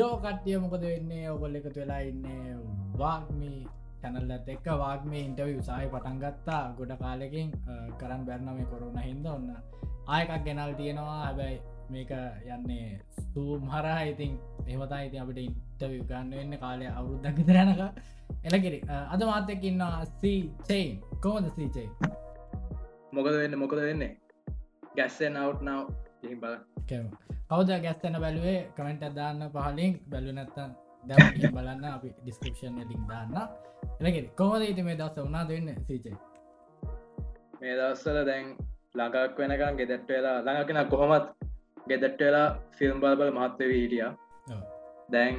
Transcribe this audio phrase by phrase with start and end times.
[0.00, 1.28] යෝ කට්ටිය මොකද වෙන්නේ?
[1.34, 2.56] ඔගොල්ල එකතු වෙලා ඉන්නේ
[3.02, 3.60] වාගමී
[4.00, 4.66] චැනල්ලත් එක්ක.
[4.82, 6.64] වාගම ඉන්ටව උසාහි පටන් ගත්තා.
[6.78, 7.48] ගොඩ කාලෙකින්
[8.00, 9.46] කරන්න බැරනම කොරුණ හින්ද ඔන්න
[10.16, 11.16] ආයකක් ගෙනල් තියෙනවා.
[11.22, 11.56] හැබැයි
[11.94, 12.12] මේක
[12.56, 13.00] යන්නේ
[13.32, 14.02] සූම් හරහා.
[14.12, 14.36] ඉතින්
[14.74, 16.58] එමතා ඉති අපිට ඉන්ටව ගන්න වෙන්න.
[16.64, 17.82] කාලය අවුරුද්දක් තරනක
[18.50, 18.80] එලකිරි
[19.14, 19.84] අද මාතයක ඉන්න
[20.20, 20.82] සීචයි
[21.24, 21.88] කෝමද සීචයි
[23.12, 23.60] මොකද වෙන්න?
[23.64, 24.12] මොකද වෙන්නේ?
[24.98, 26.05] ගැස්සෙන් අවට් නව ඉහි බල
[27.50, 28.60] කවද ගැස්තන බැලුවේ?
[28.76, 30.70] කමෙන්ට දාන්න පහලින් බැලු නැත්තන්
[31.04, 31.84] දැ බලන්න.
[31.86, 33.34] අපි ඩිස්කපෂන් ලික් දාන්න.
[34.00, 36.16] එලගෙ කොමද ඉති මේ දස්ස වනා දෙන්න සීචේ
[37.60, 38.46] මේ දස්සල දැන්
[38.94, 41.26] ලඟක් වෙනකම් ගෙදැට් වෙලා ළඟකෙන කොහොමත්
[41.88, 44.08] ගෙදැට් වෙලා ෆිල්ම් බල්බල මහත්ව හිටිය.
[45.10, 45.36] දැන්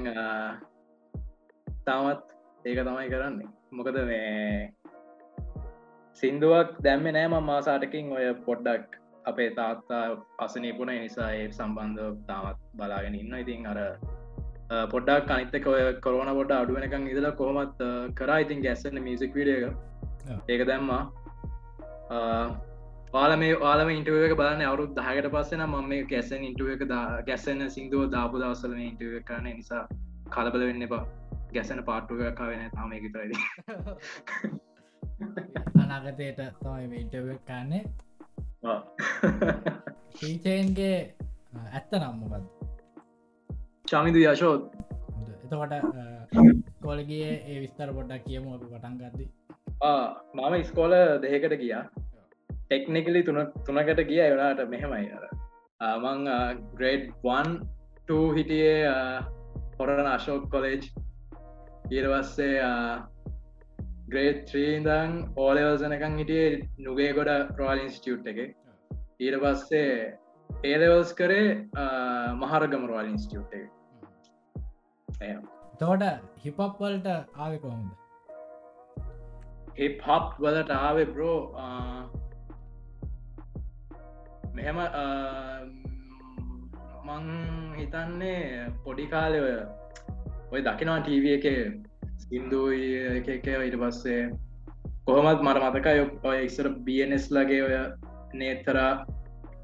[1.86, 2.26] තාමත්
[2.66, 3.50] ඒක තමයි කරන්නේ.
[3.72, 4.74] මොකද මේ
[6.24, 8.98] සින්දුවක් දැම්ම නෑම මාසාටකින් ඔය පොඩ්ඩක්
[9.28, 14.00] අපේ තාත්තා අසනීපුුණ නිසා ඒ සම්බන්ධ තාමත් බලාගෙන ඉන්න ඉතින් අර
[14.88, 15.68] පොඩ්ඩක් අනිතක
[16.02, 17.76] කොරන පොඩ අඩුවනකං ඉදල කොහොමත්
[18.16, 18.38] කරා.
[18.38, 19.74] ඉතින් ගැස්සන්න මියසික් විඩියක
[20.48, 21.12] ඒක දැම්මා.
[23.12, 26.80] පාල මේ ආලම ඉන්ටුවක බලන්න අවුත් දහකට පස්සෙන ම මේ කැසන් ඉන්ටුව එක
[27.28, 29.88] ගැස්සන්න සිින්දුව දාපු දවසල ඉන්ටුව කරන නිසා
[30.30, 31.06] කලබල වෙන්න එපා.
[31.54, 33.38] ගැසන පාට්ටුවක වෙන තාම එකතරයිද
[35.82, 38.07] අනාගතයට තමයි ඉන්ටව කන්නේ
[40.24, 40.98] ඊචයන්ගේ
[41.74, 42.46] ඇත්ත නම්මකද
[43.86, 44.64] චමිදු යශෝත්
[45.46, 45.74] එතකොට
[46.82, 49.26] කොලගේ ඒ විස්තර පොඩ්ඩක් කියමු අපි පටන් ගද්දි.
[50.36, 51.84] මම ඉස්කෝල දෙහකට ගියා.
[52.64, 54.22] ටෙක්නිකලි තුන තුනකට ගිය.
[54.28, 55.26] එවනාට මෙහෙමයි අර.
[56.04, 56.20] මං
[56.80, 57.50] ග්‍රේඩ්වන්
[58.38, 59.22] හිටියේ
[59.80, 60.84] හොරන අශෝක් කොලේජ්
[61.92, 62.56] ඊරවස්සේ
[64.08, 68.40] ග්‍රේඩ් ත්‍රීදං ඕලවසනකං හිටියේ නුගේ ගොඩ රෝල් ඉන්ස්ටියුට් එක.
[69.20, 69.90] ඊට පස්සේ
[70.66, 71.48] ඒලවල්ස් කරේ
[72.42, 73.66] මහරගම රෝල් ඉන්ස්ටියුට් එක.
[75.80, 76.06] තෝට
[76.44, 77.92] හිපප් වලට ආවෙ කොහොමද?
[79.80, 81.40] හිප් හප් වලට ආවෙ බ්‍රෝ
[84.54, 84.80] මෙහෙම
[87.08, 87.28] මං
[87.76, 89.10] හිතන්නේ පොඩි
[89.42, 89.54] ඔය
[90.52, 91.46] ඔය දකිනවා ටීව එක
[92.18, 92.62] සිින්දු
[93.12, 94.22] එක ඊට පස්සේ
[95.06, 97.76] කොහොමත් මට මතකයි ඔය ඉස්සර බස් ලගේ ඔය
[98.34, 98.92] නේතරා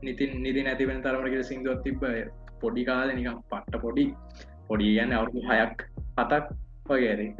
[0.01, 2.13] නිතින් නිදි නැතිවෙන තරමටකට සිින්දුවත් තිබ්බය
[2.61, 4.05] පොඩි කාල නිකම් පට්ට පොඩි.
[4.67, 5.83] පොඩි යන්න අවුදු හයක්
[6.15, 6.45] පතක්
[6.89, 7.31] වගේරේ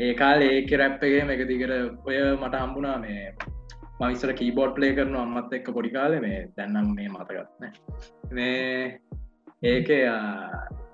[0.00, 1.74] ඒ කාල ඒක රැප්පගේ එක දිගට
[2.06, 3.24] ඔය මට හම්බුනා මේ
[4.00, 6.40] මවිස්සර කීබෝඩ් ප්ලේ කරන අම්මත් එක්ක පොඩි කාල මේ.
[6.56, 7.64] දැන්නම් මේ මතගත්න
[8.30, 9.00] මේ
[9.64, 9.88] ඒක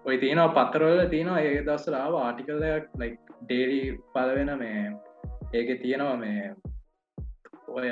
[0.05, 3.81] ඔය තියනවා පත්තරවල තියෙනවා ඒ දස්සලාව ආටිකල්ලයක් ලයික් ඩේරි
[4.15, 4.83] පලවෙන මේ
[5.55, 6.45] ඒක තියෙනවා මේ
[7.77, 7.89] ඔය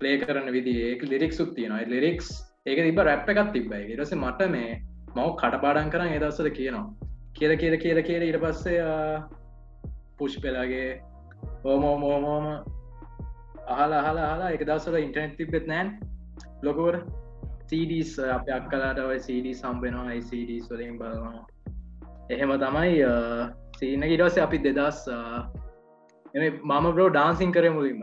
[0.00, 1.88] පලේ කරන විදි ඒක ලිරික්සුක් තියෙනවා.
[1.94, 2.30] ලිරික්ස්
[2.66, 4.70] ඒක තිබ රැප් එකත් තිබයි ඉරස මට මේ
[5.16, 6.86] මව කටපාඩන් කරන්න ඒදස්සල කියනවා.
[7.36, 8.82] කියල කියල කියල කියල ඉට පස්සේ
[10.18, 10.88] පුෂ් පෙලාගේ
[11.64, 12.46] ඕමෝමෝමෝම
[13.74, 15.94] අහල අහල හලා එක දවසල ඉන්ටනෙට් තිබෙත් නෑන්
[16.62, 17.06] ලොකුවට.
[17.68, 21.42] සඩස් අප අක්කලාට ඔය සඩ සම්බෙනවා සඩ වලින් බලනවා.
[22.30, 22.94] එහෙම තමයි
[23.78, 25.02] සීන ඉටස අපි දෙදස්
[26.34, 28.02] මම බ්‍රෝ ඩාන්සින් කරය මුලින්ම.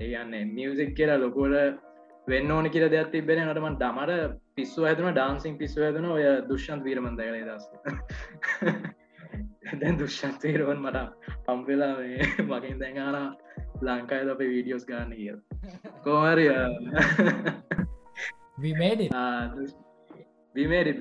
[0.00, 1.78] ඒයන්නේ මියසික් කියලා ලොකුවට
[2.26, 7.20] වෙන්න ඕන කියල දෙයක් තිබෙන නටම දමට පිස්සු ඇතුන ඩාන්සින් පිස්සු ඇතුන ඔය දුෂ්න්ත වීරමන්ද
[7.20, 7.64] කළ දස්
[9.80, 10.98] දැන් දුෂ්න්ත වීරවන් මට
[11.48, 11.92] හම්වෙලා
[12.50, 13.18] මකින් දැඟාන
[13.82, 15.36] ලංකායි අපේ වීඩියෝස් ගන්න කිය
[16.04, 16.46] කෝමරය
[18.58, 19.02] විමේඩ
[20.54, 20.98] විමේඩ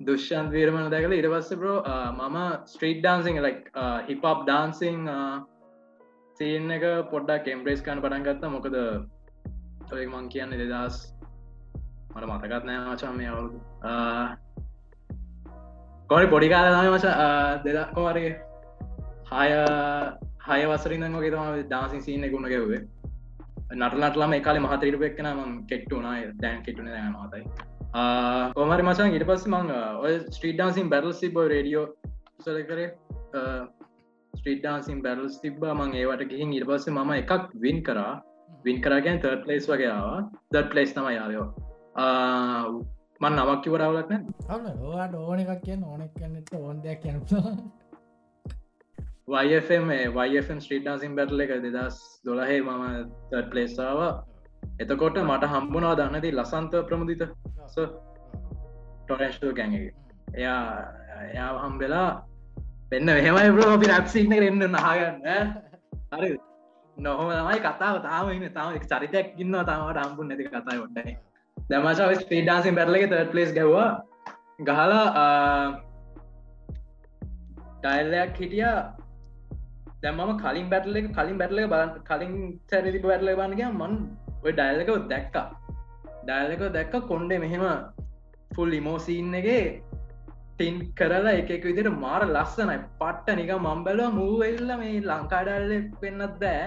[0.00, 1.78] දුෂ්‍යන්ත වීරමන දැකල ඉට පස්ස බ්‍රෝ
[2.12, 3.60] මම street dancing like
[4.08, 5.00] hip hop dancing
[6.38, 8.50] scene එක පොඩ්ඩක් කෙම්බ්‍රේස් කන්න පටන් ගත්තා.
[8.50, 8.74] මොකද
[9.92, 10.96] ඔය මං කියන්න දෙදස්
[12.10, 13.58] මට මතකත් නෑ මචා මේ අවුදු
[16.10, 17.06] කොඩි පොඩි කාල නම මච
[17.64, 18.34] දෙදක් කොමරගේ
[19.30, 19.48] හය
[20.48, 22.82] හය වසරින් ගේ තම දාසින් සීන ගුණ ගැවේ
[23.74, 27.72] නටලටලම එකකාල මහතරීට එක්න ම කෙට්ටුනා දැන් කෙටුන දැන මතයි
[28.58, 29.72] කොමරි මචන් ඉට පස්ස මං
[30.02, 31.86] ඔය ස්ට්‍රීට ඩාන්සින් බැරල් සිබ රඩියෝ
[32.42, 32.90] සල කරේ.
[34.34, 38.14] ස්ට්‍රීට්ඩාන්සින් බැරල්ස් තිබ්බ මං ඒවට ගිහින් ඉට පස්ස ම එකක් වින් කරා.
[38.64, 40.18] වින් කරගෙන් තර්ඩ ලේස් වගේවා
[40.52, 41.46] දඩ් ලේස් තම යාලයෝ
[43.20, 47.18] මන් නමක් කිවරවලක්න ඕට ඕන එකක් කියන්න ඕනෙක් කන්නට ඕන් දෙයක් කියන
[49.34, 52.86] වයිFM වයිFම් ස්ට්‍රීට්ඩාසින් බැටල එක දෙදස් දොලහේ මම
[53.30, 54.00] තර්ඩ පලේස්සාාව
[54.80, 57.22] එතකොට මට හම්බුණවා දන්නති ලසන්ත ප්‍රමුදිත
[59.04, 59.90] ටොරේස්ටෝ ගැන්ගේ
[60.34, 60.62] එයා
[61.26, 62.08] එයා හම්බෙලා
[62.90, 65.54] පෙන්න්න මෙහෙමයි බ්‍රෝ අපි රැප්සින්න එන්න නාගන්න
[66.12, 66.30] හරි.
[66.96, 67.96] නොහොම තමයි කතාව.
[68.02, 68.50] තාම ඉන්න.
[68.52, 71.16] තාම චරිතයක් ඉන්න තාමට අම්පු නැති කතා ොට්ටයි
[71.56, 73.88] දමශාව ස්පීඩාසින් පැරලගේ තට පලස් ගැවා
[74.60, 75.06] ගහලා
[77.80, 78.68] ඩයිල්ලයක් හිටිය.
[80.02, 82.34] දැමම කලින් බැටල කලින් බැටල බල කලින්
[82.70, 83.94] සැරදි බැටල බන්නග මන්
[84.44, 85.46] ඔය ඩයිල්ලක දැක්කා.
[86.22, 87.64] ඩයිල්ලක දැක්ක කොන්්ඩේ මෙහෙම
[88.54, 89.60] ෆුල් ඉමෝසීන්නගේ
[90.50, 92.76] ටින් කරලා එකක විදිට මාර ලස්සනයි.
[93.00, 96.62] පට්ට නික මම්බලව මූවෙල්ල මේ ලංකාඩල්ල පෙන්න්නත් දෑ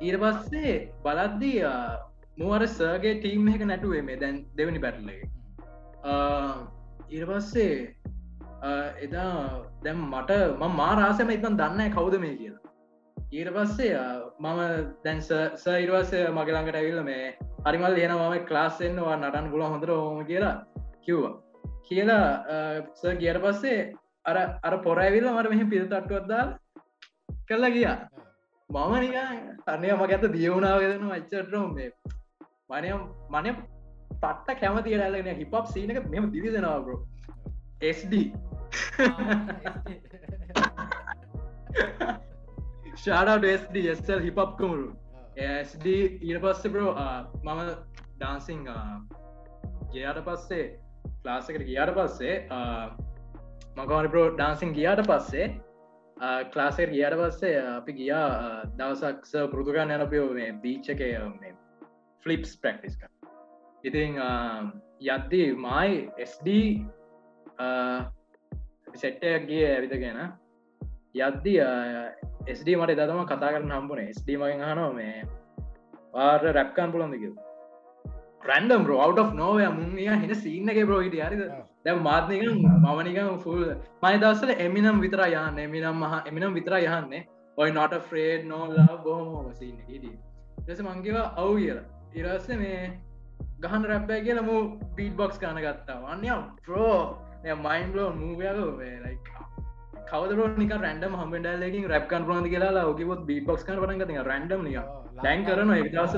[0.00, 0.72] ඊට පස්සේ
[1.04, 1.58] බලද්දී
[2.38, 5.22] මුවර සර්ගේ ටීම් එක නැටුවේ මේ දැන් දෙවනි බැටලගේ
[7.10, 7.74] ඊට පස්සේ
[9.04, 9.30] එදා
[9.84, 12.63] දැම් මට ම මාරාසම ඉතන් දන්න කවුද මේ කියලා.
[13.34, 13.94] ඊට පස්සේ
[14.38, 14.60] මම
[15.04, 15.20] දැන්
[15.58, 17.24] සයිරවස්සය මගලඟට ඇවිල්ල මේ
[17.66, 20.56] හරිමල් එන මම ක්ලාස්සෙන්වා නටන් ගුල හොඳර හෝම කියලා
[21.04, 21.32] කිව්වා.
[21.86, 22.26] කියලා
[22.92, 23.80] ස ගියට පස්සේ
[24.24, 26.48] අර අර පොරඇවිල්ල මට මෙහි පිල් තට්ටුවත්දාල්
[27.48, 27.96] කල්ලා ගියා.
[28.70, 29.14] මම නික
[29.68, 31.90] අනය මක ඇත දියවුණාවදන අච්චටරෝම් මේ
[32.70, 32.88] මනය
[33.34, 33.50] මනය
[34.22, 37.00] පට්ට කැමති රැලගෙන හිපප් සීනක මෙම දිවිසෙනවාබරෝ
[37.96, 38.14] SD
[42.94, 44.88] ෂාඩ SD ස්ල් හිපප් කමුරු
[45.36, 45.86] SD
[46.22, 46.92] ඊට පස්සේ බ්‍රෝ
[47.42, 47.60] මම
[48.14, 48.60] ඩාන්සිං
[49.92, 50.66] ගයාට පස්සේ
[51.22, 52.36] ක්ලාසකට ගියාට පස්සේ
[53.76, 55.48] මකවන ප්‍රෝ ඩාන්සිං ගියාට පස්සේ
[56.52, 58.28] ක්ලාසර් ගියාට පස්සේ අපි ගියා
[58.76, 61.02] දවසක්ස පුරුදුගන්න යනපයෝ මේ බීච්චක
[62.26, 63.02] ෆලිප්ස් ප්‍රක්ටිස්ක
[63.84, 64.22] ඉතින්
[65.08, 66.56] යද්දී මයි SD
[68.94, 70.24] සෙට්ටයක් ගිය ඇවිත ගැන
[71.14, 71.58] යද්දී
[72.48, 74.06] SD මට දතම කතා කරන හම්බුනේ.
[74.10, 75.26] SD මගෙන් හනෝ මේ
[76.14, 77.32] වාර රැප්කන් පුළන්දකිව
[78.44, 81.42] රැන්ඩම් රෝ අවට් of නෝය මුන්ගේ හිට සිීන්නගේ බ්‍රෝහිට හරිද?
[81.84, 82.42] දැ මාත්නක
[82.84, 83.64] මමනිකම් ෆුල්
[84.02, 87.22] මයි දස්සල එමිනම් විතර යන්න එමිනම් මහ එමිනම් විතර යහන්නේ
[87.58, 90.04] ඔයි නොට ෆ්‍රේඩ් නෝලා බොහොම සින්න හිට
[90.68, 91.86] ලෙස මංගේවා අවු කියලා.
[92.14, 92.80] ඉරස්ස මේ
[93.60, 94.56] ගහන් රැප්පෑ කියල මු
[94.96, 96.36] පීට බොක්ස් කාන ගත්තා වන්නය
[96.66, 96.98] ප්‍රෝ
[97.64, 99.16] මයින් බලෝ මූවයාල ලයි
[100.10, 104.76] කවදර නික රැන්ඩම් හමඩල්ලකින් රැප්කන් ප්‍රන්ති කියලා ඔකිබොත් බීට බොක්ස් කන පටන් ගති රැන්ඩම් නික
[105.24, 106.14] දැන් කරන එක දස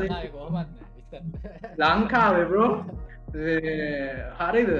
[1.79, 2.71] ලංකාවබරෝ
[4.41, 4.71] හරිද?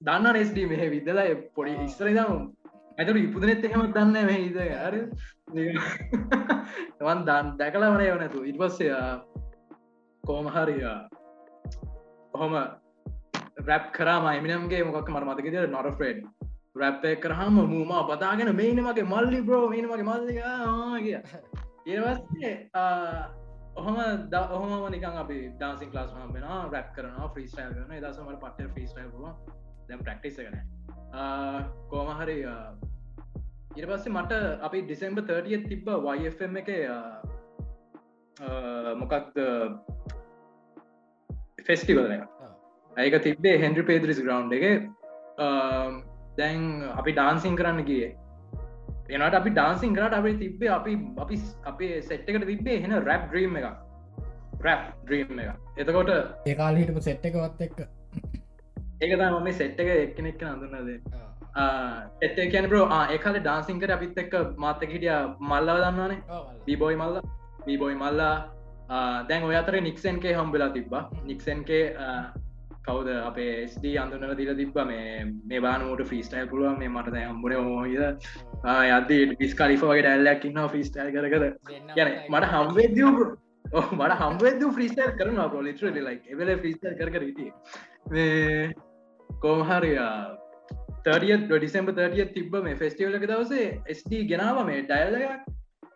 [0.00, 2.32] දන්න නෙස්ඩ මෙහ විදලා පොඩි ඉස්තරදම්
[2.98, 5.00] ඇතට ඉපුදනෙත් එහෙමත් දන්න මෙ ඉද හරි.
[7.00, 9.02] වන් දන් දැකලා වන යවනැතු ඉට පස්සේ
[10.24, 10.98] කෝමහරියා
[12.34, 12.54] ඔහොම
[13.68, 16.20] රැප් කරම එමිනම්ගේ මොකක් මර මතකද නොර ෆ්‍රෙඩ්
[16.76, 20.32] රැප්පය කරහම මූම පතාගෙන මේන මගේ මල්ලි බ්‍රෝ මේන මගේ මල්ලි
[21.04, 21.18] කිය.
[21.86, 22.54] ඒවස්සේ
[23.76, 23.98] ඔහම
[24.30, 29.08] ද ඔහම නිකන් අපි දාසින් ලාස් හමෙන රැප් කරන ්‍රීස්ටයිල් කරන දසමට පට ්‍රීස්ටයිල්
[29.88, 30.58] දැම් ප්‍රක්ටිස කන
[31.90, 32.38] කෝමහරි
[33.76, 34.32] ඉට පස්සේ මට
[34.68, 36.70] අපි ඩිසෙම්බ 30 තිබ්බ වFM එක
[39.00, 39.38] මොකක්ද
[41.66, 42.24] ෆෙස්ටිවල එක.
[42.92, 44.64] ඒක තිබ්බේ හෙන්ඩි පේදරිස් ග්‍රවන්් එක
[46.38, 46.60] දැන්
[47.00, 48.04] අපි ඩාන්සිං කරන්න ගිය.
[49.10, 50.92] එනට අපි ඩාන්සිං කරට අපි තිබේ අපි
[51.24, 51.36] අපි
[51.72, 53.66] අපේ සෙට්කට තිබේ හෙන රැප් ්‍රීම් එක
[54.66, 56.10] රැප් ්‍රීම් එක එතකොට
[56.46, 57.78] ඒකාල හිටපු සෙට් එකවත් එක්ක.
[59.02, 60.90] ඒක මම සෙට් එක එක්කනෙක් අඳන්නද
[62.22, 65.14] එත කියන බ්‍රෝ ඒකාල ඩාන්සිංකට අපිත් එක්ක මාතක හිටිය
[65.50, 66.20] මල්ලව දන්නවානේ.
[66.66, 67.20] බීබෝයි මල්ල.
[67.66, 68.36] බීබෝයි මල්ලා.
[69.28, 71.04] දැන් ඔය අතර නික්සන්ගේ හම්බෙලා තිබ්බා.
[71.24, 71.84] නික්සන්ගේ
[72.84, 74.76] කවද අපේ ස්D අඳුනල දිල තිබ්බ?
[74.86, 78.02] මේ මේ බානමට ෆිස්ටයිල් පුළුව මේ මට හම්බුණ හෝහිද
[79.14, 81.44] යද පිස් කලිෆගේ ඩැල්ලක් ඉන්න ෆිස්ටයිල් කරකද?
[81.96, 82.96] ගැන මට හම්බේද
[83.92, 87.50] මට හම්බේද ෆ්‍රීස්ටයිල් කරන පොලිට ලයි එවල ෆිස්ටල් කර හිටිය.
[89.40, 90.10] කෝමහරයා
[91.06, 95.52] තරිය ඩිසම්බ තරිය තිබ මේ ෆෙස්ටිවල එක දවසේ ස්D ගෙනාව මේ ඩයිල්ලයක්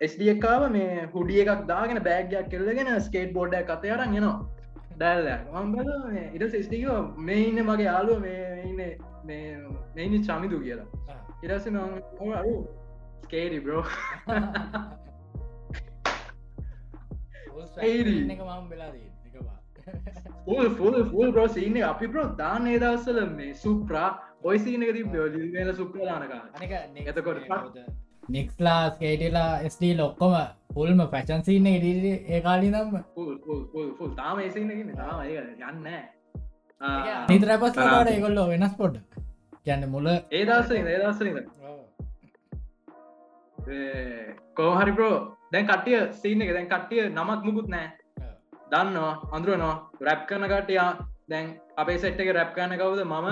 [0.07, 4.58] ස්D එකාව මේ හුඩිය එකක් දාගෙන බෑගයක් කෙල්ලගෙන ස්කේට් බෝඩ්ඩ කතයරන් ගෙනවා
[4.99, 5.91] දැල්ල මම්බල
[6.35, 8.89] ඉට සෙස්ටිකෝ මේ ඉන්න මගේ යාලුව මේ
[9.95, 10.89] මෙයිනි චමිදු කියලා.
[11.43, 11.67] ඉරස
[12.35, 12.55] අරු
[13.25, 13.85] ස්කේරි බ්‍රෝ
[20.71, 24.11] ෆල් බ්‍රෝ සින්න අපි බ්‍රෝ දාන ඒදවසල මේ සුප්‍රා
[24.45, 26.33] ඔයිසිනක ති බෝලිල සුප්‍රලානක
[27.07, 27.41] එතකොට
[28.29, 30.35] නික්ස්ලා ස්කේටලා ස්ඩ ලොක්කොම
[30.75, 32.91] පුල්ම පැචන් සින්න ඒ කාලි නම්
[34.17, 35.87] තාම ඒසින්නගෙන තාම යන්න
[37.29, 38.99] නිතරපස්ලාට ඒකොල්ලෝ වෙනස් පොඩ්
[39.65, 41.19] කියන්න මුල ඒදස ඒදස
[44.55, 45.17] කෝහරි ප්‍රෝ
[45.53, 47.89] දැන් කටිය සින්න එක දැන් කට්ටිය නමක් මුකුත් නෑ
[48.71, 49.77] දන්නවා අඳුරනවා.
[50.01, 50.89] රැප් කන කටයා
[51.31, 53.01] දැන් අපේ සෙට් එක රැප් කන්න කවුද?
[53.05, 53.29] මම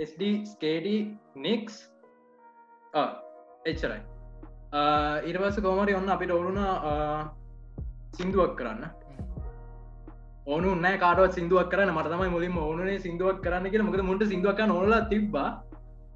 [0.00, 0.96] SD ස්කේඩි
[1.36, 1.82] නික්ස්
[3.64, 4.00] එච්චරයි
[4.72, 6.58] ඉරවස කෝමරි ඔන්න අපිට ඔවුුණ
[8.16, 8.84] සිින්දුවක් කරන්න.
[10.46, 11.90] ඕනු නෑ කාටව සිින්දුවක් කරන්න.
[11.90, 15.48] මට තමයි මුලින්ම ඕනේ සිින්දුවක් කරන්න කියෙන මොකද මුට සිින්දුවක් නොල තිබ්බා.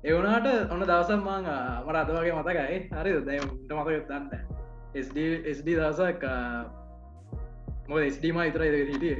[0.04, 1.46] එවනාට ඔන්න දවසම් මං
[1.84, 2.78] මට අද වගේ මතකයි.
[2.92, 4.26] හරි දැට මතක දන්න
[4.96, 5.16] SD
[5.52, 6.22] SD දවසක්
[7.88, 9.16] මො ස්ඩීම ඉතර හිටිය.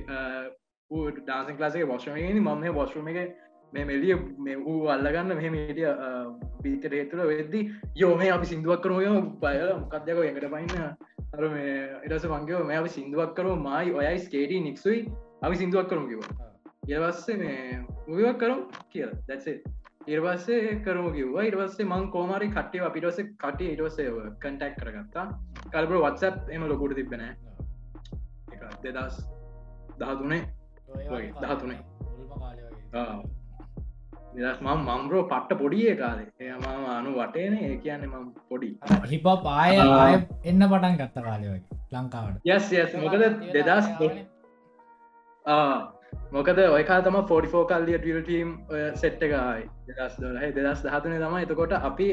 [1.17, 3.44] ඩාන්සන් ලාසේ වශ්මගෙන මම වශ්ම එක
[3.75, 5.91] මේ මෙලිය මේ වූ අල්ලගන්න මෙහම හිටිය
[6.63, 7.61] බීතට හේතුල වෙද්දි
[7.97, 10.81] යෝමේ අපි සිින්දුවක් කරමය බය මොකක්දයක එකට පයින්න
[11.35, 15.07] අර මේ එටස මංගව මේ අපි සිින්දුවක් කරු මයි ඔයයි ස්කේටී නික්සුයි
[15.43, 16.45] අපි සිින්දුවක් කරමු කිව
[16.89, 18.57] ඒවස්සේ මේ මුවක් කරු
[18.91, 19.11] කියල.
[19.29, 19.63] දැසේ
[20.07, 21.43] ඉර්වස්සේ කරම කිව්වා.
[21.43, 25.27] ඉරවස්සේ මං කෝමරි කට්ටිය අපිටස කටිය ඉටවසේ කටක් කරගත්තා.
[25.71, 27.23] කල්බර වත්සප් එම ලොකුට තිබෙන
[28.83, 29.17] දෙදස්
[29.99, 30.43] දහතුනේ.
[31.41, 31.81] දහතුනේ
[34.35, 36.29] නිදස් මම් මම්රෝ පට්ට පොඩිය කාලේ.
[36.41, 36.65] එයම
[36.95, 37.57] අනු වටේන.
[37.59, 38.71] ඒ කියන්නේ මම පොඩි.
[39.13, 40.15] හිප පාය ආය
[40.51, 42.41] එන්න පටන් ගත්ත කාලය වගේ ලංකාවට.
[42.55, 43.15] යස් යස් මොකද
[43.57, 43.87] දෙදස්
[46.37, 48.51] මොකද ඔයකා තම 44 කල්ලිය ටියල්ටීම්
[49.03, 52.09] සෙට්ට එකයි දෙදස් දොලහ දෙදස් දහතුනේ තම එතකොට අපි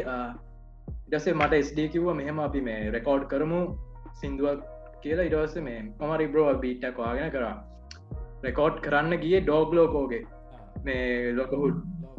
[1.08, 3.62] ඉඩසේ මට ස්ඩ කිව්ව මෙහෙම අපි මේ රෙකෝඩ් කරමු
[4.22, 4.62] සිින්දුවක්
[5.04, 5.28] කියලා.
[5.30, 7.56] ඉඩවස මේ මමරි බ්‍රෝ බීට්ටක් වාගෙන කරා.
[8.46, 10.24] රෙකෝඩ් කරන්න ගිය ඩෝග් ලෝකෝගේ
[10.86, 11.34] මේ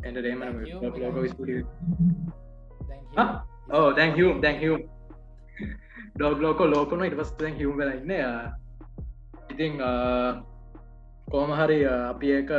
[0.03, 0.41] ලොකහුඩ් එන්ටරේම
[1.15, 1.61] ලෝක ස්පුඩිය
[3.71, 4.81] ඕ දැන් හිම් දැන් හිම්
[6.15, 8.13] ඩෝග් ලෝකෝ ලෝකන ඉට පස් දැන් හිම් වෙලඉන්න
[9.51, 9.79] ඉතිං
[11.31, 12.51] කෝමහරි අපි ඒක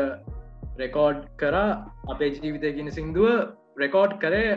[0.77, 1.69] රෙකෝඩ් කරා
[2.07, 3.29] අපේ ජීවිතයගෙන සිින්දුව
[3.77, 4.49] රෙකෝඩ් කරේ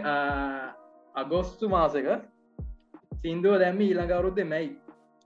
[1.14, 2.08] අගෝස්තු මාසක
[3.22, 4.70] සිින්දුව දැම්ම ඊළඟවරුද්ද මැයි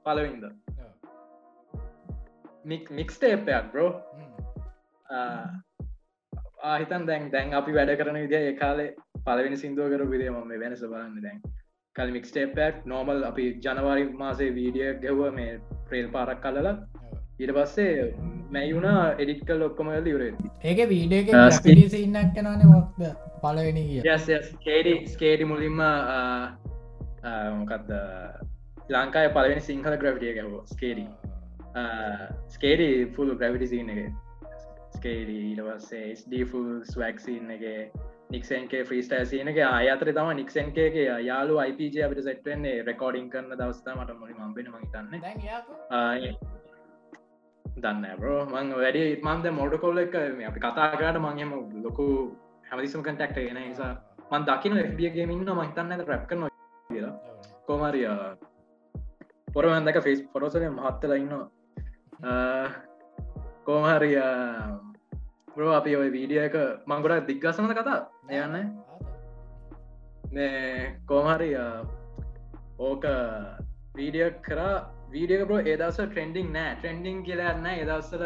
[0.07, 0.45] පලවින්ද
[2.93, 3.91] මික්ස්ටේපයක් බ්‍රෝ
[6.63, 8.91] ආහිතන් දැන් දැන් අපි වැඩ කරන විදිහ ඒකාලේ
[9.27, 11.41] පලවෙනි සිින්දුව කර විදේ ම වෙනස බලන්න දැන්.
[11.97, 15.53] කල් මික්ස්ටේපක් නෝමල් අපි ජනවාරි මාසේ වීඩිය ගැව්ව මේ
[15.89, 16.75] ප්‍රේල් පාරක් කලලා
[17.41, 17.95] ඊට පස්සේ
[18.51, 20.25] මැයි වුණා එඩිට් කල් ඔක්කොමල ඉවර
[20.65, 21.23] ඒක වීඩිය
[22.01, 23.03] ඉන්නක් කනන මොක්ද
[23.43, 23.85] පලවෙනි
[24.65, 25.83] කේඩි ස්කේඩි මුලින්ම
[27.57, 27.91] මොකක්ද?
[28.91, 31.07] ලංකාය පලවෙනි සිංහල ග්‍රවිටිය ගැහෝ ස්කේඩි
[32.49, 34.01] ස්කේඩි ෆුල් ග්‍රවිටි සින්න එක
[34.91, 37.65] ස්කේඩි ඊටවස්සේ ස්ඩෆල් ස්වක්සින්න එක
[38.31, 44.37] නික්සන්ගේ ්‍රීස්ටෑ සියනක අයතර තම නික්සන්කේගේ යාලු IPජ අපට සෙට්වෙන්නේ රෙකෝඩින් කරන දවස්ථා මට මොලි
[44.37, 45.09] මම්බෙන මහිතන්න
[47.77, 52.07] දන්න බෝ මං වැඩි මන්ද මොඩ කොල්ල එක අපි කතාගට මංහෙම ලොකු
[52.67, 53.93] හැමදිසම කටක්ට ගෙන නිසා
[54.31, 56.47] මන් දකින FBගේමින්න මහිතන්න රැප් කන
[56.91, 57.15] කියලා.
[57.67, 58.07] කෝමරිය
[59.49, 61.15] පොරවන්දක ෆෙස් පොරොසල මහත්තල
[63.61, 64.17] ඉන්න කෝමහරිය
[65.55, 66.55] බ්‍රෝ අපි ඔය වීඩිය එක
[66.87, 68.09] මංගොඩ දිග්ගසනද කතා?
[68.31, 68.57] යන්න
[70.33, 71.57] මේ කෝමහරිය
[72.79, 73.05] ඕක
[73.97, 74.89] වීඩිය කරා.
[75.13, 76.77] වීඩියක බෝ ඒදස ට්‍රෙන්ඩිං නෑ.
[76.77, 78.25] ට්‍රෙන්ඩිං කියලන්න ඒදස්සල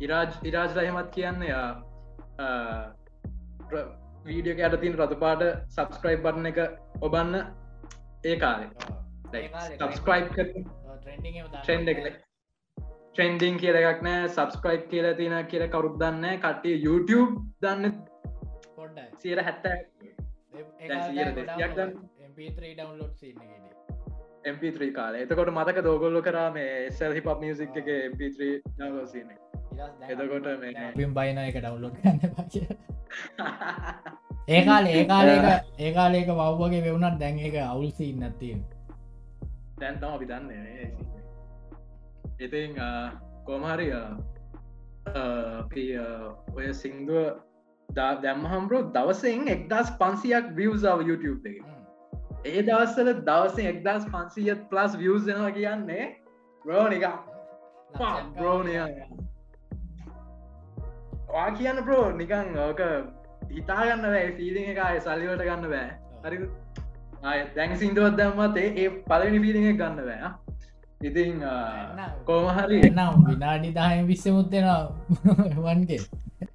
[0.00, 1.40] ඉරාජ් ඉරාජ් රහමත් කියන්න
[4.24, 6.58] වීඩියක යට තින් රතුපාට සබස්ක්‍රයිබ් බරන එක
[7.00, 7.34] ඔබන්න.
[8.24, 8.70] ඒ කාලේ.
[9.78, 11.88] සබස්ක්‍රයිබ් ට්‍රෙන්ඩ
[13.18, 17.96] ට්‍රෙන්ඩිං කියල එකක් නෑ සබස්ක්‍රයිබ් කියල තින කියල කවරුත් දන්න කට්ටිය YouTube දන්න
[19.18, 19.66] සියර හැත්ත
[22.28, 23.64] MP3 ඩවන්ලෝඩ් සින්නගෙන
[24.44, 25.14] MP3 කාල.
[25.16, 28.38] එතකොට මතක දෝගොල්ල කරා මේ සැල් හිප මියසික් එක MP3
[28.78, 29.34] නවසින
[30.08, 30.48] එතකොට
[30.94, 32.54] පිම් බයින එක ඩව්ලෝඩ් කන්න පච
[34.48, 35.46] ඒකාල ඒකාලක
[35.80, 38.56] ඒකාලේක වව්වගේ වෙවුණත් දැන් එක අවුල්සි ඉන්නත්තිය
[39.78, 41.08] දැන් තම අපි දන්න
[42.38, 42.76] ඉතින්
[43.46, 43.94] කෝමහරිය
[45.12, 45.84] අපි
[46.54, 47.40] ඔය සිංදුව
[47.88, 51.64] දැම්ම හම්බරෝ දවසෙන් එක්දස් පන්සියක් වියසාව YouTube එක
[52.44, 56.06] ඒ දවස්සල දවස එක්දස් පන්සීයත් ප්ලස් වියසනවා කියන්නේ
[56.64, 57.06] රෝනික
[58.32, 58.76] බ්‍රෝණය
[61.28, 62.82] වා කියන්න ප්‍රෝ නිකං ඕක
[63.50, 65.88] හිතාගන්න බෑ ෆීලි එකය සල්ලිවට ගන්න බෑ
[66.24, 66.38] හරි
[67.56, 70.47] දැන් සිින්දුවත් දැම්මත් ඒ පලනි පිලිෙ ගන්න බෑ
[71.00, 71.42] ඉතින්
[72.24, 74.66] කෝමහරි නම් විනාඩි දාහම විස්සමුත්වෙන
[75.58, 76.00] වන්ගේ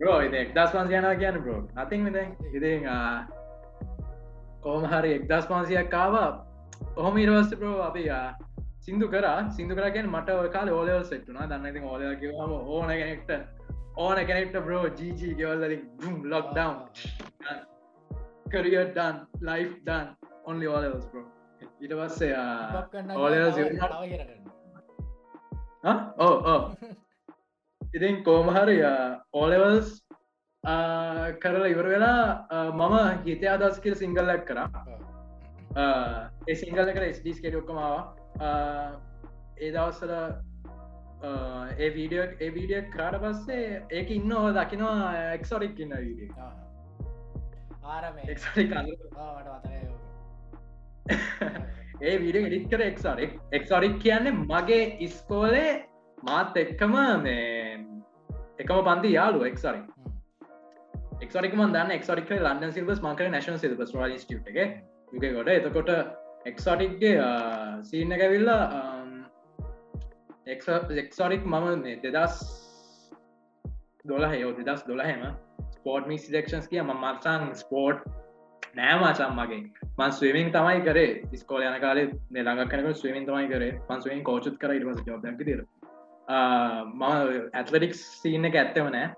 [0.02, 2.08] රෝ එක්දස් පන්ස යනා කියන්න බ්‍රෝ අතින්
[2.54, 2.90] ඉතින්
[4.62, 6.30] කෝමහරි එක්දස් පන්සියක් කාවා
[6.96, 8.04] ඔහොම ඉරවස්ස ප්‍රෝ අපි
[8.80, 9.26] සිින්දු කර.
[9.50, 13.32] සිින්දු කරගෙන් මට කාල ඕලවල් සෙට්ුනා දන්නති ඕලය කිවම ඕන කෙනෙක්ට
[13.98, 16.76] ඕන කෙනෙක්ට බ්‍රෝ ජීජී ගෙවල්ලින් ගුම් ලොක් ඩවන්
[18.50, 20.12] කරිය ඩන් ලයි් ඩන්
[20.46, 21.26] ඔන්ලි ඕලවස් ප්‍රෝ
[21.84, 22.36] ඉට පස්සේ
[26.20, 26.60] ඕ ඕ
[27.82, 28.78] ඉතින් කෝමහරි
[29.34, 29.90] ඕලෙවල්ස්
[31.44, 32.22] කරලා ඉවර වෙලා
[32.72, 34.68] මම හිතය අදස් කියල සිංගල්ලක් කරා.
[36.48, 37.98] ඒ සිංගල්ල කර ස්ඩස් කෙඩක්කමාව
[39.60, 40.14] ඒ දවස්සල
[41.80, 43.66] ඒ වීඩියෝ ඒ වීඩිය කරාට පස්සේ
[44.00, 46.30] ඒක ඉන්න හෝ දකිනවා එක්සොරික් ඉන්න වීඩිය
[47.86, 48.16] ආරම.
[48.34, 49.93] එක්සරික් මතකය
[52.02, 55.72] ඒ විඩිය එඩිත් කර එක්සරික් එක්සරික් කියන්නේ මගේ ඉස්කෝලේ
[56.24, 57.78] මාත් එක්කම මේ
[58.60, 59.86] එකම පන්ති යාලු එක්සරික්
[61.22, 64.58] එක්රික දන්න එක්රික ලන්න සිල්බස් මකර නශන සිල්බස් ලිස්ට එක.
[65.14, 65.92] යුක ගොඩ එතකොට
[66.46, 67.14] එක්සටික්ගේ
[67.84, 68.64] සීන්න ඇවිල්ලා
[70.48, 72.42] එක්සොරික් මම දෙදස්
[74.06, 75.24] දොල හයෝ දෙදස් දොලහෙම
[75.72, 78.04] ස්පෝට් මි සිලෙක්ෂන්ස් කිය ම මත්සන් ස්පෝට්
[78.76, 79.62] නෑමාචම් මගේ
[79.98, 81.12] මන් ස්වමින් තමයි කරේ.
[81.36, 83.80] ස්කෝල යන කාල ළඟ කනක ස්වමින් තමයි කරේ.
[83.88, 85.64] පන්සුවෙන් කෝචුත් කර ඉට ජෝබ තිර
[86.92, 87.04] ම
[87.54, 89.10] ඇත්ලටික් සීන්න එක ඇත්තව නෑ.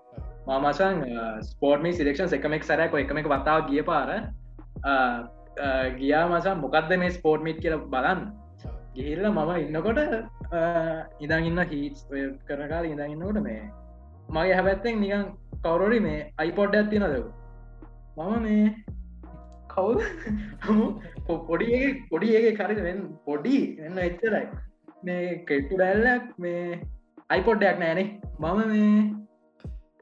[0.47, 0.97] මමසන්
[1.43, 4.09] ස්පෝර්ට්මි සිලෙක්ෂන් එකමෙක් සැරක එකමක වතාව ගිය පාර.
[5.99, 8.25] ගියා මසන් මොකක්ද මේ ස්පෝර්ට්මිට් කියල බලන්න.
[8.95, 9.99] ගිහිල්ල මම ඉන්නකොට
[11.21, 12.05] ඉදන් ඉන්න හීස්
[12.47, 13.63] කරකාල ඉඳ ඉන්නකොට මේ
[14.29, 15.25] මගේ හැබැත්තෙන් නිකන්
[15.63, 17.17] කවුරොරි මේ අයිපොඩ් ඇත්ති නද
[18.17, 18.63] මම මේ
[19.75, 19.93] කවු
[21.47, 21.69] පොඩි
[22.09, 24.45] පොඩි ඒ කරවෙන් පොඩි එන්න එච්චරයි.
[25.03, 26.63] මේ කෙට්ටු ඩැල්ලක් මේ
[27.29, 28.07] අයිපොඩ්ඩයක් නෑනේ.
[28.39, 28.91] මම මේ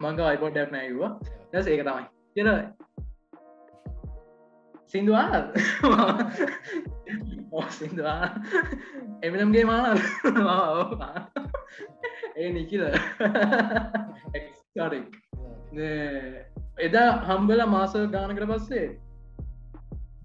[0.01, 1.11] මංග අයිපොඩ්ඩයක් නෑවා
[1.51, 2.05] දැස ඒක තමයි.
[2.35, 2.49] කියල
[4.91, 5.41] සිින්දුවා
[7.69, 8.21] සිින්දවා
[9.21, 9.97] එමිනම්ගේ මාන
[12.35, 12.83] ඒ නිකිල.
[16.79, 18.85] එදා හම්බල මාස ගානකට පස්සේ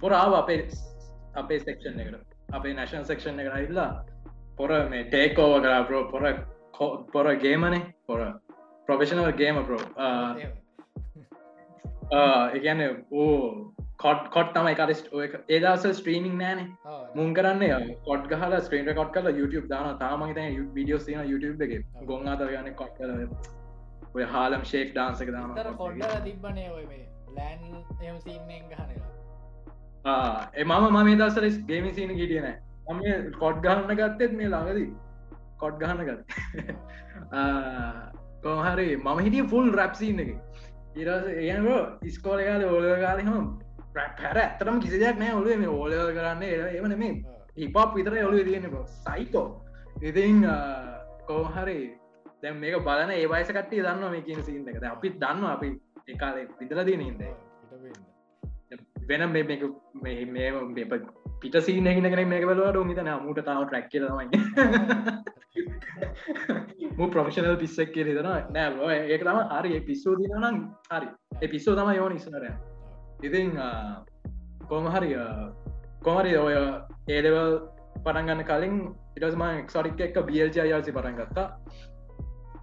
[0.00, 0.60] පොරාව අපේ
[1.34, 3.90] අපේ සෙක්ෂන් එකට අපේ නැශන් සෙක්ෂන් එක ඉල්ලා
[4.56, 6.24] පොර මේ ටේකෝව කරා පරෝ පොර
[7.12, 8.20] පොර ගේමනේ පොර
[8.88, 9.82] ප්‍රොෆෙෂනල් ගේම පරෝ
[12.54, 12.80] එකන
[13.12, 15.08] ඕ කොට් කොට් තම එකරිස්ට
[15.48, 16.60] ඒදස ස්ට්‍රීමිං නෑන.
[17.14, 20.40] මුන් කරන්න කොට් ගහල ස්ක්‍රීන් කොට් කල YouTube දාන තාමහිත
[20.74, 21.84] විඩියෝ සින YouTube එක.
[22.06, 23.10] ගොන් අතර ගන්න කොට් කල
[24.14, 26.84] ඔය හාලම් ශේක් ඩාන්සක දාන කොඩ්ඩ තිබ්බනේ ඔය
[27.34, 27.60] ලෑන්
[28.02, 29.17] එමසිීමෙන් ගහනලා
[30.54, 32.56] ඒ මම මම දසර ගේමි සින ගිටිය නෑ
[32.88, 33.00] අම
[33.38, 34.90] කොට් ගහන්න ගත්තෙත් මේ ළඟදී.
[35.58, 36.20] කොට් ගහන්න ගත්
[38.42, 40.30] කොහරි මම හිටිය ෆුල් රැප්සින්න එක.
[40.96, 43.48] ඉරස ඒනකෝ ඉස්කෝලකාල ඕල කාලහම
[43.94, 47.12] පැර ඇතරම කිසි දෙයක් නෑ ඔලුව මේ ඕලව කරන්න එවන මේ
[47.56, 49.46] හිපක් විතර ඔලු තියෙන සයිකෝ
[50.02, 50.46] ඉතින්
[51.26, 51.78] කෝහරි
[52.42, 55.70] දැම් මේක බලන ඒවයිස කටේ දන්න මේ කියන සිීන්දක අපිත් දන්න අපි
[56.08, 57.30] එකකාලේ විදල දී නද
[59.08, 59.42] වෙන මේ
[61.42, 64.26] පිට සීනගෙන මේක බලවට මිතන මුට තාව ට්‍රක් කියලමයි
[66.98, 70.58] මු ප්‍රොෆෙෂනල් පිස්සක් කියල දන නෑ ඒක තම හරි පිස්සෝ දිනනම්
[70.92, 71.08] හරි.
[71.42, 72.50] එපිස්සෝ තම යෝන ඉස්සනරය
[73.22, 73.50] ඉතින්
[74.70, 75.10] කොමහරි
[76.06, 76.56] කොමරි ඔය
[77.08, 77.54] ඒඩවල්
[78.04, 78.74] පටන්ගන්න කලින්
[79.16, 81.46] ඉටස්ම එක්සොරික් එක්ක බියල්ජයාසි පටන් ගත්තා.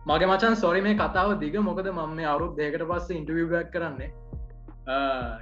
[0.10, 1.56] මගේ මචන් සොරි මේ කතාව දිග.
[1.70, 4.12] මොකද මම අවරුත් දෙකට පස්ස ඉන්ටවියක් කරන්නේ.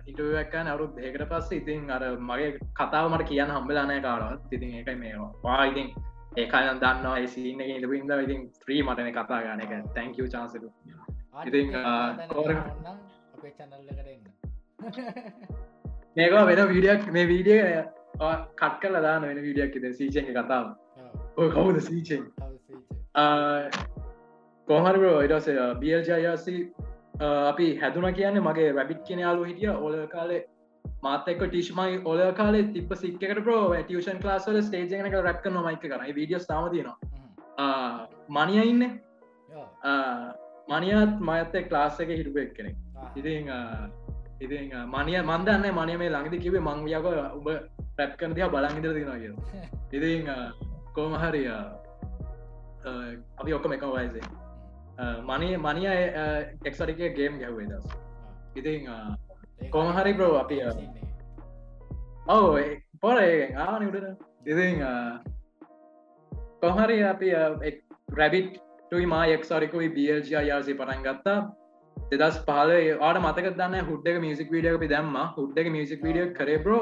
[0.06, 5.16] ඉටුවක්කන් අවරුත් දෙකට පස්ස ඉතින් අර මගේ කතාව මට කියන්න හම්බලානය කාරවත් ඉතින් එකයි මේ
[5.44, 5.90] වායිතින්
[6.38, 9.74] ඒකායන් දන්නවා ඒසින්න ඉඳපින්ද ඉතින් ත්‍රී මටන කතා ගන එක.
[9.94, 10.20] තැංකව
[11.46, 11.68] ඉතින්
[13.58, 14.24] චැනල්ල කරන්න
[16.16, 17.62] මේක වෙන වීඩියක් මේ වීඩිය
[18.56, 20.66] කට් කල දාන වෙන වීඩියක් ද සීචක කතාව.
[21.36, 22.24] කවුද සීචෙන්
[24.68, 25.48] කොහරෝ ඉටස
[25.80, 26.58] බියල්ජයසි
[27.14, 29.70] අපි හැදුන කියන්න මගේ රැබිට් කියෙන යාලු හිටිය.
[29.70, 30.44] ඕල කාලේ
[31.04, 38.08] මාතක ටිශ්මයි ඔල කාල තිබ සික්කට ප්‍රෝ ටියෂන් ලාස්වල ස්ටේජනක රැක්ක නොමයික කරන විඩියස් තාමතිනවා
[38.30, 38.84] මනිය ඉන්න?
[40.70, 42.76] මනියත් මයත්තේ ක්ලාස්සක හිටුප එක් කෙනෙක්
[43.16, 43.50] ඉතින්
[44.40, 47.50] ඉති මනිය මන්දන්න මනය මේ ළඟදි කිවේ මංවියක උඹ
[47.98, 49.34] පැප් කන තියා බලංගිදර දෙෙනවා කිය
[49.92, 50.32] ඉතින්
[50.94, 51.50] කෝමහරිය
[53.38, 54.43] අපි ඔක්කොම එක වයිසේ
[55.00, 55.88] මනය මනිය
[56.66, 57.86] එක්සරික ගේම් ගැහ්වේ දස්
[58.56, 58.90] ඉතින්
[59.72, 60.60] කොමහරි ප්‍රෝ අපි
[62.28, 62.60] ඔව
[63.02, 64.86] පොර ආන උඩන ඉතින්
[66.62, 67.34] කොහරි අපි
[68.14, 71.40] රැබිට් ටයි මා එක්සරිකුයි බල්ජ යාසි පටන් ගත්තා
[72.14, 76.82] දෙදස් පාල ආට මතක දන්න හුඩ්ඩක මියසික් වීඩියක අපි දැම්ම හුඩ්ඩක මියසික් වීඩිය කරේබ්‍රෝ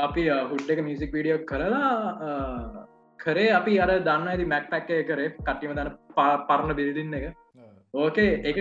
[0.00, 2.86] අපි හුඩ්ඩක මියසික් වීඩියෝ කරලා
[3.18, 5.90] කරේ අපි අර දන්න ඇති මැක් පැක්කය කරේ කට්ටිම දන්න
[6.48, 7.26] පරණ බිරිදින්න එක.
[7.94, 8.58] ඕකේ එක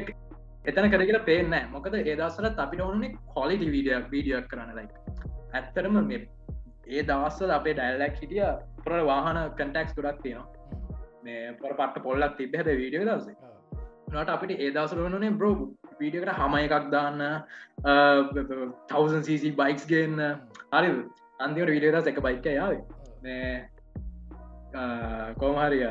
[0.65, 4.87] එතන කරගල පේන මොකද ඒදසල අපිට ඕනේ කොලිටි වීඩියක් වීඩියක් කරන්න ලයි
[5.53, 6.21] ඇත්තරම මේ
[6.87, 8.45] ඒ දවස්සල අපේ ඩැල්ලක් හිටිය
[8.83, 10.47] පොර වාහන කටක්ස් ගොඩක් තියෙනවා.
[11.23, 13.27] මේ පොර පට පොල්ලක් තිබ හැද වීඩිය දස
[14.13, 15.53] නට අපිට ඒදසල වනේ බ්‍රෝ
[16.01, 17.21] වීඩියකට හම එකක් දාන්න
[18.89, 20.21] තවසන්සි බයික්ස් ගන්න.
[20.73, 20.91] හරි
[21.39, 22.73] අන්තිවට විඩියදස් එක බයික යාව
[25.37, 25.85] කෝමහරිය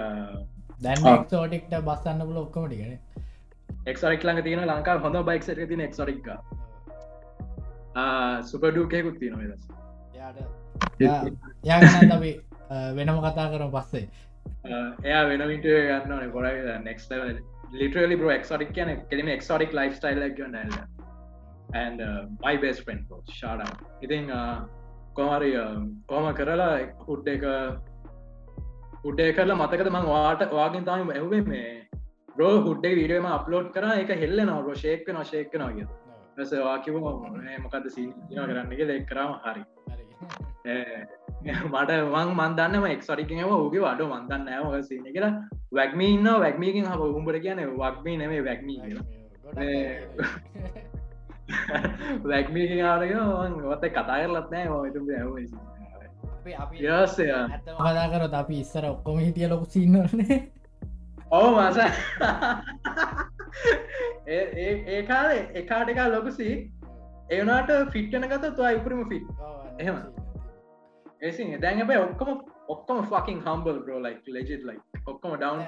[0.83, 2.99] දැන් ෝටික්ට බස්සන්න පුල ඔක්කොමටිගෙන
[3.87, 6.29] එක්සරික් ලඟ තියෙන ලංකා හොඳ බයික් සට තින එක්සරික්
[8.43, 9.35] සුපඩූකයකුත් තියන
[11.65, 12.33] යාගන අපි
[12.99, 14.09] වෙනම කතා කරන පස්සේ.
[15.05, 16.45] එයා වෙනවිට ගන්න කොර
[16.83, 17.09] නෙක්ස්
[17.73, 18.91] literally bro exotic කියන
[20.39, 20.79] you and
[21.75, 23.79] and uh, my best friend bro shout out.
[24.03, 24.31] ඉතින්
[25.15, 25.51] කොහරි
[26.09, 26.69] කොහම කරලා
[27.09, 27.45] උඩ් එක
[29.05, 31.73] උඩ්ඩේ කරලා මතකද මං වාට වාගෙන් තම ඇවේ මේ
[32.37, 35.83] බ්‍රෝ හුඩ්ඩේ වීඩියම අප්ලෝඩ් කර එක හෙල්ල නව ශේක්ක නොශේක්ක නොග
[36.63, 39.63] වාකිව මොකද සී කරන්න එක ලෙක් කරම හරි.
[41.65, 45.35] මට වන් මන්දන්නම එක්සරිකව ඕගේ වඩ මන්දන්න සින කියලා.
[45.73, 48.79] වැක්මී ඉන්න වැක්මීකින් හ උඹට කියන වක්මී නෙමේ වැක්මී
[52.25, 53.13] වැක්මී ආරක
[53.67, 55.74] ඔත කතා කරලත් නෑ ඇ
[56.81, 57.29] යසය
[57.79, 60.39] හදා කරොත් අපි ඉස්සර ඔක්කොම හිටිය ලොකු සින්නනේ
[61.33, 61.79] ඕ මස.
[64.29, 66.49] ඒ කාලේ එකාට එකා ලොකුසි
[67.31, 69.27] ඒවනාට ෆිට්ටන කත තුවා ඉපරම ෆිට්
[69.79, 69.97] එහෙම.
[71.23, 72.31] ඒසි දැන් අපේ ඔක්කොම
[72.69, 75.61] ඔක්කොම ෆකින් හම්බල් බෝ ලයික් ලෙජිත් ලයි ඔක්කොම ඩවන්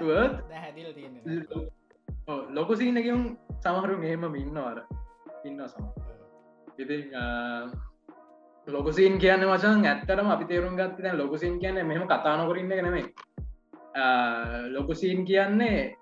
[2.51, 3.21] ලොකු සීනකින්
[3.61, 4.79] සමහරු එහෙම ඉන්නවාර
[5.45, 5.85] ඉන්න සම
[6.77, 6.97] ඉති
[8.67, 13.07] ලොකසින් කියන්න වචන් ඇත්තරම අපි තේරුම් ගත්ත දැන් ලොකසින් කියන්න මෙම කතානොකරන්න නෙමේ
[14.69, 15.97] ලොකුසීන් කියන්නේ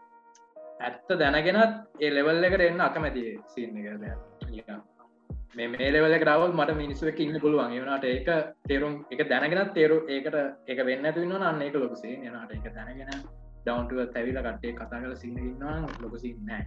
[0.81, 4.70] ඇත්ත දැනගෙනත් ඒ ලෙවල් එකට එන්න අකමැති සීන් එක
[5.55, 7.74] මේ මේ ලෙවල කරවල් මට මිනිස්සුවක් ඉන්න පුළුවන්.
[7.74, 8.29] වනට ඒක
[8.64, 13.12] තේරුම් එක දැනගෙන තේරු ඒකට එක වෙන්න තුන්න අන්න එක ලොකසේ නට එක දැනගෙන
[13.64, 16.66] ඩවන්ටුව තැවිල කට්ටේ කතා කල සින්න ඉන්නවා ලොකසි නෑ.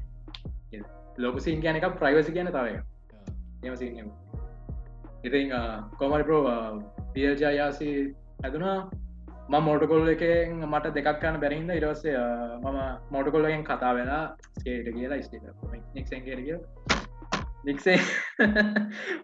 [1.17, 2.79] ලොකසින් කියන එක ප්‍රයිවසි කියන තවය
[3.63, 4.26] එමසින්න
[5.27, 5.41] ඉති
[5.99, 6.41] කොමරි ප්‍රෝ
[7.13, 7.89] පියජායාසි
[8.43, 8.79] හැදුනා.
[9.49, 10.23] ම මෝටකොල් එක
[10.63, 12.15] මට දෙකක් කන්න බැරිහිද ඉරස්සේ
[12.63, 12.79] මම
[13.11, 14.23] මෝටකොල්ලගෙන් කතා වෙලා
[14.57, 15.35] ස්කේට කියලා ස්ට
[15.95, 16.57] නික්සන් කිය
[17.63, 17.97] නික්සේ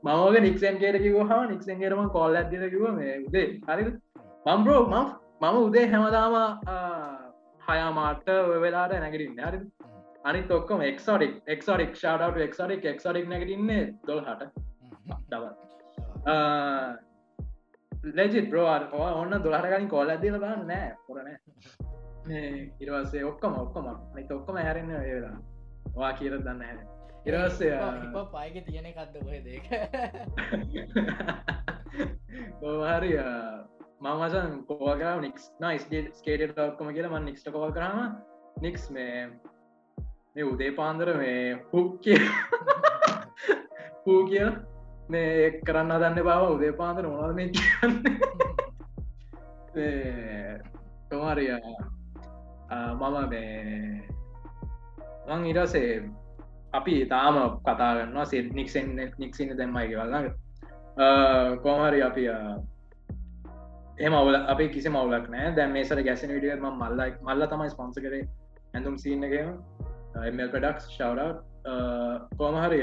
[0.04, 3.48] මමෝග නික්සන් කේට කිව හා නික්සන් කේරම කොල් ඇදල කිව මේ උදේ.
[3.68, 3.84] හරි
[4.48, 6.36] මම්බරෝ මම උදේ හැමදාම
[7.62, 8.32] හයාමාට
[8.64, 9.44] වෙලාට නැගටින්න.
[9.46, 9.60] හරි
[10.24, 14.52] අනි තොක්කම එක්ෝඩික් එක්ෝඩික් ෂාඩට එක්ෝඩික් එක්ෝඩික් නැගටන්නේ දොල් හට
[15.30, 15.73] දව
[18.14, 18.68] ලෙජිත් බ්‍රෝ
[19.14, 21.38] ඔන්න දොලහටකලින් කොල් ඇදල බන්න නෑ පොරනෑ
[22.80, 23.88] ඉරවසේ ඔක්කම ඔක්කොම.
[24.16, 25.38] නි ඔක්කොම හැරෙන්න්න ඒලා
[25.96, 26.80] වා කියර දන්න හැර
[27.26, 27.78] ඉරස්සේ
[28.32, 29.66] පායක තියෙන කක්ද ඔය දෙක
[32.92, 33.14] හරි.
[34.02, 35.84] මමසන් කෝකර නික්ස් නයිස්
[36.14, 38.00] ස්කේට ක්කම කියලා ම නික්ට කෝල් කරම
[38.62, 39.30] නික්ස් මේ
[40.36, 42.20] මේ උදේ පාන්දර මේ හුක් කිය
[44.06, 44.48] හූ කිය
[45.14, 47.48] මේ කරන්න දන්න බව උදේ පාන්දර මොනද මේ
[51.10, 51.54] තොමාරිය
[52.94, 54.04] මම මේ
[55.28, 55.90] මං ඉරසේ
[56.74, 60.30] අපි තාම කතාගන්නවා සේ නික්සෙන් දැම්මයිගේ වල්ලඟ
[61.60, 62.26] කෝමරි අපි
[64.00, 67.98] එම අවල අපි කිසි මවලක් නෑ දැන් මේසර ගැසන විඩිය ම මල්ලයි මල්ල තමයි ස්පොන්ස
[67.98, 68.24] කරේ
[68.74, 69.54] ඇඳුම් සිීන්නගේම
[70.24, 71.38] එමල් පඩක්ස් ශවඩ
[72.38, 72.82] කෝමහරි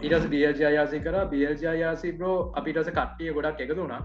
[0.00, 1.16] ඉරස බියජයාසි කර.
[1.26, 4.02] බියජයාසි බ්‍රෝ අපිටස කට්ටිය ගොඩක් එකතුුණා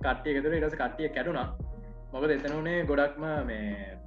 [0.00, 1.48] කට්ටිය එකතුර ඉරස කට්ටිය කැඩුනා
[2.12, 3.98] මොකද එතනුනේ ගොඩක්ම මේ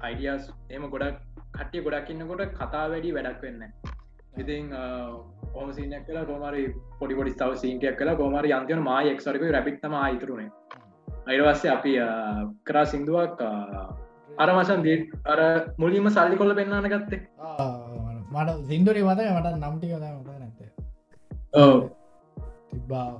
[0.00, 1.20] අයිඩියස් එම ගොඩක්
[1.52, 3.62] කට්ටිය ගොඩක් ඉන්නකොට කතා වැඩි වැඩක් වෙන්න
[4.36, 4.72] ඉතින්
[5.54, 6.64] ඕම සිනයක් කලා කොමරි
[6.98, 10.50] පොඩි පොඩි ස්තාව සිීන්ටයක් කලා කොමරි යන්තියන මා එක්සරක රැපිත්තම අයිතුරුණේ
[11.26, 11.94] අයිරවස්සේ අපි
[12.64, 13.44] කරා සිින්දුවක්
[14.36, 15.40] අර මසන් දී අර
[15.78, 17.20] මුලින්ම සල්ලි කොල්ල පෙන්න්නන ගත්තේ.
[18.34, 20.58] මට සිින්දුරි මත මට නම්ටි කතා මත නැත
[22.70, 23.10] තිබ්බා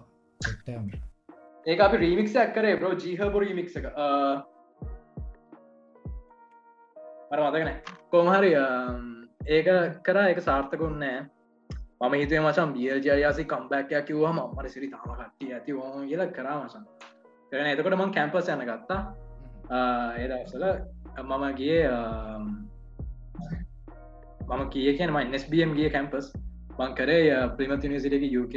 [1.67, 3.87] ඒ අපි රීමික්ෂක් කරේ බ්‍රෝ ජීහපු රීමික් එක.
[7.31, 7.71] මර මතකන
[8.11, 8.51] කොමහරි
[9.49, 9.69] ඒක
[10.03, 11.19] කර එක සාර්ථකුන්නෑ
[12.01, 16.85] මම හිතේ මචන් බියජයාසි කම්බැක්යක් කිවවා මමට සිරි තාම කට්ටිය ඇති ෝම කියල කරා මසන්
[17.51, 19.01] කරන එතකොට මං කැම්පස් යන ගත්තා.
[20.19, 20.65] ඒදසල
[21.23, 21.81] මම ගිය
[24.47, 26.33] මම කිය කියන න්ස්BM ගිය කැම්පස්
[26.79, 28.57] මං කරේ ප්‍රිමති නිසිටක යුක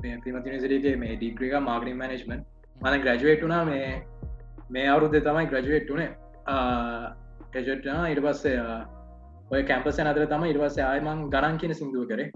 [0.00, 2.44] ප්‍රිමති නිසිටගේ මේ ඩිග්‍රික මාගනින් මනජමන්
[2.80, 3.86] මන ග්‍රජුවේට්ුනා මේ
[4.70, 6.10] මේ අවුරුද්ධ තමයි ග්‍රජුවේට්ටුනේ
[7.50, 8.60] ටෙජට්න ඉට පස්සේ
[9.50, 12.30] ඔය කැම්පස අතර තම ඉටවස්ස ආයමං ගණන් කියන සිින්දුව කරේ.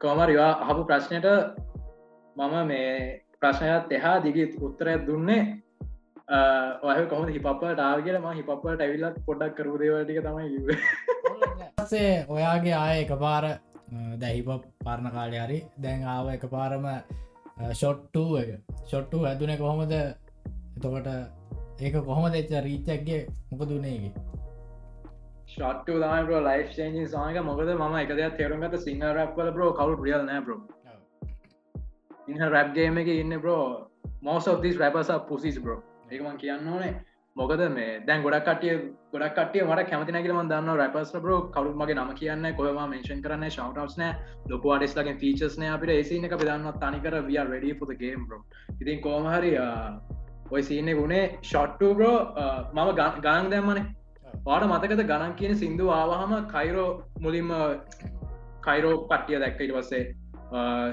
[0.00, 1.28] කෝමරිවා අහපු ප්‍රශ්නයට
[2.36, 2.88] මම මේ
[3.40, 5.42] ප්‍රශ්නයත් එහා දිගිත් උත්තරය දුන්නේ
[6.28, 10.76] ඔය කොම හිපප ටාර්ගලම හිපපට ඇවිල්ලත් පොඩක් කරු දේවටික තමයි
[11.86, 13.44] සේ ඔයාගේ ආය එක පාර
[14.18, 14.48] දැහිප
[14.80, 16.88] පරණ කාලය හරි දැන් ආව එක පාරම
[17.72, 18.50] ෂොට්ටූ එක.
[18.84, 19.92] ෂොට්ටු ඇතුන කොහොමද?
[20.76, 21.08] එතකොට
[21.80, 24.12] ඒක කොහොම දෙච්ච රීච්චක්ගේ මොක දුනේගේ
[25.46, 30.24] ෂොට්ට දාමට ලයි් චේන්ජින් සාක මොකද ම එක දෙයක් තේරුම්ගත සිංහ රැප්වල බ්‍රෝ කවු රියල්
[30.24, 30.60] නෑ බ්‍රෝ
[32.28, 33.64] ඉහ රැප්ගේම එක ඉන්න බ්‍රෝ
[34.22, 35.80] මෝස් ඔස් රැපස පුසිස් බ්‍රෝ
[36.18, 36.92] එකමන් කියන්න ඕනේ.
[37.36, 38.74] මොකද මේ දැන් ගොඩක් කටිය
[39.12, 43.54] ගොඩක් කටිය මට කැමති නැකිලම දන්න රැපස් බ්‍රෝ කවු මගේ නම කියන්න කොම මේෂන් කරන්න
[43.54, 44.12] ශවටස් නෑ
[44.50, 45.94] ලොක අඩෙස්ලගේ ෆීචස් නෑ අපිට.
[45.96, 48.42] ඒසින එක පිදන්න තනිකර විය වැඩ පුත ගේම් බ්‍රෝ
[48.80, 49.52] ඉතින් කෝමහරි
[50.54, 52.16] ඔය සීනෙ ගුණේ ෂොට්ටු බ්‍රෝ
[52.76, 53.86] මම ගානක් දැම්මනේ.
[54.46, 56.88] පාට මතකද ගණන් කියන සිින්දු ආවහම කයිරෝ
[57.24, 57.50] මුලින්ම
[58.66, 60.04] කයිරෝ පට්ටිය දැක්කට පස්සේ?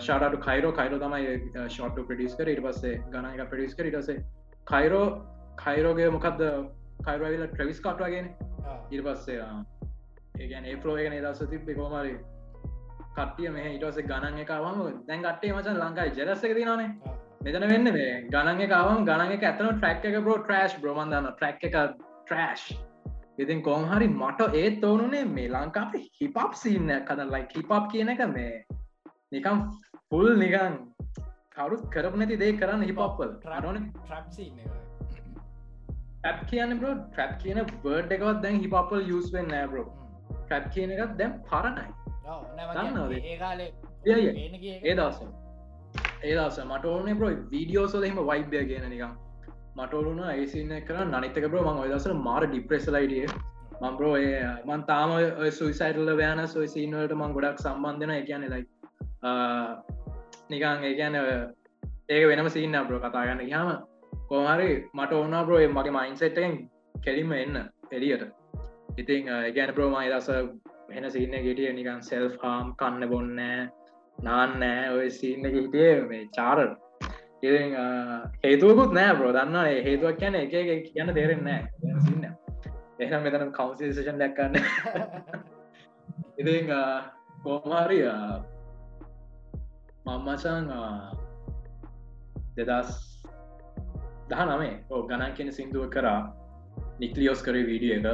[0.07, 1.37] ශාට කයිරෝ කයිරෝ තමයි
[1.75, 2.47] ෂොට් ප්‍රඩිස් කර.
[2.55, 3.87] ඉට පස්සේ ගණන් එක ප්‍රඩිස් කර.
[3.91, 4.17] ඉටසේ
[4.69, 5.05] කයිරෝ
[5.57, 6.41] කයිරෝගේ මොකක්ද
[7.05, 8.27] කයිරවිල ට්‍රවිස් කට්වාගෙන
[8.89, 9.39] ඉට පස්සේ
[10.39, 12.11] ඒගැන ඒ ෆලෝගෙන දස තිබ්බෙ කෝමරි
[13.15, 16.91] කටිය මේ ඉටස ගණන් එකවම දැන් කටේ මචන් ලංකායි ජෙරස්සක තිනනේ
[17.41, 21.79] මෙතන වෙන්න මේ ගණන් එකවම් ගණන් එක ඇතන ට්‍රක් එක බෝ ට්‍රශ් බ්‍රමන්දන්න ට්‍රක් එක
[22.27, 22.67] ට්‍රශ්
[23.39, 28.53] ඉතින් කොහරි මට ඒත් ඕනුනේ මේ ලංකාප හිපප් සින්න කද ලයි හිපප් කියන එක මේ
[29.31, 29.65] නිකම්
[30.09, 30.77] පුල් නිකන්
[31.59, 33.77] කවුරුත් කරප නැති දේ කරන්න හිපප්වල් රන
[36.23, 39.85] ඇප් කියන බෝ ට්‍රප් කියන බර්ඩ් එකවත් දැන් හිපපල් යස් වෙන් නෑ බ්‍රෝ
[40.29, 41.85] ට්‍රප් කියන එකත් දැම් පරණයි.
[44.83, 45.19] ඒ දස
[46.23, 49.13] ඒ දස මට ඕනේ බ්‍රෝ වීඩියෝසල හිම වයිබ්‍ය කියන නිකම්
[49.77, 53.25] මටවලුන ඒසින්න කර නනිතක බ්‍රෝ මං ඔදසර මාර ඩිප්‍රෙසලයිඩිය
[53.81, 55.15] මම්බ්‍රෝ ඒ මන් තාම
[55.53, 58.65] සුයිසයිටල්ල වෑන සොයි සිීනවලට මං ගොඩක් සම්බන්ධන එකන ලයි
[60.49, 61.17] නිකං ඒකන
[62.09, 63.69] ඒක වෙනම සින්න බ්‍රෝ කතා ගන්න හම
[64.27, 66.57] කෝහරි මට ඕන්න බ්‍රෝ මගේ මයින්සෙට්ටෙන්
[67.03, 68.25] කෙලින්ම එන්න එලියට
[68.97, 70.29] ඉතින් ඒගැන ප්‍රෝමයි දස
[70.89, 73.39] වෙන සින්න ගෙටිය නිකන් සෙල් හාම් කන්න බොන්න
[74.17, 76.71] නාන්නෑ ඔය සින්න හිටිය මේ චාරල්
[77.43, 77.55] ඉ
[78.43, 80.53] හේතුවකුත් නෑ බ්‍රෝ දන්න හේතුවක් කියන එක
[80.87, 81.63] කියන්න තේරෙන් නෑ
[82.01, 82.29] සින්න
[82.99, 84.55] එහම් මෙතන කවන්සිේෂන් දැක්කන්න.
[86.37, 86.55] ඉති
[87.43, 88.07] කෝමාරිය
[90.05, 90.65] මම්මචන්
[92.57, 92.91] දෙදස්
[94.29, 96.19] දහ නමේ ඕ ගණන් කියෙන සිින්දුව කරා
[96.99, 98.05] නික්ලියෝස් කරේ වීඩිය එක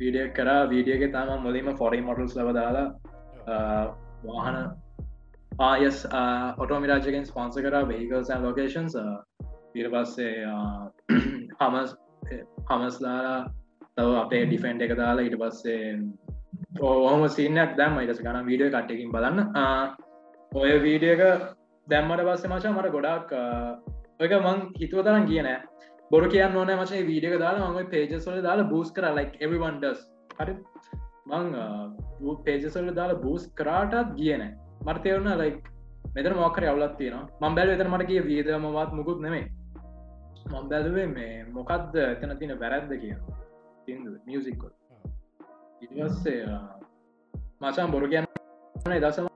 [0.00, 2.86] වීඩිය කරා වීඩියගේ තම මුලින්ම ෆොරි මොටල්ස් ලබ දාලා
[4.24, 4.58] වාහන
[5.62, 5.98] ආයස්
[6.58, 8.96] ඔටෝමිරාජගෙන් ස්පොන්ස කර වෙහිකල්සන් ලොකේෂන්ස්
[9.74, 10.34] ඊට පස්සේ
[11.60, 11.96] හමස්
[12.68, 13.38] හමස්ලාලා
[13.94, 15.82] තව අපේ ඩිෆෙන්ඩ් එක දාලා ඊට පස්සේ
[16.72, 19.38] ඕහම සිනක් දැම් ඉටස ගන වීඩිය කට්ටකින් බලන්න.
[20.52, 21.22] ඔය වීඩියක
[21.86, 23.32] දැම්මට පස්සේ මචා මට ගොඩක්
[24.20, 25.48] ඔක මං හිතුව තරන් කියන
[26.10, 30.00] බොරු කියන්න ඕන මචේ වීඩියක දාලා මම පේජස්වල දාලා බූස් කර ලයික් එවන්ඩස්
[30.38, 30.54] හරි.
[31.28, 31.46] මං
[32.44, 34.50] පේජසල්ල දාලා බූස් කරාටත් කියනෑ
[34.86, 35.58] මර්තයවුණ ලයික්
[36.14, 39.46] මෙතර මොකර අවලත් තියෙන මම් බැල එතර මට කිය වීදමවත් මුකුත් නෙමේ
[40.50, 43.16] මම් බැලුවේ මේ මොකක්ද එතන තින වැරැද්ද කිය
[43.86, 44.70] තින්දු මියසික්කො
[45.82, 46.44] ඉවස්සේ
[47.60, 48.26] මචන් බොරු කියන්න
[49.04, 49.26] දසම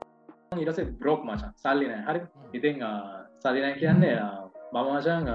[0.57, 2.21] ඉරස බ්‍රෝක් මචන් සල්ලින හරි.
[2.53, 2.83] ඉතිං
[3.39, 4.17] සලින කියන්නේ
[4.73, 5.29] මමමචන්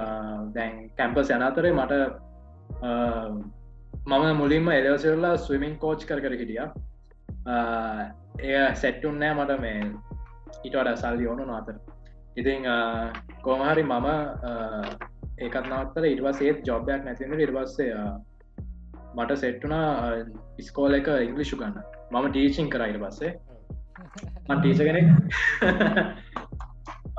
[0.54, 1.92] දැන් කැම්පස් යනතරේ මට
[4.06, 6.62] මම මුලින්ම එලවසරලා ස්විමින් කෝච් කර කර හිටිය.
[8.40, 9.78] එය සැට්ටුන්නෑ මට මේ
[10.64, 11.76] ඉටට සල්ලි ඕනු නාතර
[12.36, 12.66] ඉතිං
[13.42, 14.08] කෝමහරි මම
[15.38, 17.92] ඒකත් නවත්තල ඉටවස් ඒත් ජොබ්යක් නැතිට ඉර්වස්සේ
[19.12, 19.86] මට සෙට්ටුනා
[20.58, 21.78] ඉස්කෝල එක ඉංගලිෂු ගන්න
[22.10, 23.32] මම ටීචිං කර ඉට පස්සේ.
[24.50, 25.08] ටීච කෙනෙක්.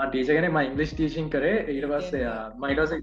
[0.01, 2.93] ටීචගෙන ම ඉංගලිස් ටීචිං කරේ ඊට පස්සේ මයිටස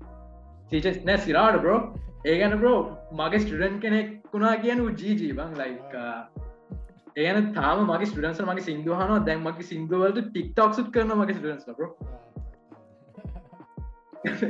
[0.68, 1.78] ටීචස් නෑ සිරාට බ්‍රෝ
[2.24, 2.78] ඒගැන බ්‍රෝ
[3.12, 5.92] මගේ ස්ටඩන් කෙනෙක් වුණා කියනු ජීජී බං ලයික්
[7.18, 11.80] ඒන තාම මගේ ස්ටඩන්ස මගේ සිින්දුහන දැන් මගේ සිින්දුවලට ටික්ටොක් සුත් කරන මගේ ස්ටඩන්ස් ලබ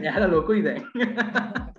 [0.05, 0.83] යාල ලොකුයි දැන්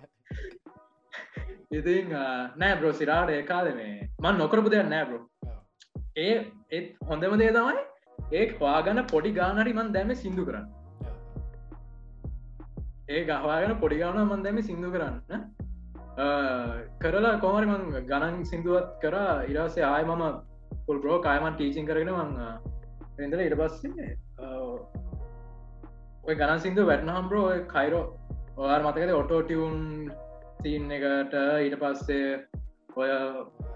[1.71, 2.09] ඉතින්
[2.57, 5.21] නෑ බ්‍රෝ සිරාට ඒ කාල මේ මන් නොකරපු දෙයක් නෑ බ්‍රෝ
[6.17, 6.33] ඒ
[6.71, 7.87] ඒත් හොඳම දේ තමයි
[8.31, 10.67] ඒ හවාගන්න පොඩි ගානරි මන් දැම සිින්දු කරන්න.
[13.09, 15.43] ඒ ගහවාගෙන පොඩිගාන මන් දැම සිින්දු කරන්න.
[16.99, 19.15] කරලා කොමරි මං ගණන් සිින්දුවත් කර.
[19.47, 20.23] ඉරසේ ආය මම
[20.87, 22.31] පුල් බ්‍රෝ කායමන් ටීචින් කරගෙන මං
[23.27, 24.09] එදල ඉට පස්සේ
[26.25, 28.05] ඔය ගණන් සිින්දු වැටනහම් බ්‍රෝ කයිරෝ
[28.57, 29.77] ඔයාර මතකද ඔටෝටියවුන්
[30.59, 32.47] සිීන් එකට ඊට පස්සේ
[32.95, 33.09] ඔය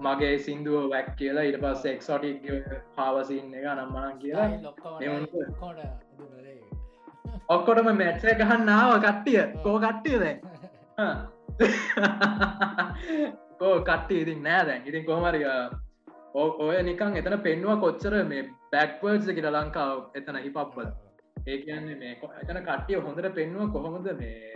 [0.02, 2.44] මගේ සිින්දුව වැැක් කියලා ඉට පස්ස එක්සෝටික්
[2.96, 4.50] පාවසින්න එක නම්මනන් කියලා.
[7.50, 9.42] ඔක්කොටම මැට්සේ ගහන්නාව කට්ටිය.
[9.64, 10.40] කෝ කට්ටිය දැ
[13.60, 14.82] කෝ කට්ටි ඉතින් නෑ දැන්.
[14.86, 15.46] ඉතින් කොහමරිය
[16.36, 20.88] ඔය නිකන් එතන පෙන්වා කොච්චර මේ බැක්වර්ඩ්ස කියට ලංකාව එතන හිපප්බල
[21.46, 24.54] ඒ කියන්නේ මේ එතන කට්ටිය හොඳට පෙන්වා කොහොමද මේ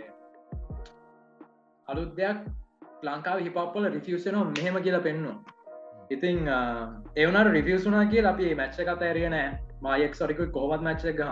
[1.88, 2.38] අලුත් දෙයක්
[3.02, 5.36] ලංකාව හිපප්පල රිෆියසනෝ මෙහෙම කියලා පෙන්නවා
[6.10, 6.38] ඉතිං
[7.16, 9.48] එවනට රිෆියසුනා කිය අපි මච්ච කත ඇරිය නෑ.
[9.82, 11.30] මයෙක් සොරිකු කොහොමත් මච්ච ගහ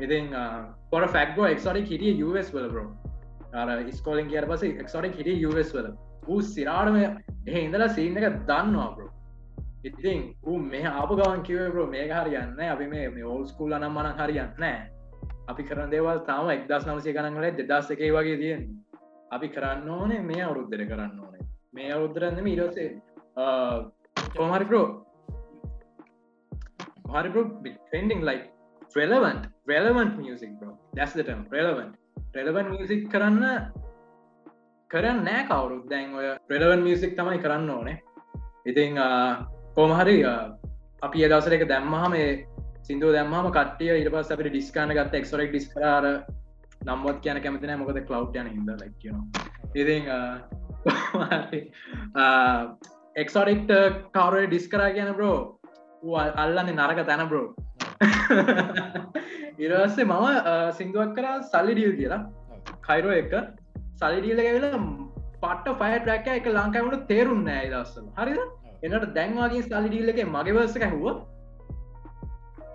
[0.00, 0.32] ඉතින්
[0.90, 2.88] පොර ෆැක්ගෝ එක්සොඩි හිටිය යස් වලබරෝ
[3.54, 5.92] අර ස්කෝලින් කියට පස එක්සොඩි හිටිය යස් වල.
[6.28, 9.10] ඌ සිරාටම එහ ඉඳලා සීන්න එක දන්නවාබරෝ
[9.84, 14.56] ඉතින් ඌ මේ ආප ගවන් කිවබරෝ මේ හරියන්න අපි මේ ඕල් ස්කූල් අනම් මන හරියන්න
[14.58, 14.80] නෑ.
[15.48, 18.68] අපි කරන දේවල් තාම එක්දස් නවසය ගනන්ලේ දෙදස් එකේ වගේ තියෙන්
[19.30, 21.44] අපි කරන්න ඕනේ මේ අවුරුද්ධර කරන්න ඕනේ.
[21.72, 22.88] මේ අවුද්ධරන්නම ඉරසේ
[24.36, 24.84] කොමරිපරෝ
[27.14, 28.40] හරිපු ටෙන්ඩිං ලයි
[28.94, 30.70] relevant relevant music bro.
[30.92, 31.92] That's the term relevant.
[32.34, 33.44] Relevant music කරන්න
[34.90, 35.84] කරන්න නෑ කවුරුත්.
[35.90, 37.96] දැන් ඔය relevant music තමයි කරන්න ඕනේ.
[38.66, 38.96] ඉතිං
[39.76, 40.16] කෝමහරි
[41.02, 42.14] අපි අදසර එක දැම්මහම
[42.86, 46.04] සිින්දුව දැම්මම කටිය ඉට පස් අපට ඩිස්කාන ගත්ත එක්සොරෙක් ඩිස්කාර
[46.86, 49.16] නම්වත් කියන කැමතින මොකද කලව් යන හිද ලක්න
[49.74, 49.96] ඉති
[53.16, 53.70] එක්සොරික්ට
[54.16, 55.36] කවර ඩිස්කරා කියන බ්‍රෝ
[56.42, 57.46] අල්ලන්නේ නරක තැන බ්‍රෝ
[59.58, 60.26] ඉරස්සේ මම
[60.78, 62.22] සිින්දුවක් කරා සල්ලිඩියල් කියලා.
[62.88, 63.32] කයිරෝ එක
[64.00, 64.80] සලිඩියල වෙලා
[65.42, 68.40] පට ෆය ට්‍රැක එක ලංකාවට තේරුම් නෑ දස්සල හරිද?
[68.84, 71.04] එනට දැන්වාගේ සල්ලිඩියල්ල එක මගවර්ස හැව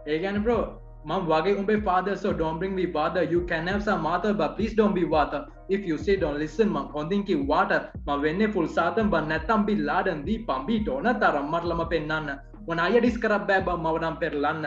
[0.07, 0.61] ඒගැන බ්‍රෝ
[1.05, 3.23] මම වගේ උඹේ father so don't bring me bother.
[3.33, 5.41] You can have some mother but please don't be water.
[5.75, 7.81] If you say don't listen මං හොඳින් කි water.
[8.05, 12.29] මම වෙන්නේ full සාතම් බන් නැත්තම් බි ලාඩන් දී පම්බි ටෝන තරම් මටලම පෙන්වන්න
[12.67, 14.65] මොන අය ඩිස් කරක් බෑ බම් මවනම් පෙරලන්න.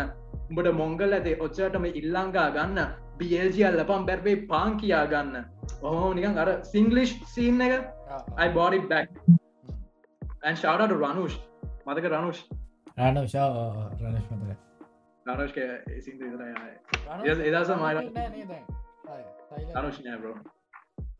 [0.50, 2.78] උඹට මොංගල ඇදේ ඔච්චටම ඉල්ලංගා ගන්න?
[3.18, 5.36] බියල්ජියල් ලපම් බැර්වේ පාන් කියා ගන්න.
[5.88, 7.74] ඔහෝ නිකන් අර සිංගලිෂ් සීන් එක.
[8.44, 9.08] I bought it back.
[10.46, 11.34] And shout out to Ranush
[11.86, 12.40] මතක රනුෂ්
[13.08, 13.44] රනුෂා
[14.00, 14.73] රනශ් මතක
[15.26, 15.52] රනුෂ්
[16.00, 16.42] සිින්ද විතර
[17.50, 17.92] එදස මයි
[19.74, 20.34] රනුෂ් නෑ බ්‍රෝ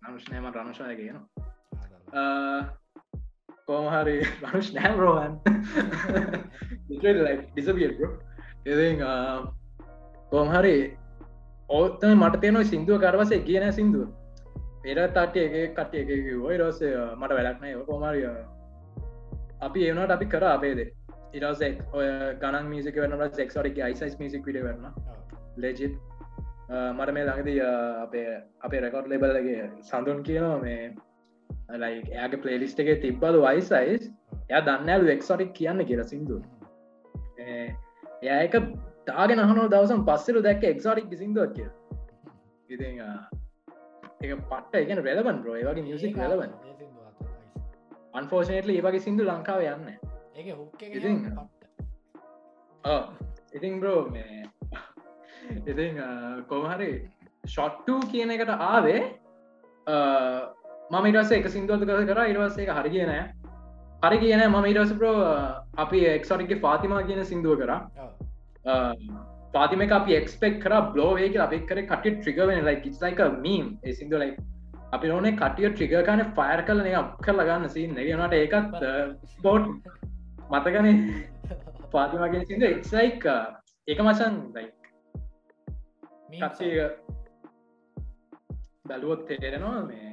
[0.04, 1.18] රනුෂ් නෑම රනුෂය කියන
[3.66, 5.38] කෝමහරි රනුෂ් නෑ බ්‍රෝවන්
[6.90, 7.88] ඩිසබිය
[8.66, 8.88] එති
[10.30, 10.74] කෝමහරි
[11.70, 14.08] ඕත්තම මට තියෙනවා සිින්දුව කරවසේ කියන සිින්දුව
[14.82, 18.28] පෙර තට්ටිය එක කට්ටිය එක ඔය රෝසේ මට වැඩක්නය කොමරිය
[19.60, 20.88] අපි ඒවනට අපි කර අපේදේ
[21.35, 22.09] ඉරසෙක් ඔය
[22.40, 24.92] ගණන් මිසික වන ෙක්රක් යිසයිස් මිසික් විඩ වන්න
[25.57, 25.94] ලෙජිත්
[26.68, 27.51] මට මේ ළඟද
[28.03, 28.29] අපේ
[28.61, 30.94] අපේ රෙකෝඩ් ලෙබල්ලගේ සඳුන් කියනවා මේ
[31.77, 34.11] ලයි එයාගේ පලේලිස්ට එක තිබ්බල වයිසයිස්
[34.49, 36.40] එය දන්නෑලු එක්සොටික් කියන්න කියල සිින්දු
[37.38, 38.57] එය එක
[39.07, 41.68] තාගෙන අහනෝ දවසම් පස්සරු දැක්ක එක්සොටික් සිින්දුවක් කිය
[42.68, 42.92] ඉති
[44.23, 46.57] එක පට්ට එකන රෙලබන් රෝ වගේ මියසික් රලබන්
[48.14, 50.03] අන්ෆෝෂනටල ඒ වගේ සිින්දු ලංකාව යන්න
[50.92, 51.18] ඉතින්
[53.53, 54.40] ඉතින් බ්‍රෝ මේ
[55.64, 56.01] ඉතින්
[56.49, 56.88] කොමහරි
[57.44, 59.03] ෂොට්ටූ කියන එකට ආවේ
[60.90, 63.23] මම ඉරස එක සිින්දුවත කර කර ඉරවස්සේ එක හරි කියනෑ
[64.03, 65.14] හරි කියන මම ඉරස ප්‍රෝ
[65.77, 67.73] අපි එක්සොටිගේ පාතිමා කියන සිින්දුව කර.
[69.55, 74.33] පාතිම අපි එක්ස්පෙක් කර බ්ලෝවේ අපි කර කට ට්‍රිගවෙන ලයි ඉස්ලයික මීම් සිින්දුව ලයි
[74.92, 78.83] අපි ඕනේ කටිය ට්‍රිග කන ෆයර් කලන අප කරලගන්න සි නැගනට ඒකත්
[79.33, 80.03] ස්පෝට්
[80.50, 80.88] මතකන?
[81.90, 83.26] පාතිමගේ සිද එක්සයික්
[83.88, 83.98] එක.
[84.00, 84.68] මචන් දයි
[86.40, 86.68] කත්සය
[88.85, 90.11] බැලුවොත් තේරෙනවා මේ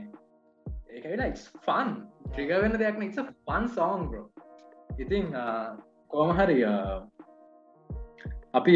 [0.92, 1.90] ඒක වෙලා ෆන්
[2.26, 4.28] ට්‍රිග වෙන්න දෙයක් නිස ෆන් සෝන් බ්‍රෝ
[4.98, 5.28] ඉතිං
[6.12, 6.64] කෝමහරිය
[8.54, 8.76] අපි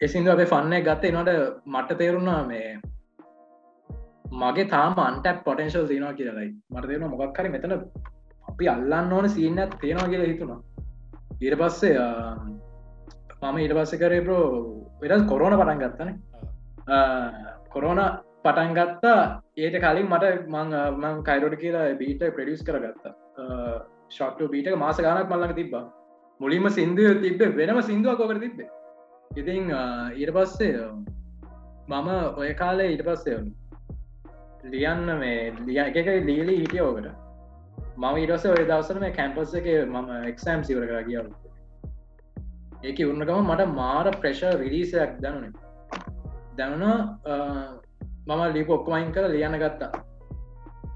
[0.00, 1.32] එසින්ද අපේ ෆන්න ගත්තේ නොට
[1.66, 2.68] මට තේරුණා මේ
[4.34, 7.76] මගේ තාම අන්ටක් පොටන්ශල් තියනවා කියලයි මට දෙන මොකක් හරි මෙතන
[8.56, 10.60] අපි අල්ලන්න ඕන සිීන්න තියෙනවා කියලා හිතුණා.
[11.44, 11.96] ඊට පස්සේ
[13.40, 14.44] මම ඊට පස්ස කරේ ප්‍රෝ
[15.00, 16.10] වෙරස් කොරෝන පටන් ගත්තන.
[17.74, 18.00] කොරෝන
[18.44, 19.20] පටන් ගත්තා.
[19.64, 20.24] ඒට කලින් මට
[21.02, 23.12] මං කයිරෝඩ කියලා බීට ප්‍රඩියස් කරගත්තා.
[24.16, 25.84] ශොට්ට බීට මාස ගානක් මල්ලඟ තිබ්බා.
[26.40, 28.64] මුලින්ම සිින්දුව තිබ්බ වෙනම සිින්දුව කොකර තිබ්බ.
[29.42, 29.70] ඉතිං
[30.16, 30.88] ඊට පස්සේ
[31.92, 33.38] මම ඔය කාලේ ඊට පස්සේ
[34.72, 35.38] ලියන්න මේ
[35.68, 35.96] ලිය එක
[36.30, 37.25] ලීලි හිටිය ඕකට
[37.96, 41.28] මම ඉරස ඔය දවසර මේ කැම්පස් එක මම එක්සෑම් සිවර කර කියාව
[42.82, 45.54] ඒක උන්නකම මට මාර ප්‍රශ රිරිසයක් දැනුන.
[46.56, 46.84] දැනුන
[48.26, 50.02] මම ලිප ඔක්කමයින් කර ලියන්න ගත්තා.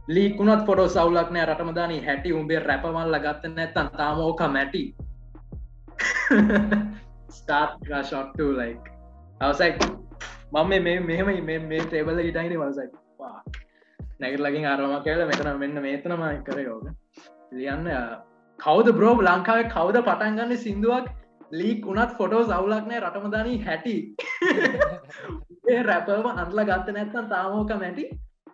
[0.09, 4.85] ලීකුණත් පොඩ සවලක්නෑ රටමදාන හැටි උඹේ රැපමල්ල ගත්ත නැත්තන් තාමෝක මැටි.
[7.31, 8.93] ස්ටාර්ට් ශොට්ට ලයික්
[9.41, 9.73] අවසයි.
[10.53, 13.70] මම මේ මෙහෙම මේ ටේබල ඉටයින වසයි නැගට
[14.21, 16.91] ලගින් අරම කියල මෙතන මෙන්න මේතනම කර යෝග
[17.53, 17.89] ලියන්න
[18.59, 21.07] කවද බ්‍රෝබ් ලංකාව කවද පටන්ගන්න සිින්දුවක්?
[21.53, 23.95] ලීක් උනත් ෆොටෝ සවුලක්නෑ රටමදානී හැටි.
[25.89, 28.05] රැපම අන්ල ගත්ත නැත්තන් තාමෝක මැටි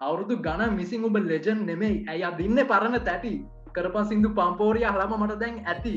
[0.01, 2.05] අවුරුදු ගණ මිසින් උඹ ලෙජන් නෙමෙයි.
[2.09, 3.35] ඇයි අදින්න පරණ තැටි?
[3.75, 5.95] කරපන් සිින්දු පම්පෝරිය හලම මට දැන් ඇති.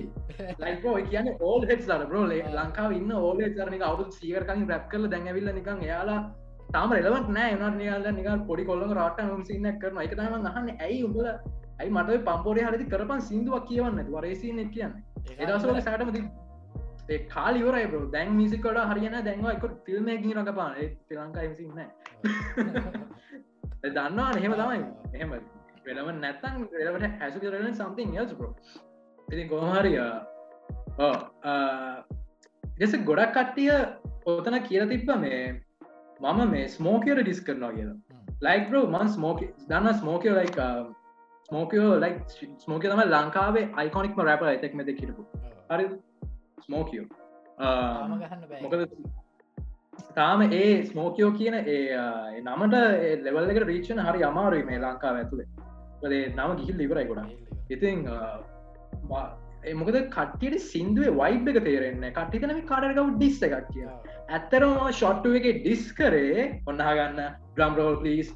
[0.59, 5.51] ලයිකෝ කියන ඕල් හෙක් ලර බ්‍රෝල ලංකාව ඉන්න ඕල චරනික අවුත් සීකරකින් රැප් කල දැඟවිල්ල
[5.53, 6.22] නිකන් එයාලා
[6.70, 7.53] තාම රෙලවට නෑ.
[7.53, 10.70] නට නියාල නික පොඩි කොල්ල රට සින්න කරන එක තම අහන්න.
[10.80, 14.93] ඇයි උඹල ඇයි මට පම්පෝරය හරි කරපන් සිින්දුවක් කියවන්න වරේසින කියන්න.
[15.38, 16.09] එදසල සෑටම
[17.09, 20.76] ඒ කාලිවරයි බro දැන් මිසිකොට හරියන දැන්ව එක ෆිල්ම්මකින් රඟපාන.
[21.05, 21.72] ශ්‍රලංකා සින්න
[23.88, 24.84] දන්නවා එහෙම තමයි.
[25.13, 25.32] එහෙම
[25.88, 28.49] වෙනම නැත්තන් වෙලට හැසු කරන සම්තිං යස් බro
[29.28, 29.97] ඉති ගොහරිය
[32.76, 33.72] දෙස ගොඩක් කට්ටිය
[34.28, 35.41] ඔතන කියල තිබ්බ මේ
[36.20, 37.97] මම මේ ස්මෝකයට ඩිස් කරනවා කියලා.
[38.41, 39.39] ලයික් බෝ මන් ස්මෝක
[39.70, 40.59] දන්න ස්මෝකය ලයික්
[41.49, 42.17] ස්මෝකෝ ලයික්
[42.65, 45.26] ස්මෝක තම ලංකාවේ අයිකොනික්ම රැප ඇතෙක් මෙද කිරපු
[45.72, 45.88] හරි.
[46.65, 47.05] ස්මෝකෝ
[48.63, 48.82] මොකද
[50.15, 52.76] තාම ඒ ස්මෝකයෝ කියන ඒ නමට
[53.24, 57.28] ලෙවල්ලක රීචන හරි අමාරුයි මේ ලංකාව ඇතුළේ නම ගිහිල් ඉවරයි ගොඩා
[57.70, 58.05] ඉතින්
[59.80, 62.03] මොකද කට්ටියට සිින්දුවේ වයිබ් එක තේරෙන්න.
[62.18, 63.88] කට්ටිතනම කාඩරකව ඩිස් එකක් කිය
[64.30, 67.20] ඇත්තරම ෂොට්ටුව එක ඩිස් කරේ ඔන්නහගන්න
[67.57, 68.32] ග්‍රම්රෝල් පලිස්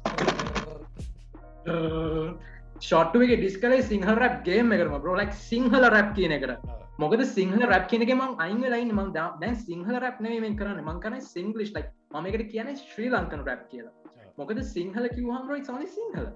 [2.80, 6.58] ෂොට්ටුව එක ඩිස් කරේ සිංහල රැප් ගේම කරම බ්‍රෝලක් සිංහල රැප් කියන එකට.
[7.02, 10.82] මොකද සිංහල රැප් කියනක මං අයිංග ලයින් මං දැන් සිංහල රැප් නෙමෙන් කරන්න.
[10.88, 11.84] මං කරන සිංගලිෂ් ලයි
[12.24, 13.94] මකට කියන ශ්‍රී ලංකන රැප් කියලා.
[14.38, 16.26] මොකද සිංහල කිවහමරයි සොලි සිංහල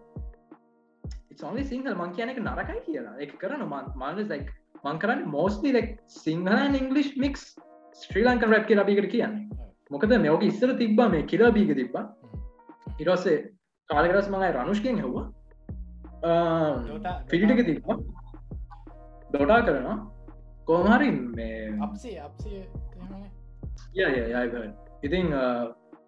[1.43, 3.14] සොලි සිංහල මං කියන එක නරකයි කියලා.
[3.24, 4.49] එක කරන මන් ලයික්
[4.85, 5.70] මං කරන්න mostly
[6.24, 7.45] සිංහලන් English mix
[8.03, 9.45] Sri Lankan rap කියලා බිකට කියන්නේ.
[9.91, 12.05] මොකද මෙෝක ඉස්සර තිබ්බා මේ කියලා බීග තිබ්බා.
[13.03, 13.39] ඉරස්සේ
[13.91, 15.26] කාලකරස් මඟයි රනුෂ්කෙන් හෙව්වා
[17.31, 17.99] පිටිටක තිබ්බා.
[19.35, 19.99] දොඩා කරනවා.
[20.68, 22.14] කෝමහරි මේ අපසේ
[25.07, 25.26] ඉතින්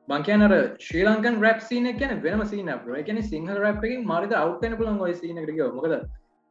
[0.08, 0.52] මංකයනර
[0.86, 5.14] ශ්‍රී ලංකන් රැප් සින කියන වෙනම සින එකන සිංහල රැප් එක මරිද අවටන පුලන් ඔය
[5.20, 5.94] සිනකට මොකද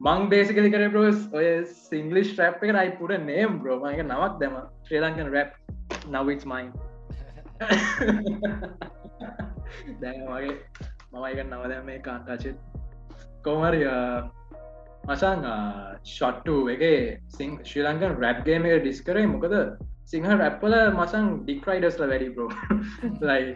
[0.02, 4.54] මං බේසිකලි කර බ්‍රෝස් ඔය සිංගලිෂ් රැප් එක රයි පුට නේම් බ්‍රෝමගේ නවක් දෙම
[4.86, 5.52] ශ්‍රී ලංකන් රැප්
[6.14, 6.70] නවිස් මයින්
[10.04, 10.56] දැන් වගේ
[11.14, 12.58] මමයික නවද මේ කාන්තාචෙත්
[13.43, 13.86] කෝමරිය
[15.10, 15.45] මසං
[16.06, 16.88] ෂොට්ටු එක
[17.36, 19.60] සිං ශ්‍රී ලංකන් රැප්ගේම එක ඩිස්කරේ මොකද
[20.06, 22.50] සිංහ රැප්පල මසං ඩික්රයිඩස්ල වැඩි ප්‍රෝ
[23.28, 23.54] ලයි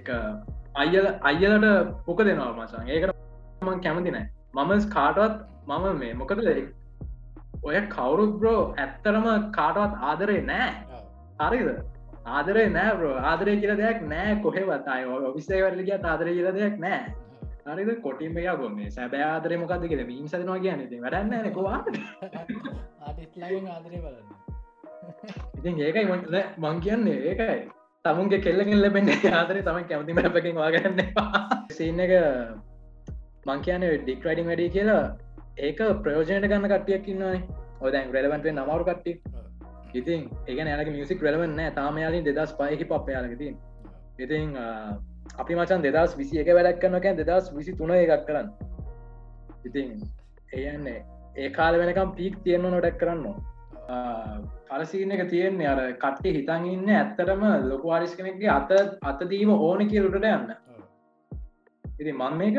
[0.76, 2.88] අයල අයලට පොක දෙනවා මසං.
[2.90, 3.12] ඒකට
[3.64, 5.36] මං කැමති නෑ මම කාටවත්
[5.68, 6.40] මම මේ මොකද
[7.64, 10.70] ඔය කවුරුත් බ්‍රෝ ඇත්තරම කාටවත් ආදරේ නෑ.
[11.42, 11.70] හරිද?
[12.28, 14.88] ආදරේ නෑ බ්‍රෝ ආදරය කියල දෙයක් නෑ කොහෙවත්.
[14.88, 17.00] අය ඔවිසේ වැරලිගිය ආදරය කියල දෙයක් නෑ.
[17.68, 17.90] හරිද?
[18.02, 21.80] කොටිම යා ගොම සැබෑ ආදරය මොකක්ද කියල මීම් සදනවා කියන වැඩන්න නකවා
[25.58, 26.06] ඉතින් ඒකයි
[26.58, 27.58] මං කියන්නේ ඒකයි.
[28.06, 31.02] තමුන්ගේ කෙල්ලකින් ලැබෙන්න ආදරය තමයි කැමතිම අපකින් වාගන්න.
[31.72, 32.14] සින්න එක
[33.48, 35.04] මං කියන ඩික්රයිඩිං වැඩි කියලා
[35.68, 37.44] ඒක ප්‍රයෝජනයට ගන්න කට්ටියක් ඉන්නවානේ.
[37.82, 39.12] ඔදැන් රෙලවන්ටේ නමරු කට්ටි
[40.00, 43.56] ඉතින් ඒක නෑලක මියසික් රෙලවන්න තාමයාලින් දෙදස් පයහි පප් යාලකතින්
[44.20, 44.56] ඉතින්
[45.42, 48.50] අපි මචන් දෙදස් විසි එක වැඩක් කරනකැන් දෙදස් විසි තුන එකක් කරන්න.
[49.66, 49.90] ඉතින්
[50.54, 51.00] ඒයන්නේ
[51.36, 53.26] ඒ කාල වෙනකම් පීක් තියෙන්න්න නොඩක් කරන්න
[54.70, 58.72] පරසින එක තියෙන්නේ අර කට්ටි හිතන් ඉන්න ඇත්තටම ලොකු ආරිස් කෙනෙක්ගේ අත
[59.12, 60.54] අතදීම ඕන කියලුට යන්න.
[62.00, 62.58] ඉති මං මේක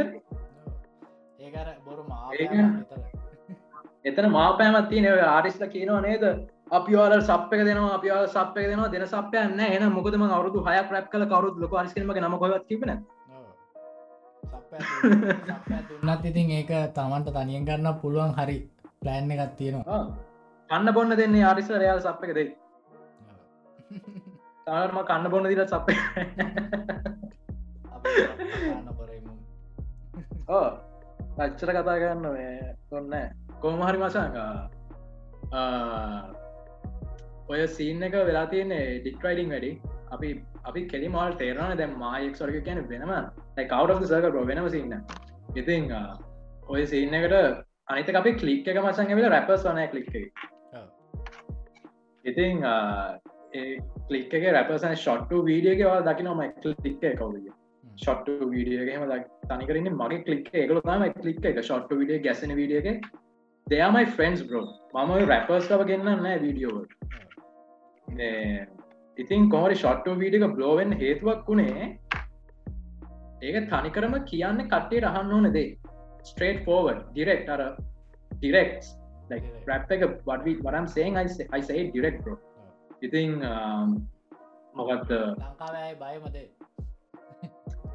[1.55, 2.03] ඒකර බොරු
[4.11, 6.25] එතන මාපෑමත් තියන ආරිස්ල කියනවා නේද?
[6.71, 11.25] අපි වාල සප්ක දෙනවා අපි සප්ක දෙනවා දෙන සපයන්න එන මොකදම අවුදු හයක් රැප් කල
[11.33, 12.91] කවරුත් ලොක ආරිස්කීමක නම කොත් කිබන
[15.91, 18.59] දුන්නත් ඉතින් ඒක තමන්ට තනියෙන් කරන්න පුළුවන් හරි
[19.01, 20.01] ප්ලෑන් එකත් තියෙනවා.
[20.71, 22.51] කන්න බොන්න දෙන්නේ ආරිස රයාල් සප් එක දෙයි.
[24.67, 25.87] තාරම කන්න බොන්න දිල සප්
[30.49, 30.67] ඕ
[31.37, 32.27] රච්චර කතා කරන්න
[32.91, 33.15] කොන්න
[33.61, 34.53] කොමහරි මසංකා
[37.49, 39.71] ඔය සීන එක වෙලා තියන්නේ ඩික්රයිඩිං වැඩි.
[40.11, 40.31] අපි
[40.65, 43.13] අපි කෙලි මල් තේරන දැ මායෙක් සොරක කියන වෙනම.
[43.57, 44.95] කවු් සක වෙනම සින්න
[45.57, 45.91] ඉතිං
[46.69, 47.35] ඔය සින්න එකට
[47.89, 50.09] අනිත අපි කලික් එක මසන් වෙල රැපස් වනය කලික්
[52.25, 52.65] ඉතිං
[54.09, 57.64] කලික් එක රැපසන් ෂොට්ට වීඩියගේ වා දකිනම කලික් කවුද
[57.97, 59.03] ෂොට්ට වීඩියගේම
[59.49, 62.95] තනිකරන්න මගේ කලික් එකකල තම කලික් එක ෂොට්ට විඩිය ගැසන විඩියගේ
[63.67, 66.79] දෙයාමයි ෆ්‍රෙන්න්ස් බ්‍රෝ මම රැපර්ස් ලව ගන්න නෑ වීඩියෝ
[69.19, 71.89] ඉතින් කොමරි ෂොට්ට වීඩික බ්ලෝවෙන් හේතුවක් වුණේ
[73.43, 75.71] ඒක තනිකරම කියන්න කට්ටේ රහන්න ඕන දේ.
[76.25, 77.63] ස්ට්‍රේට් ෆෝවර් ඩිරෙක්් අර
[78.31, 78.77] ඩිරෙක්්
[79.67, 82.21] රැප් එක වඩවී වරම් සේන් අයිසේ ඩිරෙක්්
[83.03, 83.35] ඉතිං
[84.75, 86.47] මොකත් ලංකාවයි බයමදේ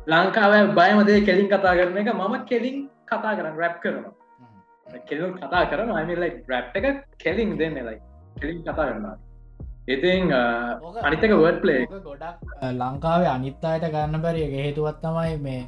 [0.10, 4.14] ලංකාව බයමදේ කෙලින් කතා කරන එක මම කෙලින් කතා කරන්න රැප් කරනවා.
[5.07, 6.86] කෙලු කතා කරන අමිලයි රැප් එක
[7.18, 7.99] කෙලින් දෙන්න ලයි
[8.36, 9.18] කෙලින් කතා කරනවා.
[9.88, 10.32] ඉතින්
[11.01, 12.38] අනිතක වර්ඩ් පලේ ගොඩක්
[12.74, 15.62] ලංකාවේ අනිත්තායට ගන්න බැරිය හේතුවත් තමයි මේ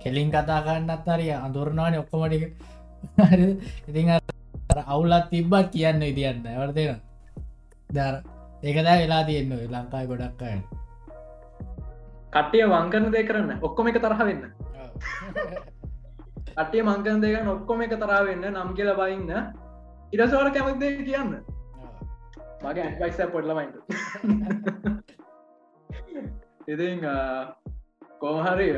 [0.00, 2.44] කෙලින් කතා කරන්නත් අරිය අඳුරනාන ඔක්කොමටික
[3.88, 4.14] ඉතින්
[4.86, 7.02] අවුලත් තිබ්බත් කියන්න ඉතියන්න ඇවර්දෙන
[7.90, 8.16] දර
[8.62, 10.58] ඒකදා වෙලා තියෙන්න්න ලංකායි ගොඩක් අය
[12.34, 13.62] කට්ටිය වංකරන දේ කරන්න.
[13.62, 14.42] ඔක්කොම එක තරහ වෙන්න.
[16.56, 19.30] අටේ මංකන දෙක ඔක්කොම එක තරා වෙන්න නම් කියල බයින්න.
[20.12, 21.32] ඉරසවල කැමක්දේ කියන්න.
[22.62, 23.76] මගේ ඇයිස පොඩ්ලමයින්ට
[26.66, 27.00] ඉතින්
[28.20, 28.68] කෝහරි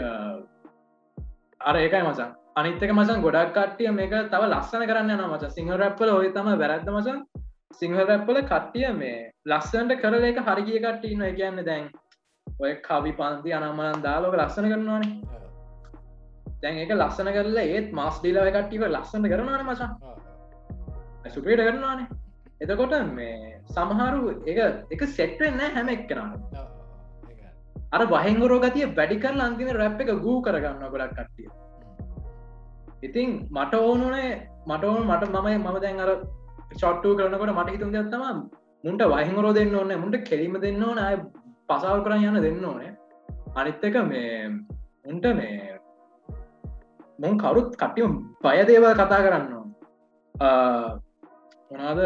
[1.61, 5.43] අර ඒකයි මචන් අනිත්තක මසන් ගොඩක් කට්ටිය මේක තව ලස්සන කරන්න යන මච.
[5.51, 7.23] සිංහ රැප්පල ඔය තම වැරැද්ද මසන්
[7.75, 11.87] සිංහ රැප්පල කට්ටිය මේ ලස්සන්ට කරල එක හරිගිය කට්ටීන්න කියන්න දැන්
[12.61, 15.13] ඔය කවි පන්ති අනම්මනන් දාලෝක ලස්සන කරනවානේ.
[16.63, 19.91] දැන් එක ලස්සන කරලා ඒත් මස් ඩීලාව කට්ටිව ලස්සන කරනවාන මචා.
[21.35, 22.09] සුපේට කරනවානේ.
[22.61, 24.59] එතකොට මේ සමහරු එක
[24.91, 26.57] එක සෙට්වෙන්න හැම එක්කෙනට
[27.93, 31.49] අර වහෙංගරෝ ගතිය වැඩි කර අන්තිම රැප් එක ගූ කරගන්න ගොඩක් කට්ටිය.
[33.03, 34.31] ඉතින් මට ඕනුනේ
[34.67, 36.13] මට ඕන මට මමයි මම දැන් අර
[36.75, 38.25] චොට්ටු කරනකොට මට හිතුම් දත්තම
[38.85, 40.99] මුන්ට වහිංගරෝ දෙන්න ඕන්න මුන්ට කෙලිම දෙන්න ඕන
[41.69, 42.93] පසාල් කරන්න යන්න දෙන්න ඕනේ.
[43.55, 44.31] අනිත්තක මේ
[45.11, 45.79] උන්ට මේ
[47.19, 48.13] මොන් කවුරුත් කටියම්
[48.43, 49.47] පය දේවල් කතා කරන්න
[51.71, 52.01] මොනාද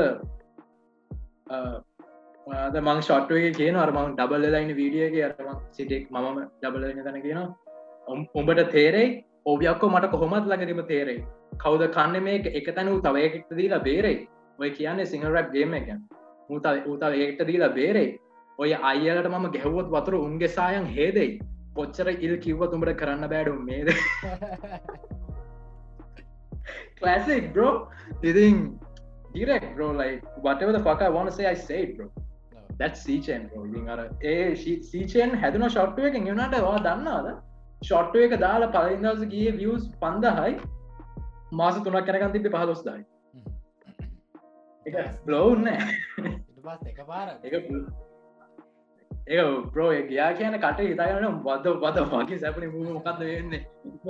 [2.74, 7.40] ද මං ෂොට්ුවගේ කියන අරමං ඩබල් ලයින වීඩියගේ අරම සිටෙක් මම ඩබල තන කියන
[8.12, 9.08] උඹට තේරෙයි?
[9.46, 11.20] ඔබියක්කෝ මට කොහොමත් ලඟරීම තේරෙයි.
[11.62, 14.18] කවද කන්න මේ එක තැන තවයකෙක්ට දීලා බේරෙයි.
[14.58, 15.88] ඔය කියන්නේ සිංහරැප් ගේම එක.
[16.50, 18.10] මුත උතාව ඒකට දීලා බේරෙයි.
[18.62, 21.30] ඔය අයියට මම ගැහවොත් වතුර උන්ගේ සායන් හේදෙයි.
[21.76, 23.88] කොච්චර ඉල් කිව්ව තුඹට කරන්න බෑඩු මේද?
[26.98, 27.68] Classic bro.
[28.22, 28.56] ඉතින්
[29.34, 32.06] direct bro like whatever the fuck I want to say I say it bro.
[32.80, 33.60] that's C-chain bro.
[33.68, 34.00] ඉතින් අර
[34.32, 34.34] ඒ
[34.88, 37.26] C-chain හැදුන ෂොට්ටුව එක නිවනට වා දන්නාද
[37.82, 40.52] ෂොට්ටුව එක දාලා පලින්දස ගිය වියස් පන්දහයි.
[41.52, 43.04] මාස තුනක් කැනකන් තිබි පහලොස් දයි
[44.86, 44.94] එක
[45.26, 45.66] බ්ලෝන්න
[46.90, 47.54] එක පාර එක
[49.30, 53.52] ඒ ප්‍රෝ ගයා කියන කට හිතාගන්න බද බද වගේ සැපනි මොකක්ද වෙන්න?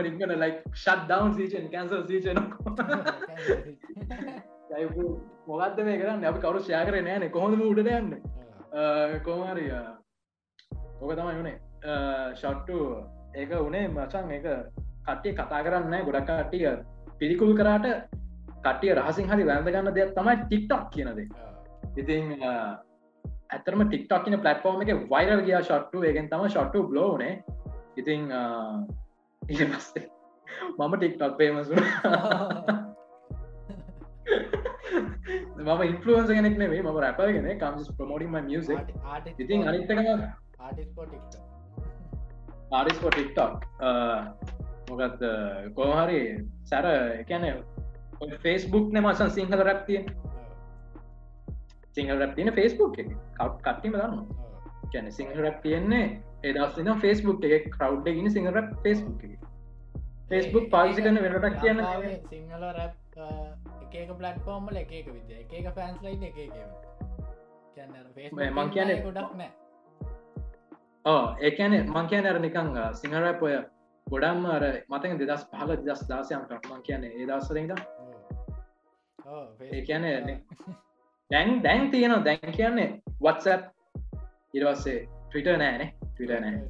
[0.00, 2.38] ඉක්මට ලයි ෂත් දවන් සීචන් කැන්ස සීචන
[5.46, 6.24] මොකක්ද මේ කරන්න?
[6.24, 7.30] අප කවරු ෂයා කර නෑන.
[7.30, 8.12] කොහොම උඩට යන්න?
[9.22, 9.72] කෝමරිය
[11.00, 11.56] ඕක තමයි වනේ
[12.34, 12.78] ෂොට්ටු
[13.34, 14.46] ඒක උනේ මචන් එක
[15.06, 16.68] කට්ටිය කතා කරන්න ගොඩක් කට්ටිය
[17.18, 17.88] පිළිකුල් කරාට
[18.58, 21.20] කට්ටිය රහසින් හරි වැෑඳගන්න දෙයක් තමයි ටික්ටක් කියනද
[21.96, 22.38] ඉතින්
[23.50, 27.34] ඇතරම ටික්ටක් කියන පලට්ෆෝර්ම එක වයිරල් ගියා ෂොට්ටු ඒගෙන් තම ෂොට්ටු බ්ලෝනේ
[27.96, 28.22] ඉතින්
[29.42, 30.06] ඉ පස්සේ
[30.78, 31.74] මම ටික්ටක් පේමසු
[35.58, 38.70] මම ඉන්ෆලුවන්ස කෙනෙක් නෙවේ ම රැපගෙන කම්ස් ප්‍රමෝඩිම මියස
[39.38, 40.00] ඉතින් අනිත්තකම
[42.72, 43.42] ආරිස්ප ටික්ටක්
[44.90, 45.22] මොකත්
[45.74, 46.22] කෝහරි
[46.64, 46.86] සැර
[47.16, 47.44] එකැන
[48.38, 50.04] ෆෙස්බුක් නමසන් සිංහල රැප්තියෙන්
[51.96, 53.10] සිංහල රැප් තියන ෆෙස්බුක් එක.
[53.36, 54.16] කට්ටිම දන්න
[54.92, 56.06] කැන සිංහල රැප් තියෙන්නේ
[56.44, 59.32] එදස් න ෆෙස්බුක් එක කරව් ගෙන සිංහල රැප් ෆෙස්බුක් එක.
[60.28, 61.80] ෆෙස්බුක් පාවිසි කරන වෙනටක් කියන්න.
[62.28, 62.94] සිංහල රැප්
[63.92, 66.36] එකක පලට්ෆෝර්ම්ල එක විද එක ෆෑන්ස්ලයින් එක
[68.52, 69.50] මං කියන්නේ ගොඩක් නෑ.
[71.04, 73.56] ඕ ඒකන මං කියන අර නිකං සිංහරැප් ඔය
[74.06, 77.58] ගොඩම් අර මතක දෙදස් පහල දස් දාසයම් මං කියන්නේ ඒ දස්සරද
[79.68, 80.04] ඒ කියන
[81.30, 82.24] දැන් දැන් තියෙනවා.
[82.24, 82.88] දැන් කියන්නේ
[83.22, 83.62] වත්සප්
[84.54, 85.88] ඉරවස්සේ ට්‍රිට නෑනේ.
[86.06, 86.62] ට්‍රිට නෑ.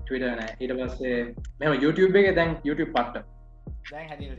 [0.00, 0.56] ට්‍රිට නෑ.
[0.60, 3.24] ඉට පස්සේ මෙම YouTube එක දැන් YouTube පට්ට.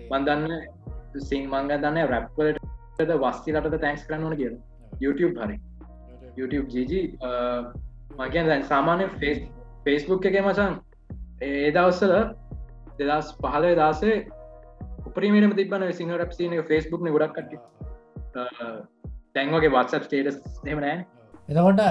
[0.09, 4.51] මන්දන්න සිං මංග දන්න රැප්වලට වස්තිලට තැන්ක්ස් කරන්නන කිය
[4.99, 5.57] YouTube හරි.
[6.37, 6.67] YouTube.
[6.69, 7.17] ජීජ
[8.19, 9.41] මගේන් දැන් සාමාන්‍ය ෆේස්
[9.85, 10.77] ෆෙස්බුක් එක මචන්
[11.41, 12.13] ඒ දවස්සල
[12.99, 14.17] දෙදස් පහලේ දාසේ
[15.05, 17.90] උපරීමට තිබන සිංහ රැප්සින ෆෙස්බුක් ගොඩක් කට
[18.33, 20.99] තැන්වගේ වත්සප් ස්ටේටස් නෙමනෑ
[21.49, 21.81] එතකොට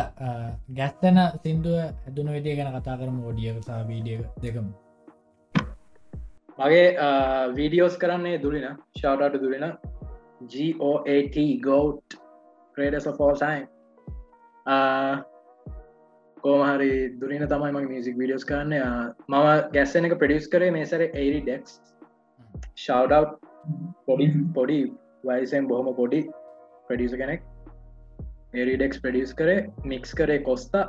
[0.73, 4.69] ගැස්තන සිින්දුව ඇදුන විදිය ගැන කතා කරම ෝඩියක සහ වීඩිය දෙකම.
[6.59, 6.87] මගේ
[7.55, 9.67] වීඩියෝස් කරන්නේ දුලින ශවටට දුලින.
[10.47, 12.17] GOAT ගෝට්
[12.77, 13.69] ක්‍රේඩස් ෆෝසයින්
[16.37, 18.75] කෝමහරි දුරින තමයි මගේ මියසික් විඩියෝස් කරන්න.
[19.29, 21.81] මම ගැස්සන එක ප්‍රඩියස් කරේ මේසර ඒරි ඩෙක්ස්
[22.79, 23.37] ශවඩ්
[24.07, 24.81] පොඩි පොඩි
[25.25, 26.21] වයිසෙන් බොහොම පොඩි
[26.89, 27.41] ප්‍රඩියස කෙනෙක්.
[28.55, 30.85] ඒරිඩෙක්ස් ප්‍රඩියස් කරේ මික්ස් කරේ කොස්තා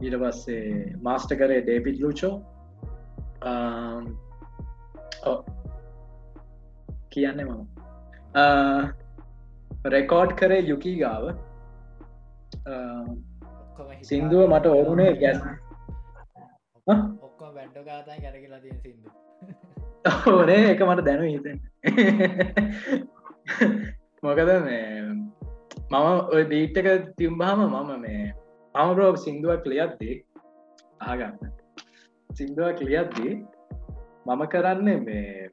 [0.00, 2.34] ඊට පස්සේ මාස්ට කරේ ඩේපිට් ලුචෝ
[7.10, 7.62] කියන්න මම.
[9.86, 11.24] රෙකෝඩ් කරේ යුකී ගාව
[14.02, 15.40] සින්දුව මට ඕරුණේ ගැස්
[16.86, 19.19] ඔක්කො වැඩ්ඩ කාතයි කැරකිලා තිය සිින්දු
[20.04, 21.58] ඕනේ එක මට දැනු හිතෙන්
[24.22, 24.88] මොකද මේ
[25.90, 25.94] මම
[26.34, 28.24] ඔය බීට්ක තිම්බහම මම මේ
[28.74, 30.18] බ්‍රෝක් සිින්දුවක් ලියද්දී
[31.02, 31.54] ආගන්න
[32.30, 33.34] සිින්දුවක් ලියද්දී
[34.26, 35.50] මම කරන්නේ මේ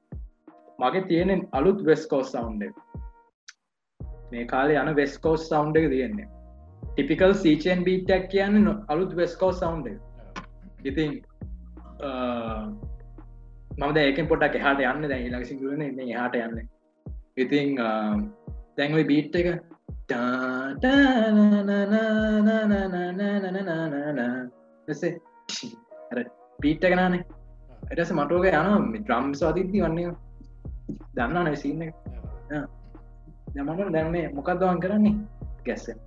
[0.80, 2.62] මගේ තියෙන අලුත් වෙස්කෝස් සවන්්
[4.32, 6.28] මේ කාලේ යන වෙස්කෝස් සවන්් එක තියෙන්නේ.
[6.90, 10.00] ටිපිකල් සීචන් බීටක් කියන්න අලුත් වෙස්කෝස් සවන්්
[10.84, 11.12] ඉතින්
[13.78, 16.68] මම ඒකෙන් පොටක් එහට යන්න දැ ලඟ සිදුවන එන්න හට යන්න
[17.38, 17.78] ඉතින්
[18.78, 19.62] දැන්වයි බීට් එක
[26.60, 27.26] පීට්ට කනානේ
[27.92, 30.12] එටස මටෝක යන ද්‍රම් ස්වාධීති වන්නේ
[31.14, 35.16] දන්න නැසින්න යමට දැන්නේ මොකක්දවන් කරන්නේ
[35.66, 36.00] ගැස්සෙන්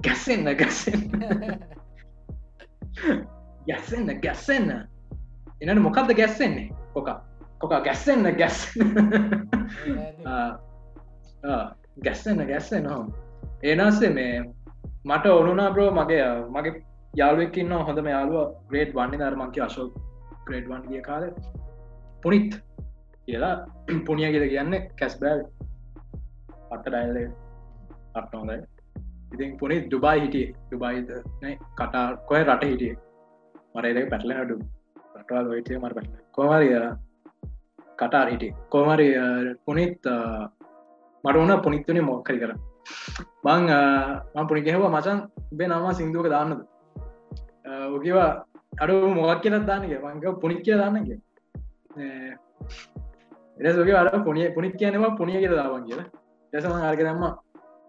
[0.00, 1.10] ගැස්සෙන්න්න ගැස්සෙන්
[3.66, 4.86] ගැස්සෙන්න්න ගැස්සෙන්න්න
[5.60, 7.08] එනට මොකක්ද ගැස්සෙන්නේ කොක
[7.60, 8.58] කොක ගැස්සෙන්න්න ගැස්
[12.04, 13.04] ගැස්සෙන්න්න ගැස්සෙන් හෝ
[13.62, 14.34] ඒනස්සේ මේ
[15.04, 16.24] මට ඔනුනා බ්‍රෝ මගේ
[16.54, 16.74] මගේ
[17.14, 19.92] යාලුවක්කින්න හොඳම යාලුව ග්‍රේඩ් වන්නේ ධර්මංකි අශෝක්
[20.46, 21.24] ග්‍රේඩ් වන් ගිය කාල.
[22.22, 22.56] පුනිත්
[23.26, 23.54] කියලා
[24.06, 25.44] පුනිය කියල කියන්න කැස් බෑල්
[26.70, 27.32] පට ඩයිල්ල
[28.14, 28.58] අට හොඳයි.
[29.32, 30.48] ඉතින් පුනි දුබයි හිටිය.
[30.70, 31.08] දුබයිද
[31.78, 32.94] කටා කොය රට හිටිය?
[33.74, 34.60] මරේද පැටලනඩු
[35.18, 36.76] රටවල් ඔයිටය මර පැටල කොමරිය
[37.98, 38.52] කටාර හිටිය.
[38.70, 39.08] කෝමරි
[39.66, 40.00] පුනිත්
[41.24, 42.52] මට ඕන පුනිත්වනේ මොක්කරි කර
[43.44, 43.68] බං
[44.34, 45.18] මං පුනි ගැහවා මචන්
[45.52, 46.60] බේ නම සිින්දුවක දාන්නද?
[47.94, 48.30] ඕකිවා
[48.82, 51.08] අඩු මොක් කියලත් දානක මංක පුනික් කිය දාන්නක
[53.60, 56.08] එසගේ අර පුනිය පුනික් කියනවා පුනිය කියල දාවන් කියලා.
[56.52, 57.24] දෙසම ආර්ක දම්ම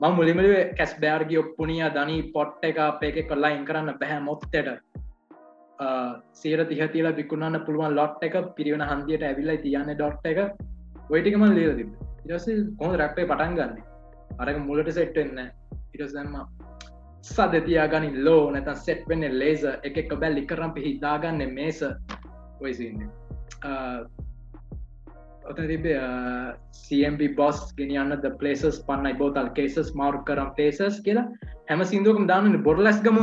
[0.02, 4.56] මං මුලිමල කැස් බෑර්ගි ඔප්පුනිය ධනී පොට්ට එක අපේ එක කොල්ලා ඉන් කරන්න පැහැ මොත්තට.
[6.34, 10.40] සේර තිහතිල විකුණන්න පුළුවන් ලොට් එක පිරිවෙන හන්දියට ඇවිල්ලයි තියන්න ඩොට් එක.
[11.10, 11.90] ඔයිටිකම ලේල තිබ
[12.26, 12.46] ඉරස
[12.80, 13.82] කොහො රක්ටේ පටන් ගන්න?
[14.40, 15.50] අරක මුලට සෙට්ටෙන්න
[15.94, 16.36] ඉරසම්ම
[17.24, 21.82] සදතියා ගනි ලෝ නැත සෙට් වෙන්න ලේස එක එක බැල් ලිකරම් පිහිතාගන්න මේස.
[22.62, 23.10] ඔයිසින්න
[25.50, 25.98] ඔත තිබේ
[26.72, 31.28] සම්ප බොස් ගෙනියන්න ද පලේසස් පන්නයි බෝතල් කේසස් මාරු කරම් පේසස් කියලා.
[31.70, 33.20] හැම සිින්දුවකම දාන්න බොඩලස් ගම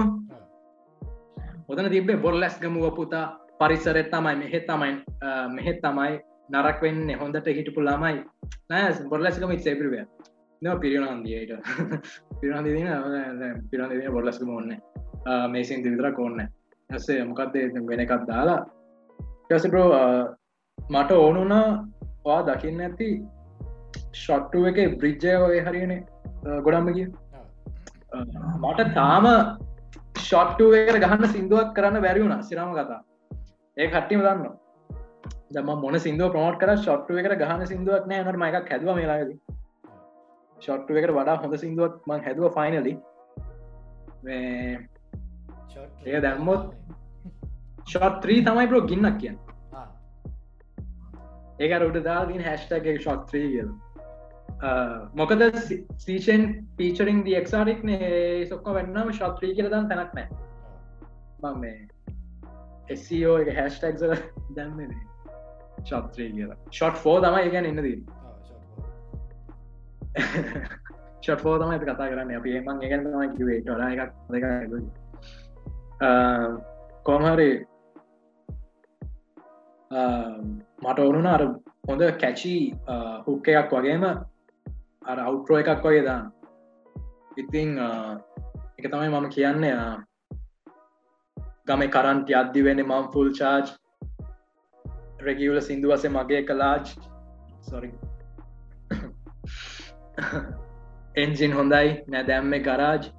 [1.72, 3.24] ඔතන තිබේ බොල්ලැස් ගමුව පුතා
[3.58, 4.92] පරිසරෙත් තමයි මෙහෙත් තමයි
[5.50, 6.18] මෙහෙත් තමයි
[6.50, 8.18] නරක් වෙන්න හොඳට හිටපු ළමයි.
[8.70, 10.04] නෑ බොල්ලස්කම සේපිරිය
[10.62, 11.52] නව පිරිියනන්දියට
[12.40, 12.74] පිරන්දි
[13.70, 14.76] පිරන්දින බොල්ලස්කම ඔන්න
[15.48, 16.44] මේසින් දිවිතර කොන්න
[16.90, 18.60] ඇසේ මොකක්දේ වෙන එකක් දාලා?
[19.46, 19.88] ටසපරෝ
[20.78, 21.66] මට ඕනුනා
[22.24, 23.10] වා දකින්න ඇති
[24.12, 26.00] ෂොට්ටුව එක බ්‍රිජ්ජය වගේ හරියනේ
[26.64, 27.10] ගොඩම්ම කිය.
[28.62, 29.34] මට තාම
[30.14, 33.00] ෂොට්ටුව එකට ගහන්න සිින්දුවක් කරන්න බැරිවුණ සිරම කතා.
[33.76, 34.50] ඒ කට්ටිම දන්න
[35.52, 39.30] දම මොන සිින්දුව ප්‍රමෝට් කර ෂොට්ටුව එකට ගහන සිින්දුවක් නෑ නට මයික් හැදව මේලාද
[40.58, 42.94] ෂොට්ටුව එකට වඩා හොඳ සිින්දුවක් මං හැදුව ෆයිනලි
[46.06, 46.62] ඒ දැම්මොත්
[47.84, 49.38] ෂොට් ත්‍රී තමයි ප්‍රෝ ගින්නක් කියන්න.
[51.58, 53.72] ඒක රුට දාගින් හැස්ටක් ෂොට් ත්‍රී කියල
[55.14, 55.42] මොකද
[55.98, 56.44] සීෂන්
[56.76, 60.28] පීචරින් දී එක්සාරික් නේ සොක්ක වෙන්නම ශත්‍රී කියලදන් තැනක් නෑ
[61.42, 61.78] මං මේ
[62.88, 64.14] එස්ෝ එක හැස්ටක්සල
[64.54, 64.94] දැම්මන
[65.84, 66.58] ශත්‍රී කියලා.
[66.70, 67.98] ෂොට් ෆෝ තමයි ගැන ඉන්න දී
[71.20, 72.36] ෂොට් තමයි කතා කරන්න.
[72.36, 74.44] අප ඒමන් ඒගැන කිවේ ටොල එකක් දෙක
[77.02, 77.50] කොමහරි
[79.90, 81.42] මට ඕනුන අර
[81.88, 82.54] හොඳ කැචි
[83.26, 84.06] හුක්ක එකක් වගේම
[85.04, 86.32] අර අවුට්‍රෝ එකක් වගේ දාන්න.
[87.36, 87.78] ඉතිං
[88.78, 89.64] එක තමයි මම කියන්න
[91.66, 93.72] ගම කරන්ටි අද්දි වෙන මම් ෆුල් චාර්ජ්
[95.22, 96.84] රැගියවල සිින්දුවස මගේ කලාජ්
[97.62, 97.90] සොරි
[101.16, 103.10] එන්ජින් හොඳයි නැ දැම්ම ගරාජ්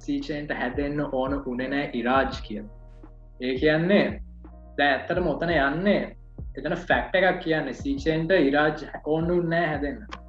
[0.00, 2.62] සීචන්ට හැදෙන්න්න ඕන උනෙනෑ ඉරාජ් කිය
[3.40, 4.06] ඒ කියන්නේ
[4.78, 6.00] දැ ඇත්තට මොතන යන්නේ
[6.54, 10.19] එතන ෆැක්ට එකක් කියන්නේ සීචන්ට ඉරාජ් ඕන්නුන් නෑ හැදෙන්න්න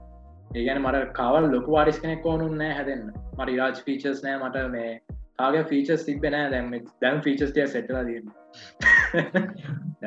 [0.52, 4.92] ඒගැන මට කවල් ලොකු වාරිස් කෙනෙක් ඕනුන් නෑ හැදෙන්න්න මට රාජ් ෆීචස් නෑ මට මේ
[5.40, 6.72] ආගේ ෆීචස් තිබෙන දැම
[7.02, 8.28] දැම් ෆීචස්ටිය සෙටලා දන්න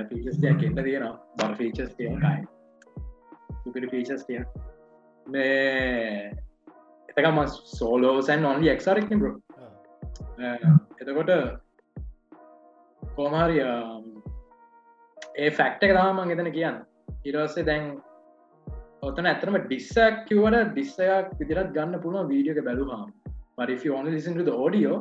[0.05, 1.17] ෆීචස්ටිය කෙන්ට තියෙනවා.
[1.39, 2.39] බර ෆීචස් තිය කයි.
[3.59, 4.41] සුපිරි ෆීචස් තිය
[5.27, 6.33] මේ
[7.09, 7.43] එතකම
[7.73, 9.31] සෝලෝසන් ඔන්ලි එක්සාරක් බ්‍ර
[11.01, 11.33] එතකොට
[13.03, 13.63] කෝමහරි
[15.37, 16.83] ඒ ෆැක්ට එක දාමන් එතන කියන්න.
[17.25, 17.95] ඉරස්සේ දැන්
[19.09, 23.05] ඔතන ඇතරම ඩිස්සක් කිවට ඩිස්සයක් විදිරත් ගන්න පුළුව වීඩියක බැලුහම්
[23.59, 24.99] පරි ඕන ලිසිට ෝඩියෝ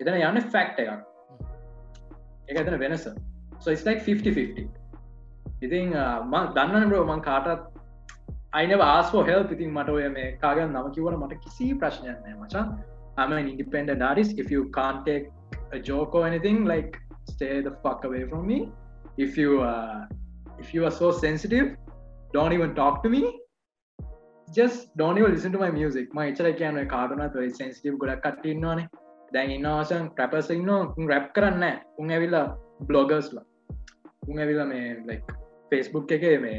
[0.00, 1.02] එතන යන්න ෆැක්ට එකක්.
[2.50, 3.04] එක ඇතන වෙනස.
[3.66, 4.68] සොයිස්ලයික් 50
[5.66, 7.68] ඉතින් uh, මං දන්න බ්‍රෝ මං කාටත්
[8.52, 12.64] අයින ආස්ෝ හෙල් ඉතින් මට ඔය මේ කාගන් නම කිවට මට කිසි ප්‍රශ්නයක්නෑ මචා.
[13.18, 14.38] I'm an independent artist.
[14.38, 15.26] If you can't take
[15.72, 16.98] a joke or anything like
[17.34, 18.58] stay the fuck away from me.
[19.18, 20.00] If you uh,
[20.58, 21.68] if you are so sensitive
[22.34, 23.22] don't even talk to me.
[24.48, 26.06] Just don't even listen to my music.
[26.14, 28.88] my එචර කියන කාටනත් sensitive ගොඩක් කට්ටන්නවානේ
[29.32, 30.70] දැන් ඉන්නවාසන් ප්‍රැපස ඉන්න
[31.12, 31.64] rap කරන්න
[31.98, 32.44] උන් ඇවිල්ලා
[32.88, 33.44] බ්ලොගර්ස්ලා
[34.28, 35.32] උන් ඇවිල්ලා මේ ලයික්
[35.72, 36.58] ෆෙස්බුක් එක මේ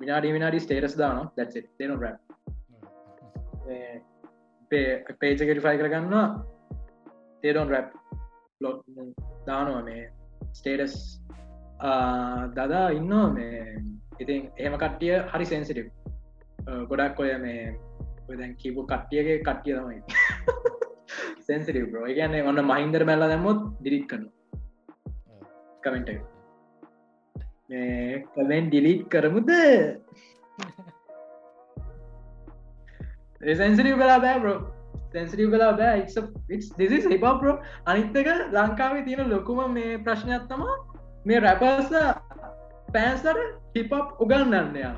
[0.00, 2.18] විනාඩි විනාඩි ස්ටේටස් දාන දැත් තේන රැප්
[5.20, 6.26] පේජකට ෆයි කරගන්නවා.
[7.42, 7.88] තේඩොන් රැප්
[8.60, 8.70] ලො
[9.46, 10.02] දානවා මේ
[10.52, 10.96] ස්ටේටස්
[12.56, 13.56] දදා ඉන්නවා මේ
[14.20, 15.86] ඉතින් එහෙම කට්ටිය හරි සෙන්සිටව්
[16.88, 17.62] ගොඩක් ඔය මේ
[18.32, 20.00] දැන් කිපු කට්ටියගේ කට්ටිය තමයි.
[21.46, 24.28] සෙන්සිටව් බ්‍රෝ කියන්නේ ඔන්න මහින්දර බැල්ල දැමුත් දිරික් කන්න
[25.82, 26.10] කමෙන්ට
[28.34, 29.50] කමෙන් ඩිලිට් කරමුද?
[33.54, 34.58] සැන්සිටව කලා බෑ බ්‍රෝ
[35.12, 36.00] සැන්සිටව කලා බෑ.
[36.78, 37.56] දිසි හිපප්‍රෝ
[37.86, 40.66] අනිත්තක ලංකාවේ තියෙන ලොකුම මේ ප්‍රශ්නයක් තම
[41.26, 41.90] මේ රැපර්ස
[42.90, 43.40] පෑන්සට
[43.74, 44.94] හිපප් උගන්නන්නයා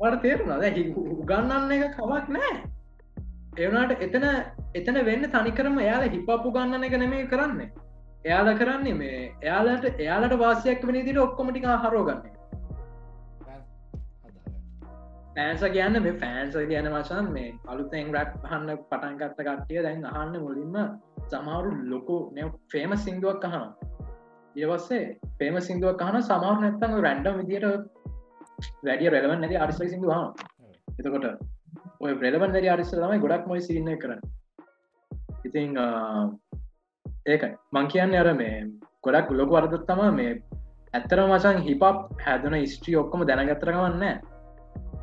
[0.00, 0.64] වට තේරුණද
[1.14, 2.56] උගන්නන්න එක කවක් නෑ
[3.58, 4.26] එවනාට එතන
[4.74, 7.70] එතන වෙන්න තනිකරම එයාල හිපපු ගන්නන එක නෙමේ කරන්න.
[8.24, 12.34] එයාල කරන්නේ මේ එයාලට එයාලට වාසයක් වනි දිට ඔක්කොමටික හරෝගන්නේ
[15.34, 20.76] පෑන්ස කියන්න මේ ෆෑන්ස කියන වශන් මේ අලුතෙන් රැක් හන්න පටන්ගත්ත කට්ටිය දැන් අහන්න මුලින්ම
[21.28, 22.18] සමහරු ලොකු
[22.68, 23.66] ෆේම සිින්දුවක් අහන
[24.56, 25.04] ඒවස්සේ
[25.38, 27.66] පේම සිින්දුවක් කහන සමහර නැත්තම රැන්ඩම් විදියට
[28.82, 30.50] වැඩිය රෙලවන් නැති අරිස්ල සිින්දු හන
[30.98, 31.26] එතකොට
[32.00, 34.20] ඔය ප්‍රෙලබන් දැරි අරිස්ස තමයි ගොඩක් මොයි සිරින්න කරන්න.
[35.44, 35.76] ඉතිං
[37.26, 37.52] ඒකයි.
[37.72, 38.56] මං කියන්න අර මේ
[39.04, 40.32] ගොඩක් ලොක වරදත් තම මේ
[40.94, 41.84] ඇත්තර මචන් හිපප්
[42.24, 44.04] හැදන ස්ට්‍රී ඔක්කොම දැනගත්තරගවන්න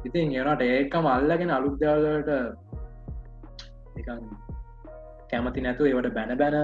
[0.06, 2.30] ඉතින් ඒනට ඒකම අල්ලගෙන අලුද්‍යාලට
[5.30, 6.58] කැමති නැතු ඒවට බැන බැන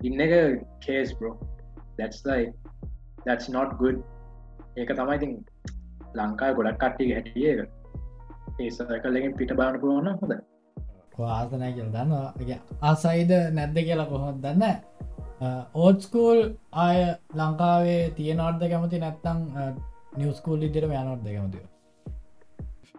[0.00, 0.34] ඉන්න එක
[0.80, 1.34] case bro
[1.98, 2.44] that's like
[3.26, 3.98] that's not good.
[4.76, 5.32] ඒක තමයි ඉතින්
[6.18, 7.54] ලංකාය ගොඩක් කට්ටි හැටිය
[8.64, 10.34] ඒසකල්ලකින් පිට බාන පුළුවන්න හොඳ
[11.36, 12.12] ආසනය කියල දන්න
[12.90, 14.64] ආසයිද නැද්ද කියලා කොහොත් දන්න
[15.86, 16.42] ඕත්ස්කූල්
[16.84, 16.98] ආය
[17.40, 19.40] ලංකාවේ තියෙනවර්ද කැමති නැත්තං
[20.16, 21.64] නිවස්කූල් ඉදිරම යනොත්ද කැමතිව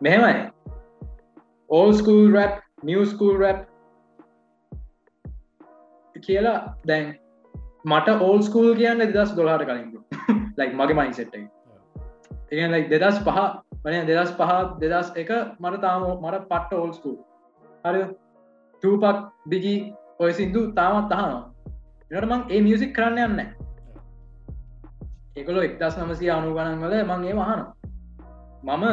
[0.01, 0.51] මෙහෙමයි.
[1.69, 3.63] ඕස්කූල් රැප් නිවස්කූල් රැප්
[6.15, 7.07] කියලා දැන්
[7.87, 9.91] මට ඕල් ස්කූල් කියන්න දෙදස් දොලාට කලින්
[10.57, 11.45] ලයි මගේ මයින්සෙට් එක.
[12.51, 13.39] ලයි දෙදස් පහ
[13.83, 17.17] වන දෙදස් පහ දෙදස් එක මට තාම මට පට්ට ඕල් ස්කූල්
[17.85, 18.03] හරි
[18.83, 19.77] ටූපක් දිගී
[20.19, 21.43] ඔය සිින්දු තාමත් අහනවා.
[22.11, 23.39] එනට මං ඒ මියසික් කරන්න යන්න
[25.37, 27.61] එකලො එක්දස් නමසි අනු ගණන් වල මං ඒ වහන
[28.65, 28.85] මම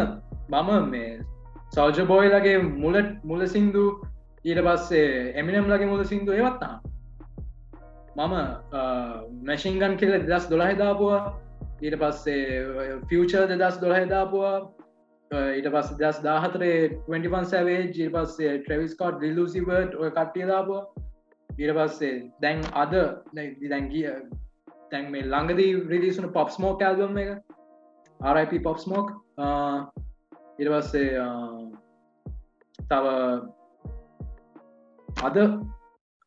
[0.52, 1.12] මම මේ
[1.70, 3.84] සෞජ බෝයිලගේ මුලට මුල සිින්දු
[4.44, 6.74] ඊට පස්සේ එමිනම් ලගේ මුල සිින්දු ඒවත්තා
[8.16, 8.34] මම
[9.42, 11.20] මැශිංගන් කියල දෙදස් දොළහෙදාපුවා
[11.80, 14.56] ඊට පස්සේ ෆියචර් දෙදස් දොළහෙදාපුවා
[15.30, 16.76] ඊට පස් දස් දාහතරේ
[17.08, 20.84] 21 සැවේ ජී පස්සේ ට්‍රවිස්කෝට් ඩිලසිවට ඔය කට්ටියදාපුවා
[21.50, 22.94] ඊට පස්සේ දැන් අද
[23.34, 24.06] දැන්ගිය
[24.90, 27.30] තැන් මේ ළඟදී රිලිසුන පොප් ස්මෝක් ඇල්බම් එක.
[28.20, 29.10] RIP පොප් ස්මෝක්
[30.58, 31.10] ඉට පස්සේ
[32.86, 33.04] තව
[35.20, 35.36] අද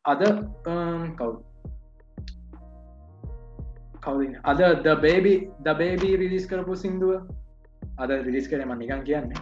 [0.04, 0.22] අද
[0.66, 1.47] um, කව්
[4.08, 7.12] කවුද අද ද බේබි ද බේබී රිලිස් කරපු සිින්දුව
[7.98, 9.40] අද රිලිස් කරම නිකන් කියන්නේ.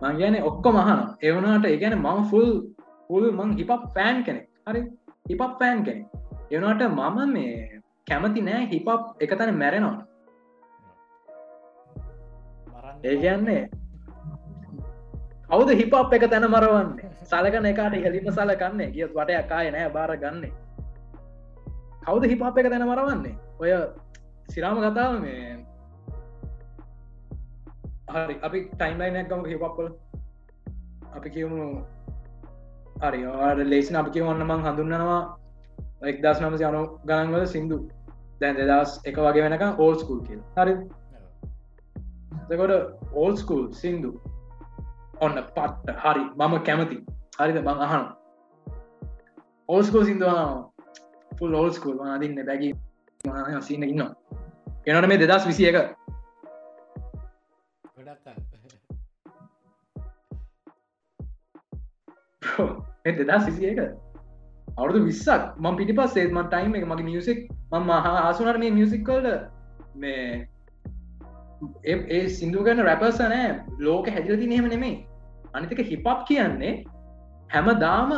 [0.00, 2.50] මං කියන ඔක්කො මහන එවනාට ඒගැන මං ෆුල්
[3.10, 4.48] පුල් මං හිපක් පෑන් කෙනෙක්.
[4.66, 4.82] හරි?
[5.28, 6.06] හිපක් පෑන් කෙනෙක්.
[6.50, 8.88] එවනාට මම මේ කැමති නෑ හිපප්
[9.20, 10.06] එක තැන මැරෙනවා
[13.04, 13.62] ඒ කියන්නේ
[15.48, 17.08] කවුද හිපප් එක තැන මරවන්නේ?
[17.22, 18.92] සලකන එකාට හෙලිම සලකන්නේ.
[18.92, 20.63] කියත් වට අකාය නෑ බාර ගන්නේ
[22.04, 23.70] කවුද හිපප් එක තැන මරවන්නේ ඔය
[24.48, 25.52] සිරාම කතාව මේ
[28.08, 29.88] හරි අපි ටයිම්ලයිනයක් ගම හිපප්පල
[31.14, 31.62] අපි කියමු
[33.02, 35.22] හරි ලේසින අපි කියවන්න මං හඳුන්නනවා
[36.02, 37.78] එක් දස් නමසි අනු ගණන්වල සිින්දු.
[38.40, 40.74] දැන් දෙදස් එක වගේ වෙනක ඕල් ස්කූල් කිය හරි?
[42.50, 42.72] එකොට
[43.14, 44.10] ඕල් ස්කූල් සිින්දු.
[45.20, 45.96] ඔන්න පට්ට.
[46.04, 46.98] හරි මම කැමති.
[47.38, 47.58] හරිද?
[47.62, 48.04] බං අහන
[49.68, 50.73] ඕස්කෝ සිින්දුවනවා
[51.38, 52.70] ෆුල් ඕල්ස්කුල් අදින්න බැගි
[53.62, 54.02] සින්න ඉන්න
[54.86, 55.78] එනට මේ දෙදස් විසිය එක
[63.20, 63.80] දෙදස් විසිය එක
[64.76, 67.38] අවුදු විස්සක් ම පිටි පස් සේත්ම ටයිම් එක මගේ මියසික්
[67.72, 69.26] ම මහා ආසුනට මේ මියසික් කල්ල
[69.96, 70.48] මේ
[71.84, 73.60] ඒ සිින්දු ගන්න රැපර්ස නෑ.
[73.78, 74.96] ලෝක හැදිලති නහෙම නෙමේ
[75.54, 76.72] අනිතික හිපප් කියන්නේ
[77.50, 78.10] හැම දාම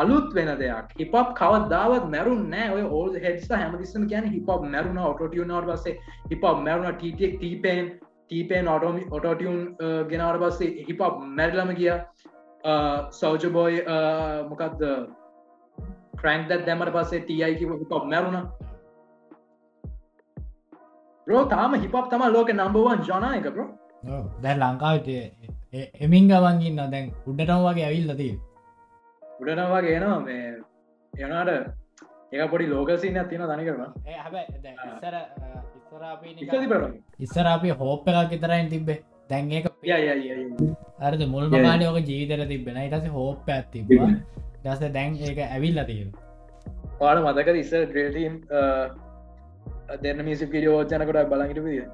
[0.00, 0.86] අලුත් වෙන දෙයක්.
[1.00, 2.68] හිපප් කවදාවත් මැරුන් නෑ.
[2.76, 5.94] ඔය ඕල් හෙඩ්ස හැමතිස්සම කියන හිපප් මැරුණ ඔටටියනට පස්සේ
[6.30, 7.92] හිපප් මැරුණ ටක් ටීපෙන්
[8.28, 9.58] ටීපෙන් ඔටෝමි ඔටෝටියන්
[10.10, 11.02] ගෙනවට පස්සේ හිපප්
[11.38, 11.92] මැරිලම කිය
[13.20, 13.78] සෞජබෝයි
[14.50, 14.82] මොකක්ද
[16.20, 18.46] ක්‍රන්ක් දැත් දැමට පස්සේ තියයි කිව හිපප් මැරුණ.
[21.26, 23.68] රෝ තාම හිපප් තම ලෝක නම්බවන් ජනයක බ්‍රෝ
[24.42, 25.08] දැන් ලංකාවට
[26.06, 28.34] එමින් ගවන්ගන්න දැන් උඩටම වගේ ඇවිල්ලතිී
[29.42, 30.50] උඩනවා ගේනවා මේ
[31.12, 31.50] යනාට
[32.32, 33.82] ඒ පොඩි ලෝකසින තින තනි කරන
[37.24, 38.98] ඉස්සර අපි හෝප් එකක් විතරයින් තිබ්බේ.
[39.30, 39.66] දැන් ඒක
[41.08, 43.90] අරද මුල්ම මාලයෝක ජීවිතර තිබෙන ඉටස හෝප් ඇත්තිබ
[44.64, 46.12] දස දැන් ඒක ඇවිල්ල තියෙන
[47.00, 48.38] පාට මතක ඉස්ස ග්‍රේටීම්
[50.02, 51.86] දෙන්න මිසි පිරිියෝජනකට බලගිට විදිිය?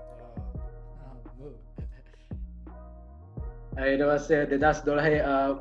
[3.83, 5.09] අයිටවස්සේ දෙදස් දොළහ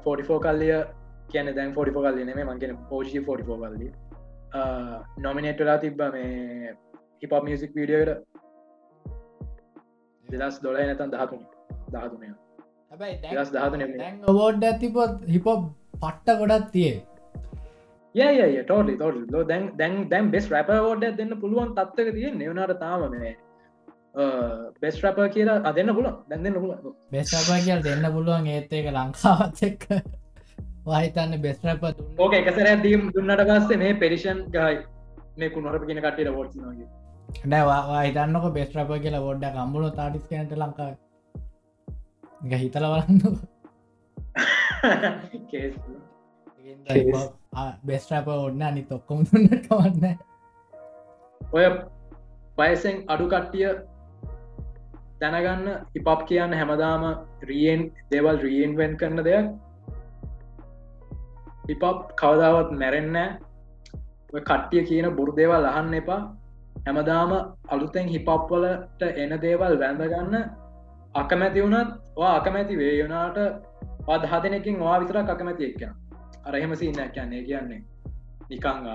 [0.04, 0.78] ෆෝටිෆෝ කල්ලිය
[1.30, 3.92] කියන දැන් ෆෝටිෆෝ කල්ලි නෙම මංගෙන පෝෂි ෆෝටිෆෝ කල්ලි
[5.20, 6.76] නොමිනේට්ලා තිබ්බ මේ
[7.22, 8.22] හිප මියසික් වීඩියෝට
[10.26, 11.44] දෙදස් දොලහ නැතන් දහතුන.
[11.90, 12.30] දහතුනය
[13.34, 13.84] දස් දහතුන
[14.32, 15.48] වෝඩ් ඇතිපොත් හිප
[16.02, 21.76] පට්ට ගොඩත් තියේ යය ටෝලි තොල් ලෝ දැන් දැන් දැන් බෙස් රැප ෝඩ දෙන්න පුළුවන්
[21.76, 23.34] තත්වක තිය නෙවනට තාම මේ
[24.82, 29.86] බෙස් රැප කියලා අදන්න පුල දැන්න පුල බෙස්රප කියල් දෙන්න පුළුවන් ඒත් එක ලංකාවත් එක්ක
[30.88, 31.84] වහිතන්න බෙස්රප
[32.20, 34.78] ඕක එකසර දීම් දුන්නට පස්සේ මේ පෙරිෂන් ගයි
[35.38, 36.88] මේ කුණොරප කියෙන කටට වෝට් නගේ
[37.48, 40.90] නැවා හිතන්නක බෙස්රප කියලා වොඩ්ඩ කම්බුණු තාටිස් කනට ලංකා
[42.56, 43.22] හිතල බලන්න
[47.84, 50.18] බෙස්ට්‍රප ඔන්න අනි තොක්කොම දුන්නට කවන්න
[51.42, 51.68] ඔය
[52.58, 53.70] පයසෙන් අඩු කට්ටිය
[55.22, 57.08] දැනගන්න හිපප් කියන්න හැමදාම
[57.44, 59.48] රියෙන් දේවල් රියෙන්වෙන් කරන දෙයක්
[61.68, 61.84] හිපප්
[62.16, 63.18] කවදාවත් මැරෙන්න
[64.42, 66.22] කට්ටිය කියන බොරු දේවල් අහන්න එපා.
[66.86, 67.32] හැමදාම
[67.70, 70.36] අලුතෙන් හිපප්වලට එන දේවල් වැඳගන්න
[71.16, 72.34] අකමැති වුණත් වා.
[72.36, 73.40] අකමැති වේයනාට
[74.08, 75.92] පද හදනකින් වා විතර අකමැති එක්කන
[76.46, 77.82] අරහෙම සින්න කියන්නේ කියන්නේ.
[78.50, 78.88] නිකං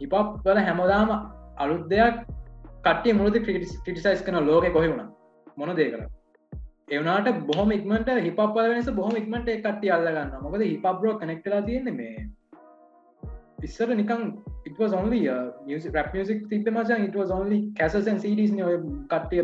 [0.00, 1.10] හිපප් වල හැමදාම
[1.56, 2.16] අලුත් දෙයක්
[2.84, 5.10] කට්ටිය මුලද ක්‍රටිසයිස් කන ලෝක කොහෙවුණ
[5.56, 6.02] මොන දේ කර
[6.88, 12.26] එවනාට බොහම ඉක්මට හිප වෙනස බොහම ඉක්මට කට්ටිය අල්ලගන්න මොකද හිපබ්‍රෝ කනෙක්ටලා තියන්න මේ
[13.62, 14.24] ඉස්සර නිකං
[14.68, 18.52] it was only uh, music rap music තිබ මචන් it was only castles and CDs
[18.56, 18.76] නේ ඔය
[19.12, 19.42] කට්ටිය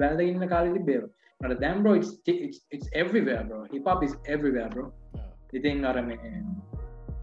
[0.00, 1.04] වැල්ද ඉන්න කාලෙ තිබේව
[1.40, 3.60] නට දැම් bro it's, it's, it's everywhere bro.
[3.72, 4.86] hip hop is everywhere bro.
[5.52, 6.18] ඉතින් අර මේ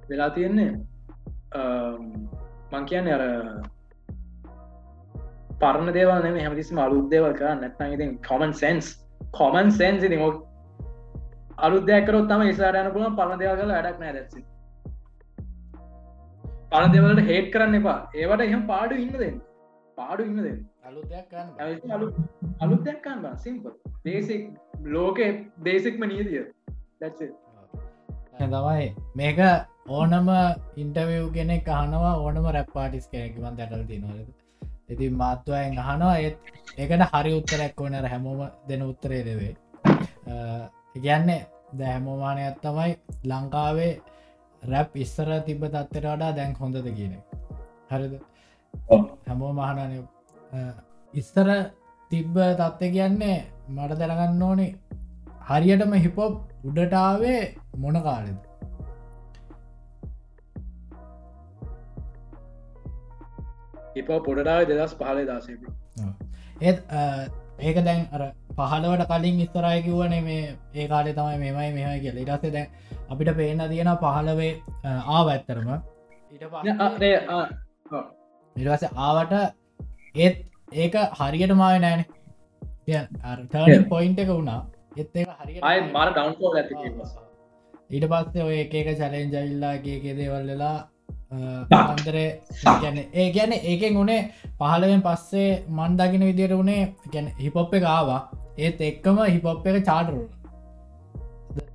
[0.09, 0.69] වෙලා තියෙන්නේ
[2.71, 3.23] මං කියන්නේ අර
[5.61, 8.89] පරණ දේවල් නෙම හැමතිස්ම අලුත් දේවල් කරන්න නැත්නම් ඉතින් කොමන් සෙන්ස්
[9.31, 10.23] කොමන් සෙන්ස් ඉතින්
[11.59, 14.41] අලුත් දෙයක්කරොත් තම ඉස්ලාටයන පුළන් පරණ දේවල් කල වැඩක් නෑ දැත්සි
[16.71, 17.99] පරණ දෙවලට හේට් කරන්න එපා.
[18.15, 19.37] ඒවට එහම පාඩු ඉන්න දෙන්න.
[19.97, 20.59] පාඩු ඉන්න දෙන්න.
[22.61, 23.75] අලුත් දෙයක්කන්න සිම්පල්
[24.05, 24.43] දේසික්
[24.87, 25.21] ලෝක
[25.65, 26.43] දේසික්ම නීතිය.
[27.01, 27.31] දැත්සේ
[28.47, 29.39] තමයි මේක
[29.89, 30.29] ඕනම
[30.77, 34.29] ඉන්ටවිය් කෙනෙක් අහනවා ඕනම රැප්පාටිස් කෙනෙක්වන් දැටල් තිනවලද
[34.89, 36.37] ඉතින් මාත්තුවයෙන් අහනවා ඒත්
[36.77, 39.53] ඒකට හරි උත්තරැක් ඕනර හැමෝම දෙන උත්තරේ දෙවේ
[40.95, 41.41] ඉගැන්නේ
[41.73, 42.91] ද හැමෝමානයක් තමයි
[43.25, 43.91] ලංකාවේ
[44.63, 47.13] රැප් ඉස්සර තිබ තත්තර වඩා දැන් හොඳද කියන
[47.91, 48.13] හරිද?
[49.27, 49.93] හැමෝ මහනන
[51.13, 51.49] ඉස්සර
[52.11, 53.37] තිබ්බ තත්ත කියන්නේ
[53.69, 54.71] මට දැනගන්න ඕනේ
[55.49, 56.35] හරියටම හිපොප්
[56.65, 57.41] උඩටාවේ
[57.77, 58.48] මොන කාලෙද
[63.95, 65.61] හිප පොඩටාව දෙදස් පහලේ දාසේප
[66.61, 66.77] ඒත්
[67.61, 68.21] ඒක දැන් අර
[68.57, 70.43] පහලවට කලින් ඉස්තරයි කිව්වන මේ
[70.75, 72.17] ඒ කාලේ තමයි මෙමයි මෙහයි කියල.
[72.17, 72.67] ඉටස්සේ දැන්
[73.09, 74.51] අපිට පේන තියෙන පහලවේ
[75.09, 75.69] ආව ඇත්තරම
[78.55, 79.33] ඉටස ආවට
[80.15, 80.35] ඒත්
[80.75, 82.05] ඒක හරියට මාව නෑන.
[83.89, 84.61] පොයින්ට එක වුණා.
[84.97, 85.09] එත්
[85.39, 86.73] හරි මර ඩවන්ෝ ඇති
[87.89, 90.77] ඊට පස්සේ ඔය එක චලෙන්ජයිල්ලාගේ කෙදේවල්ලලා
[91.31, 92.27] අන්දරේ
[92.81, 94.19] ගැන ඒ ගැන ඒකෙන් උනේ
[94.59, 98.21] පහලවෙන් පස්සේ මන්දකින විදියට වනේ ගැන හිපොප් එක ආවා.
[98.57, 100.21] ඒත් එක්කම හිපොප් එක චාටරු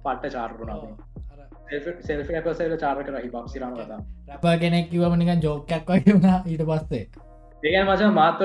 [0.05, 0.83] පට්ට චාර්රුණාව
[2.03, 4.01] සෙල්ෆ ඇපසල චාර කර හිපක් සිරම කතා
[4.33, 7.05] රැප කෙනෙක් කිවම නිකන් ජෝකක් වගේ වුණා ඊට පස්සේ.
[7.63, 8.43] ඒගන් මච මාතව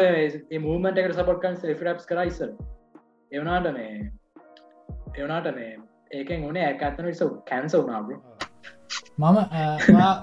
[0.61, 2.41] මූමට එකට සපොට්කන් සෙල්ෆ ්ස් කරයිස
[3.31, 4.11] එවනාට මේ
[5.15, 5.73] එවනාට මේ
[6.11, 8.13] ඒකෙන් ඕනේ ඇකත්තන විස කැන්ස වනාබ
[9.17, 9.37] මම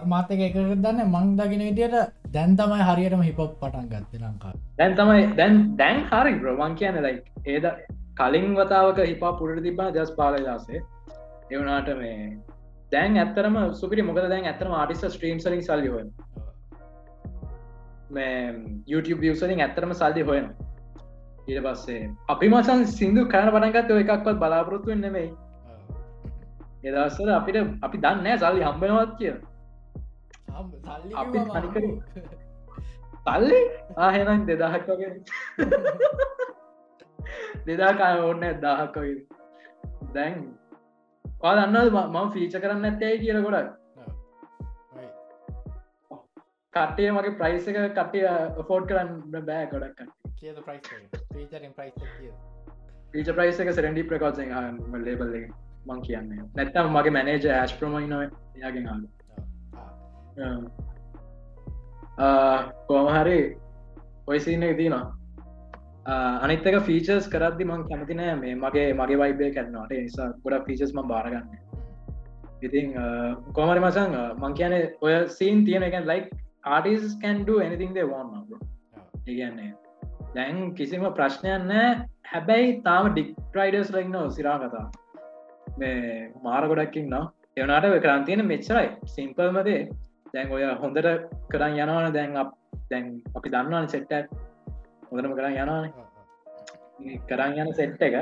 [0.06, 1.96] මාතක එක දන්න මං දකින විදියට
[2.32, 7.16] දැන් තමයි හරියටම හිපොප් පටන් ගත්ත ලංකා දැන් තමයි දැන් දැන් හරි බ්‍රමන් කියන ලයි
[7.46, 7.70] ඒද
[8.16, 10.12] කලින් වතාවක හිපා පුරට තිබා දස්.
[10.12, 10.82] පාලදාසේ
[11.50, 12.38] එවනාට මේ
[12.92, 16.04] දැන් ඇත්තරම සුපිරි මොකද දැන් ඇතරම ආටිස ස්ට්‍රීම් සලින් සල්ලි හොය
[18.10, 18.36] මේ
[18.86, 20.46] YouTube වියසලින් ඇත්තරම සල්ලි හොයන
[21.48, 25.28] ඊට පස්සේ අපි මසන් සිින්දු කන පටන්ගත් එකක්වත් බලාපොරොත්තුවෙන් නෙමෙයි.
[26.86, 29.34] එදස්සර අපිට අපි දන්න සල්ලි හම්බෙනවත් කිය
[31.22, 31.84] අපි තනිකර
[33.26, 33.60] තල්ලි
[34.04, 35.10] ආහෙනම් දෙදහක් වගේ.
[37.66, 39.16] දෙදාකාය ඕන්න දාහක් වගේ.
[40.14, 40.36] දැන්
[41.42, 41.76] පා දන්න
[42.12, 43.68] මම ෆීච කරන්න ඇත්තයි කියල ගොඩක්?
[46.74, 48.32] කටේ මගේ ප්‍රයිස එක කටේ
[48.70, 50.00] ෆෝඩ් කරන්න බෑ ගොඩක්
[53.12, 53.68] පීච ප්‍රයිස එක?
[53.76, 54.48] සරඩි ප්‍රකෝසෙන්
[55.04, 55.46] ලේබල් එක
[55.86, 56.32] මං කියන්න.
[56.54, 58.16] නැත්තම් මගේ මැනේජ ඇස් ප්‍රමයින
[58.56, 58.98] යාගෙන් හා
[62.88, 63.38] කෝමහරි
[64.26, 65.04] ඔයසින්න තිනවා
[66.40, 71.48] අනිත්තක ෆීචර්ස් කරදදි මං කැමතිනෑ මේ මගේ මගේ වයිබය කරන්නවාට නිසා ගොඩක් ෆීචස් ම බාරගන්න
[72.62, 72.92] ඉතින්
[73.52, 76.28] කෝමරි මසං මං කියන ඔය සීන් තියෙන එකන් ලයික්
[76.66, 78.32] ආටිස් කැන්ඩ anything they want
[79.26, 79.72] ඒගන්නේ
[80.34, 81.74] දැන් කිසිම ප්‍රශ්නයන්න
[82.26, 84.86] හැබැයි තාම ඩික් ට්‍රයිඩර්ස් ලයින්න සිරා කතා
[85.78, 87.24] මේ මාර ගොඩක්කින් නවා
[87.56, 88.88] එවනාට කරන්තියන මෙච්චරයි.
[89.06, 89.80] සිම්පල්මදේ
[90.32, 91.08] දැන් ඔය හොඳට
[91.50, 92.12] කරන්න යනවන.
[92.12, 92.32] දැන්
[92.90, 93.04] දැන්
[93.36, 94.12] අපි දන්නවන සෙට්ට
[95.08, 95.84] හොඳටම කරන්න යනවාන.
[97.28, 98.16] කරන්න යන සෙට් එක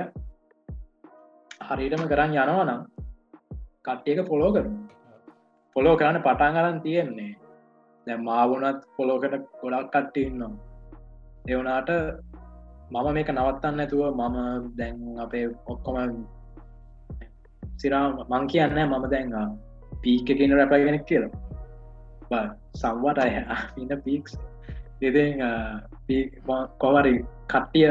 [1.68, 2.84] හරිටම කරන්න යනවනම්
[3.84, 4.70] කට්ටියක පොලෝ කරු
[5.76, 7.32] පොලෝ කරන්න පටන් අරන් තියෙන්නේ.
[8.06, 10.52] දැ මාවුනත් පොලෝකට ගොඩක් කට්ටඉන්නවා
[11.48, 11.90] එවනාට
[12.92, 14.38] මම මේක නවත්තන්න ඇතුව මම
[14.78, 15.96] දැන් අපේ ඔක්කොම
[17.76, 19.30] සිරා මං කියන්න මම දැන්
[20.02, 21.24] පීක කියන රැපගෙනෙක් කියල.
[22.74, 23.30] සම්වට අය
[23.76, 24.32] ඉන්න පීක්ස්
[25.02, 25.24] එති
[26.78, 27.14] කොවරි
[27.48, 27.88] කට්ටිය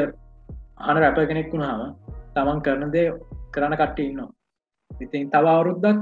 [0.78, 1.94] හන රැප කෙනෙක් වුණාම
[2.34, 3.12] තමන් කරන දේ
[3.52, 4.30] කරන කට්ටිය ඉන්නවා.
[4.90, 5.98] ඉතින් තව අවුරුද්දක්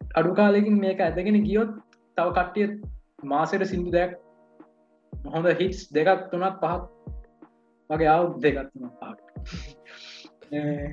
[0.00, 1.74] අඩු කාලෙකින් මේක ඇදගෙන ගියොත්
[2.16, 2.66] තව කට්ටිය
[3.24, 4.12] මාසයට සිින්දු දෙයක්
[5.12, 6.82] හොඳ හිටස් දෙකක් තුනත් පහත්
[7.90, 9.18] වගේ අවු් දෙකත් තුන පහක්.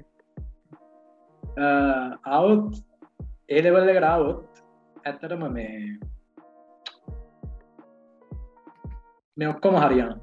[1.57, 2.75] අවුත්
[3.49, 4.63] ඒලෙවල්ල එකට අවුත්
[5.03, 5.97] ඇත්තටම මේ
[9.37, 10.15] මේ ඔක්කොම හරියන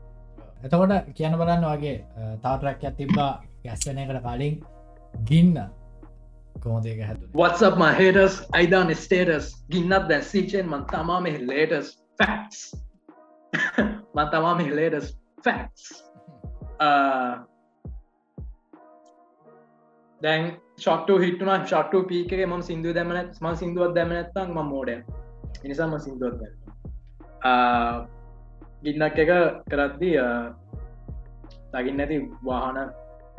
[0.62, 1.96] එතකොට කියන බලන්න වගේ
[2.42, 3.30] තාටරක් ඇත් තිබ්බා
[3.62, 4.58] ගැස්වනයකට කලින්.
[5.24, 5.56] ගින්න.
[6.60, 12.58] කෝදේක හැතු වත්සප් මහටස් අයිදාන ස්ටේටස් ගින්නත් දැස්සීචයෙන් මන් තමා මෙ ලේටස් ෆක්ස්
[14.14, 15.08] මන් තමා මෙ ලේටස්
[15.44, 15.88] ෆක්ස්
[20.22, 20.44] දැන්
[20.78, 24.90] ශොට්ට හිටන ශට්ට පීක ම සිින්දු දැමන ම සිින්දුවත් දැමනත්තන් ම මෝඩ
[25.64, 26.42] නිසාම සිින්දුවත්
[28.84, 29.32] ගින්නක් එක
[29.70, 30.18] කරද්දී
[31.72, 32.78] තගින් නැති වාහන.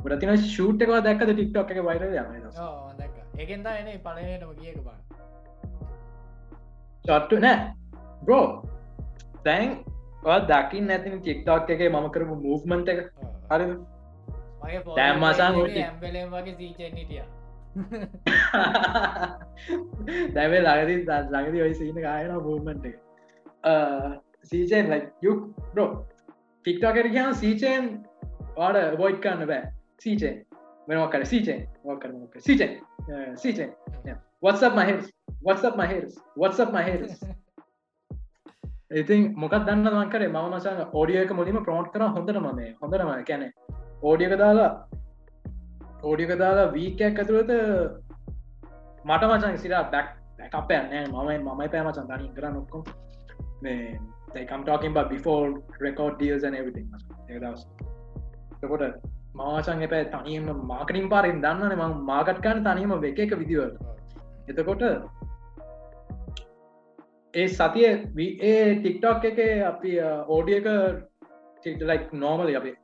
[0.03, 2.27] ගොඩතින ෂූට් එකවා දැක්කද ටික්ටොක් එක වයිර යම?
[3.37, 4.97] ඒකෙන්ද එන පලනටම කියක බා
[7.05, 7.57] චොට්ටු නෑ.
[8.23, 8.45] බ්‍රෝ
[9.45, 9.73] දැන්
[10.51, 12.99] දකිින් නැතින ටික්ටොක් එක මම කරපු මූවමන්ට එක
[14.63, 17.23] හරි දැම්මසන් ඇම්බලම් වගේ සීචනිටිය
[20.35, 22.97] දැවේ ලගදී ළඟදි ඔයි සින ගායන මූමන්ට එක
[24.51, 25.39] සීචෙන් යුක්
[25.69, 25.89] බ්‍රෝ
[26.65, 27.91] ටික්ටෝකට කියම සීචයෙන්
[28.57, 29.63] වාඩ බොයිට් කන්න බෑ.
[29.99, 30.35] සීචෙන්
[30.87, 32.09] මෙනොකර සීචෙන් ෝකර?
[32.39, 32.71] සීචෙන්
[33.35, 33.69] සීචෙන්
[34.43, 35.05] වත්සප මහෙස්
[35.41, 37.13] වත්සප මහෙස් වත්සප මහෙස්
[38.93, 43.47] ඉතින් මොකක් දන්න මන්කරේ ම මසන් ඕඩියක මුලිම ප්‍රෝට් කර හොඳටම මේ හොඳටම කැනෙ
[44.03, 44.71] ඕඩියක දාලා
[46.03, 47.53] ඕඩියක දාලා වීකයක් ඇතුළත
[49.05, 52.83] මට මචන් සිරා බැක් අපයන්න මම මමයි පෑමචන් දනි කර නොක්කො
[53.61, 53.79] මේ
[54.35, 56.87] I'm talking about before record deals and everything.
[57.33, 57.61] දවස්.
[58.63, 58.83] එකොට
[59.35, 63.71] මාචන් එපෑ තනියම මාකටින් පාරින් දන්නන ම මාකට්කාන තනීම එක එක විදිවල
[64.49, 64.83] එතකොට
[67.33, 67.87] ඒ සතිය
[68.43, 69.39] ඒ ටික්ටොක් uh, එක
[69.71, 69.91] අපි
[70.27, 70.69] ඕඩියක
[71.57, 72.75] ටික්ලයික් නෝමල අපේ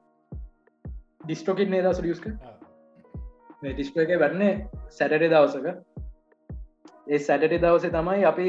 [1.29, 2.23] ඩිස්ටෝකින් නේ දස ියස්ක
[3.61, 4.53] ටිස්ට එක වැන්නේ
[4.91, 5.67] සැටට දවසක.
[7.07, 8.47] ඒ සැටට දවසේ තමයි අපි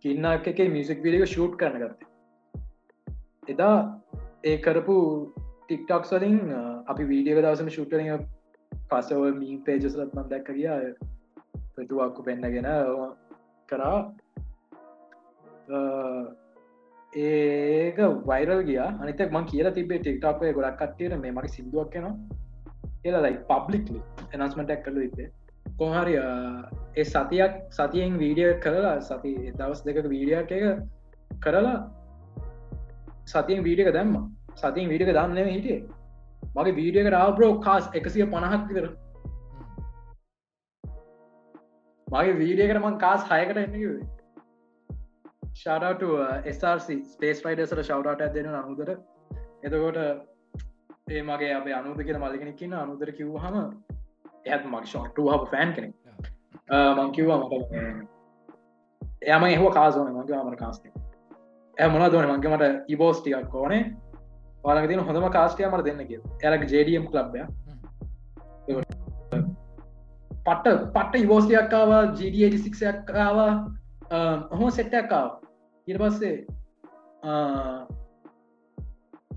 [0.00, 2.10] කින්නක් එක මියසික් විඩික ෂූට් කරන ගත්තේ.
[3.48, 3.76] එදා
[4.44, 4.96] ඒ කරපු
[5.62, 6.38] ටික්ටොක් සලින්
[6.86, 8.26] අපි වීඩියක දවසම ෂුට්ටන
[8.88, 10.70] පසව මී පේජස්ලත් මන් දැක්ක කිය
[11.74, 12.70] පතුවක්කු පෙන්න්නගෙන
[13.68, 13.98] කරා
[17.12, 18.78] ඒක වයිරල් ගිය.
[18.78, 22.14] අනිතක් මං කියල තිබේ ටික්ටක්ේ ගොඩක් කට්ටියට මේ මගේ සිින්දුවක් කෙනවා
[23.02, 24.00] කියලා ලයි පබ්ලික්ලි
[24.34, 25.28] එනස්මටක් කල ඉතේ
[25.78, 30.64] කොහරි ඒ සතියක් සතියෙන් වීඩිය කරලා සති දවස් දෙක වීඩියක් එක
[31.40, 31.76] කරලා
[33.26, 34.16] සතියෙන් වීඩියක දැම්ම.
[34.56, 35.84] සතින් වීඩියක දන්නම හිටියේ.
[36.56, 38.88] මගේ වීඩියක රාබ්‍රෝ කාස් එකසිය පණහක් විතර.
[42.08, 44.21] මගේ වීඩියකට මං කාස් හයකට එන්නකිවේ
[45.54, 46.04] ශාට
[46.46, 48.94] SRC ස්පේස් ෆයිඩසට ශව්රට දෙන අනුදර.
[49.62, 49.98] එතකොට
[51.08, 53.58] ඒ මගේ අප අනුද කියෙන මලිගෙනකින්න අනුදර කිව් හම
[54.46, 55.94] එත් මක් ෂොට්ට හ ෆෑන් කෙනෙක්.
[56.96, 57.52] මංකිව්වා මට
[59.28, 60.88] එයම එහෝ කාසෝන මගේ අමර කාස්ට
[61.76, 63.84] ඇ මොන දන මගේ මට ඉබෝස්ටියක් ඕනේ.
[64.64, 67.40] වාලග තින හොඳම කාස්ටය මට දෙන්න කිය ඇලක් ජඩම් ලබ්ය
[70.44, 73.38] පට පට ඉවෝස්ටියක්කාව ජඩ6ක්කාව
[74.52, 75.41] හොම සෙට්ටක්කාව
[75.86, 76.36] ඉට පස්සේ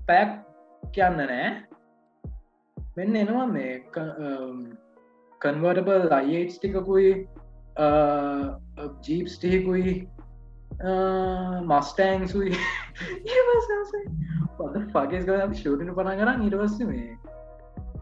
[0.08, 0.30] පැක්
[0.82, 1.48] කියන්න නෑ.
[2.96, 3.72] මෙන්න එනවා මේ
[5.40, 7.10] කන්වර්ටබල් අයිස් ටිකකුයි
[9.06, 9.94] ජීප්ස් ටිකුයි
[11.70, 12.52] මස්ටෑන්සුයි
[14.58, 17.12] පද පගේස් ග ෂූටන පනා කරන්න ඉටවස්ස මේ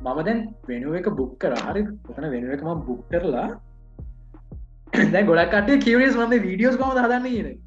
[0.04, 1.54] මම දැන් වෙනුව එක බුක් කර.
[1.66, 3.48] හරි පොතන වෙනුව එකම බුක් කරලා
[5.12, 7.63] දැ ගොඩක්ට කිවස් මම වීඩියෝස් කොම හදන්න න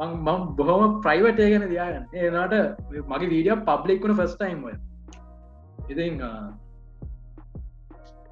[0.00, 2.54] මං බොහොම ප්‍රයිවටය ගැන දයාගන්න ඒනට
[3.12, 4.60] මගේ වීඩිය පබ්ලික් වුණ ෆස්ටයිම්
[5.90, 6.06] ඉති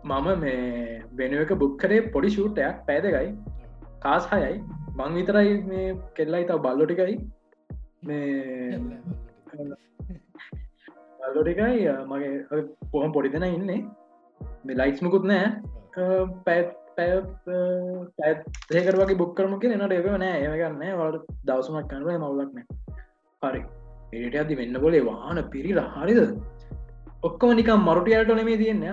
[0.05, 3.31] මම මේ වෙනුව එක බුක්කරේ පොඩි ෂූටයක් පැදගයි
[4.05, 4.55] කාස් හයයි.
[4.99, 5.87] මං විතරයි මේ
[6.17, 7.17] කෙල්ලයි තව බල්ලොටිකයි
[8.07, 8.79] මේ
[11.21, 12.63] බල්ලොටිකයි මගේ
[12.93, 13.81] පොහම පොඩි දෙෙන ඉන්නේ.
[14.67, 15.47] මේ ලයිස්මකුත් නෑ
[16.47, 16.69] පැත්
[18.19, 20.37] පැත්ඒකර වගේ බුක්කරම කිය නට එක නෑ.
[20.47, 22.59] ඒගන්න වට දවසමක් කනුව මවලක්න
[23.43, 23.61] හරි.
[24.13, 25.89] එට අදි වෙන්න බොලේ වාන පිරිලා.
[25.97, 26.21] හරිද?
[27.29, 28.85] ඔක්කොම නිකම් මරුටියට නෙමේ තියන්න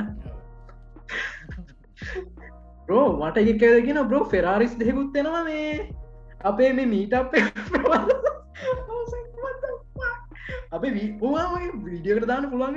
[2.88, 5.74] බ්‍රෝ මට එකකගෙන බ්‍රෝ ෆෙරාරිස් දෙකුත්වෙනවා මේ.
[6.44, 7.32] අපේ මේ මීට අප
[10.76, 12.76] අපේ වීපුවාගේ වීඩියකට දාන්න පුළුවන්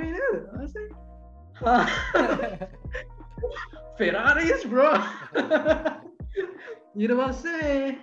[3.97, 4.93] ෆෙරාරිස් බ්‍රෝ
[7.21, 7.97] පස්සේ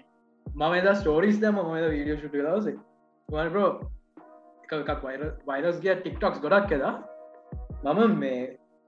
[0.46, 2.76] මම එද ස්ටෝරිස් දම මද වීඩියෝ ශුට දවසේ
[3.28, 3.70] වල් බ්‍රෝ
[4.72, 5.02] එකක්
[5.46, 6.84] වයිරස් ගිය ටික්ටොක්ස් ගොඩක් කෙද
[7.84, 8.42] මම මේ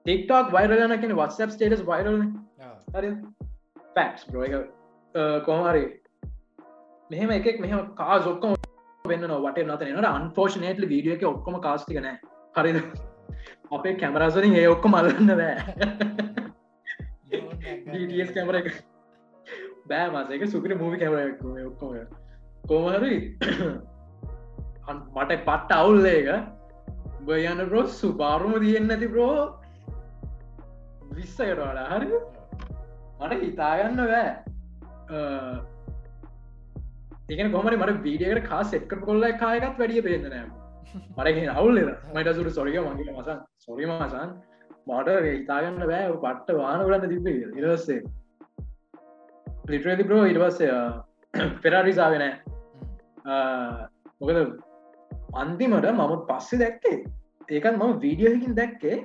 [0.06, 2.22] ටික්ටොක් වයිරගන කෙන වත්සප් ස්ටේටස් වයිරල්
[2.94, 3.10] හරි
[3.94, 4.54] පැක්ස් බ්‍රෝ එක
[5.44, 5.84] කොහමරි
[7.10, 8.56] මෙහෙම එකෙක් මෙහම කා ඔක්කොම
[9.04, 12.16] වෙන්න වට නත නට අන්ෆෝෂනේටලි වීඩිය එක ඔක්කොම කාස්ටික නෑ
[12.54, 12.80] හරිද
[13.70, 15.56] අපේ කැමරසරින් ඒ ඔක්කො මල්ලන්න බෑ.
[18.32, 18.68] කැමර එක.
[19.88, 21.18] බෑ මාසක සුකර මූවි කැමර
[21.66, 21.92] ඔක්කොම.
[22.68, 23.14] කෝමහරි
[25.14, 26.28] මට පට්ට අවුල්ල එක
[27.22, 29.36] බයන්න බ්‍රෝ සුපාරුම තියෙන් නැති බ්‍රෝ
[31.12, 32.20] විස්සකටවාඩ හරි.
[33.20, 34.30] මට හිතාගන්න බෑ.
[37.28, 40.65] ඒකන කොමට මට වීඩියකට කා සෙට්ක කොල්ල කායකත් වැඩිය පේෙන්න්නනෑ
[41.16, 41.80] මට අවුල්ල
[42.14, 44.30] මට සුර සොරික මගේ මසන් සොරිම මසන්
[44.88, 46.06] මට ඉතාගන්න බෑ.
[46.16, 48.00] පට්ට වාන ගලන්න තිබේ ඉරස්සේ
[49.66, 50.66] ලිටරදි බ්‍රෝ ඉටවස්සය
[51.62, 52.24] පෙරාරිසාාවෙන
[54.20, 54.38] මොකද
[55.34, 56.96] අන්තිමට මම පස්සෙ දැක්කේ
[57.48, 58.96] ඒකත් මම වීඩියෝහකින් දැක්කේ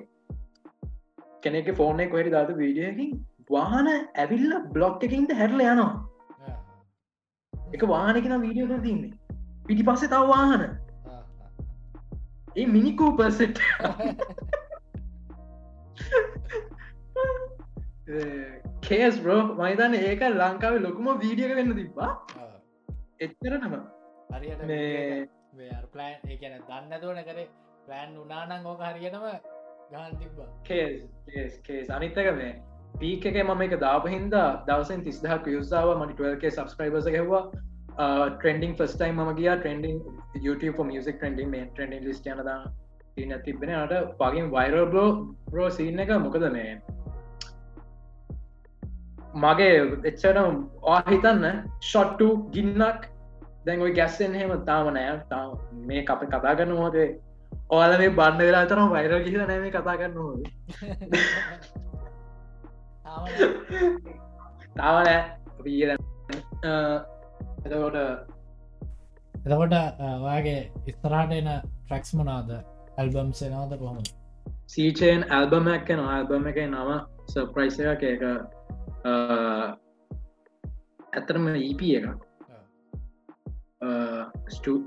[1.43, 3.11] කෙනෙක ෆෝර්නය කොහටි ධාතු වීඩියකින්
[3.49, 5.91] වාහන ඇවිල්ල බ්ලොග් එකින්ට හැරල යනවා.
[7.73, 9.11] එක වාහනකෙන වීඩියෝ කර තින්නේ
[9.67, 10.63] පිටි පස්සේ තව වාහන
[12.55, 13.59] ඒ මිනිකූ පසෙට්
[18.81, 22.11] කේස් බ්‍රෝ මයිතන්න ඒක ලංකාව ලොකුම වීඩියක වෙන්න තිබ්බා
[23.19, 23.75] එච්චර නම
[24.31, 24.65] හරියට
[26.27, 27.47] ඒකන දන්න දුවන කරේ
[27.85, 29.25] ප්ලෑන් උනානං ඕක හරියනම
[29.91, 32.53] ගහන් තිබ්බා කේස් කේස් අනිත්තක මේ
[32.99, 37.43] පීක එක මම එක දාපහින්ද දවසෙන් තිස්දහක් යුසාාව මනි 12ක සබස්ක්‍රයිබස හෙවා
[37.97, 39.97] ට්‍රෙන්ඩිං ෆස්ටයිම් ම ගිය ට්‍රෙන්ඩිං
[40.45, 42.57] YouTube music ට්‍රෙන්ඩිං මේ ට්‍රෙන්ඩිං ලිස් යනදා
[43.15, 45.09] තින තිබෙන අට පගින් වයිරල් බ්ලෝ
[45.53, 46.71] රෝ සින්න එක මොකද මේ
[49.43, 49.73] මගේ
[50.03, 50.37] එච්චට
[50.87, 51.45] ආහිතන්න
[51.81, 53.01] ෂොට්ටු ගින්නක්
[53.65, 55.43] දැන් ඔයි ගැස්සෙන් හෙම තාම නෑ තා
[55.89, 57.09] මේ අප කතා කරන්න හෝදේ
[57.69, 60.41] ඕල මේ බන්න වෙලා තරම් වෛර කිහිල නෑම කතා කරන්න හෝද
[64.75, 65.19] තාවනෑ
[67.61, 67.97] එතකොට
[69.45, 74.01] එතකොට ඔයාගේ ඉස්තරාට එන ට්‍රක්ස් මනාද ඇල්බම් සෙනවාද කොහොම
[74.67, 76.91] සීචයෙන් ඇල්බමක් යන ඇල්බම එක නම
[77.27, 78.21] සප්‍රයිස එක එක
[81.13, 82.05] ඇතරම EP එක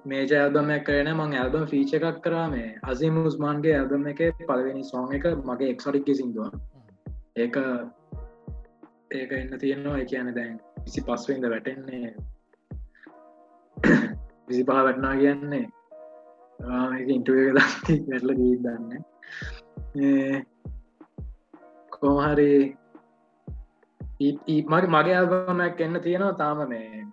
[0.05, 2.49] මේජ ඇල්බමයක් කරන මං ඇල්බම් ෆීච එකක් කරා.
[2.49, 6.55] මේ අසිම මුස්මාන්ගේ ඇල්බම එක පලවෙනි සෝන් එක මගේ එක්සොඩික්ක සිින්දුව.
[7.37, 7.57] ඒක
[9.13, 9.99] ඒක එන්න තියෙනවා.
[9.99, 12.15] එක කියන දැන් විසි පස්වෙන්ද වැටෙන්නේ
[14.49, 15.65] විසි පහ වැටනා කියන්නේ
[17.09, 18.93] ඉන්ටුව දති වැටල දී දන්න
[21.93, 22.53] කෝහරි
[24.69, 27.05] මගේ මගේ ඇල්බමක් එන්න තියෙනවා තාම මේ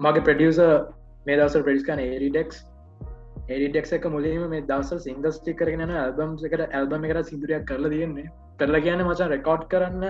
[0.00, 0.62] මගේ ප්‍රඩියස
[1.26, 2.64] මේ දවස ප්‍රඩිස්කන ඒරිඩෙක්ස්
[3.46, 8.30] ඒරිඩෙක් එක මුලින්ම මේ දවස සිංගස් ටි කරගෙන ඇල්බම් එකට ඇල්බම එකට සිදුරයක් කරලා තියෙන්නේ.
[8.58, 10.04] කරලා කියන මචන් රෙකෝඩ් කරන්න.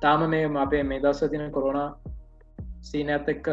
[0.00, 1.94] තාම මේ අපේ මේ දවස තින කොරුණ
[2.82, 3.46] සීන ඇත් එක්ක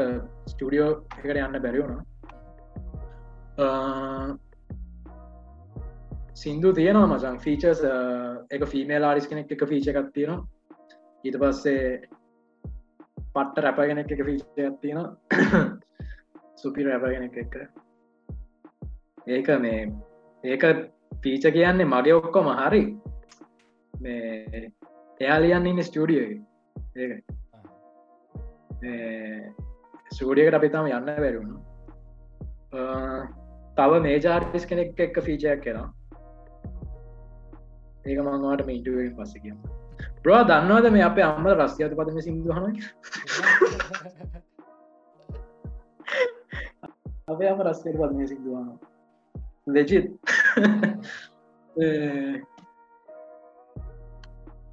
[0.48, 2.02] ස්ටඩියෝ එකට යන්න බැරිවුණ
[6.36, 7.82] සිින්දු තියෙනවා මචන් ෆීචර්ස්
[8.52, 10.46] එක ෆිමේල් ආරිස් කෙනෙක් එක ෆීච එකක් තියෙනවා.
[11.24, 11.84] ඊට පස්සේ
[13.36, 15.10] පට්ට රැපගෙන එක ෆීචයක් තියෙනවා.
[16.62, 17.38] සුපි රැපගෙන එක
[19.28, 19.82] ඒක මේ
[20.44, 20.66] ඒක
[21.24, 22.84] පීච කියන්නේ මගේ ඔක්කොම හරි.
[23.94, 24.72] මේ
[25.20, 27.24] එයා ලියන්න ඉන්න ස්ටඩිය ඒක.
[30.12, 31.58] ස්ටඩියකට අපිතාම යන්න බැරුණු
[33.78, 35.90] තව මේජාර්ටිස් කෙනෙක් එක්ක ෆීචයක් කෙනා
[38.06, 39.60] ඒක මංවාට මේටුවෙන් පස්ස කියන්න.
[40.24, 42.66] ප්‍රවා දන්නවද මේ අපේ අම්ම රස්්‍යත පදම සිදුහන
[47.28, 48.68] අපේ අම රස්කයට පදම සිදුවන
[49.68, 50.08] ලෙජිත්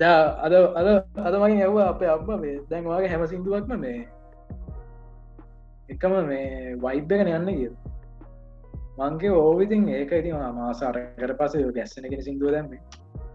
[0.02, 0.88] අද අද
[1.18, 4.00] අද මගින් ඇව අපේ අබ්බ මේ දැන් වගේ හැම සිින්දුවක්ම මේ
[5.88, 7.70] එකම මේ වයිබ් එකන යන්න කිය
[8.98, 12.72] මංගේ ඕවිතින් ඒක ඉති මාසාර කර පස ගැස්සනගෙන සිින්දුව දැම්ම.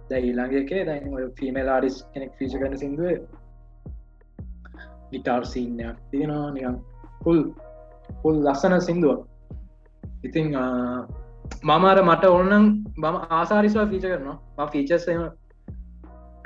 [0.10, 1.04] දැ ඊළඟගේ දැන්
[1.36, 3.10] ෆිමල් ආඩිස් කෙනෙක් ෆිච කරන සිින්දුව
[5.12, 6.78] ගිටාර් සීනයක් තියෙනවා නිකම්
[7.24, 7.40] පුල්
[8.22, 9.18] පුල් ලස්සන සිින්දුව
[10.24, 10.48] ඉතිං
[11.64, 12.66] මමාර මට ඔන්නන්
[12.98, 14.68] බම ආසාරිස්වා ෆීච කරනවා.
[14.68, 15.22] ෆීචර්සම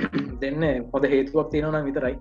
[0.42, 0.64] දෙන්න
[0.94, 2.16] හොද හේතුවක් තියෙනවනම් විතරයි.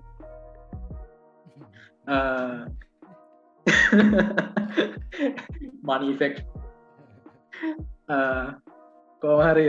[5.83, 6.35] මනිෆෙක්්
[9.21, 9.65] කෝහරි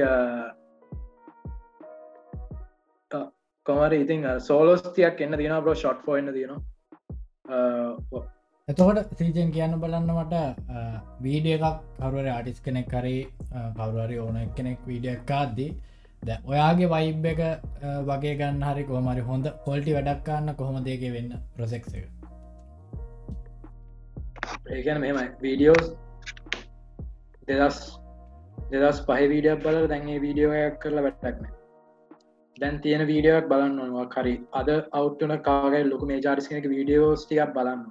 [3.67, 6.63] කොමර ඉතින් සෝලෝස්තියක් එන්න තියෙන බ්‍රෝ ෂොට් ෆෝ එන්න තියෙනවා.
[8.69, 10.35] එතකොට සීජන් කියන්න බලන්න මට
[11.23, 13.23] වීඩිය එකක් කරුවර ආටිස් කෙනෙක් කරේ
[13.77, 15.71] කවරුවරි ඕන කෙනෙක් වීඩියක් කාද්දී
[16.23, 17.41] ද ඔයාගේ වයිබ් එක
[18.09, 22.05] වගේ ගන්න හරි කොහමරි හොඳ පොල්ටි වැඩක්කාන්න කොහොම දෙක වෙන්න ප්‍රසෙක් එක?
[24.71, 25.89] ඒගැන මෙමයි වීඩියෝස්
[27.49, 27.81] දෙදස්
[28.71, 31.51] දෙදස් පහ වීඩියක් බල දැන්ගේ වීඩියෝයක් කරලා වැටක්න
[32.57, 37.85] දැන් තියෙන වීඩියක් බලන්නවා කරි අද අවට්ටන කාගයි ලොක මේ ජාරිස් කෙනෙක වීඩියෝස් ටිකක් බලන්න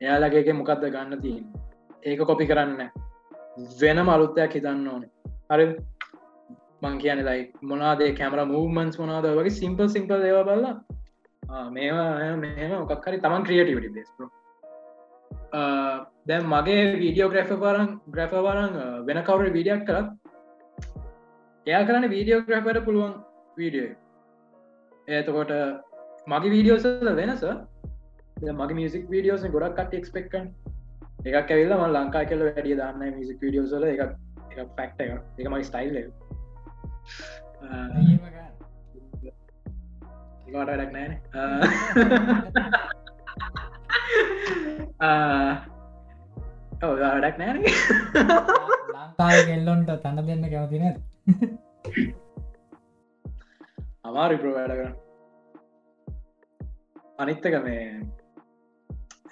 [0.00, 1.44] එයාලගේක මොකක්ද ගන්න තියෙන්
[2.04, 2.80] ඒක කොපි කරන්න
[3.80, 5.04] වෙනම අලුත්තයක් හිතන්න ඕන.
[5.50, 5.66] හරි.
[6.84, 10.74] මං කියන ලයි මොනාදේ කැමර මූමන්ස් මොනාද වගේ සිම්පල් සිම්පල් ඒව බල්ලා
[11.70, 14.08] මේවා මෙම මොකක්හරි තමන් ක්‍රියටවට බෙස්
[16.26, 20.08] දැන් මගේ වීඩියෝ ග්‍රෆ පරන් ග්‍රෆ වරන් වෙන කවර වීඩියක් කරත්
[21.66, 23.14] එයා කරන්න වීඩියෝ ග්‍රෆට පුළුවන්
[23.56, 23.88] වීඩිය
[25.10, 25.54] ඒතකොට
[26.26, 27.44] මගේ වීඩියෝසල වෙනස
[28.52, 30.52] මගේ මියසික් වීඩියෝස ගොඩක් කට එක්ස්පෙක්කන්
[31.24, 35.64] එකක් ඇවිල්ල ම ලංකා කෙල වැඩිය දන්න මිසික් වීඩියෝසල එක එක ෆක්ට එක එක මයි
[35.64, 36.00] ස්ටයිල්
[40.44, 41.12] ඒකට වැඩක් නෑන
[46.82, 47.58] වැඩක් නෑන
[48.94, 50.94] ලංකාය කෙල්ලොන්ට තන්න දෙන්න කැමති නැ
[54.04, 54.94] අමාරි ප්‍රෝ වැඩ කරන්න.
[57.22, 57.84] අනිත්තක මේ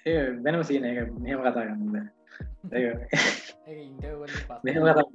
[0.07, 1.83] ඒ වෙනම සීන එක මෙහම කතා ගන්න
[4.65, 5.07] මෙහම කතා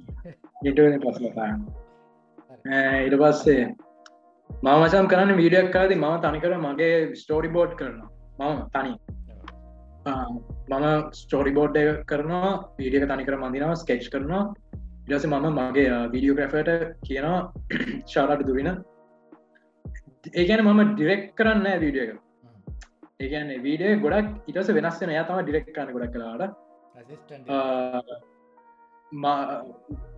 [0.68, 1.62] ඉටන පස කතාගන්න
[2.64, 3.62] ඉට පස්සේ
[4.50, 8.10] මමචම් කරන්න වීඩියක් කාද මම තනිකර මගේ ස්ටෝරි බෝඩ් කරනවා.
[8.40, 8.92] මම තනි.
[10.68, 11.76] මම ස්ටෝරි බෝඩ්
[12.10, 14.42] කරනවා වීඩියක තනිකර මඳිනාව ස්කේච් කරනවා.
[15.08, 16.70] ඉඩස මම මගේ වීඩියෝ ග්‍රෆට
[17.06, 17.38] කියනවා
[18.06, 18.70] ශාරට දුවින
[20.34, 22.12] ඒගැන මම ඩිරෙක් කරන්න වීඩිය එක.
[23.20, 26.42] ඒගැන වීඩිය ගොඩක් ඉටස වෙනස්සෙන යතම ඩිරෙක් කරන්න ගොඩක් කලාට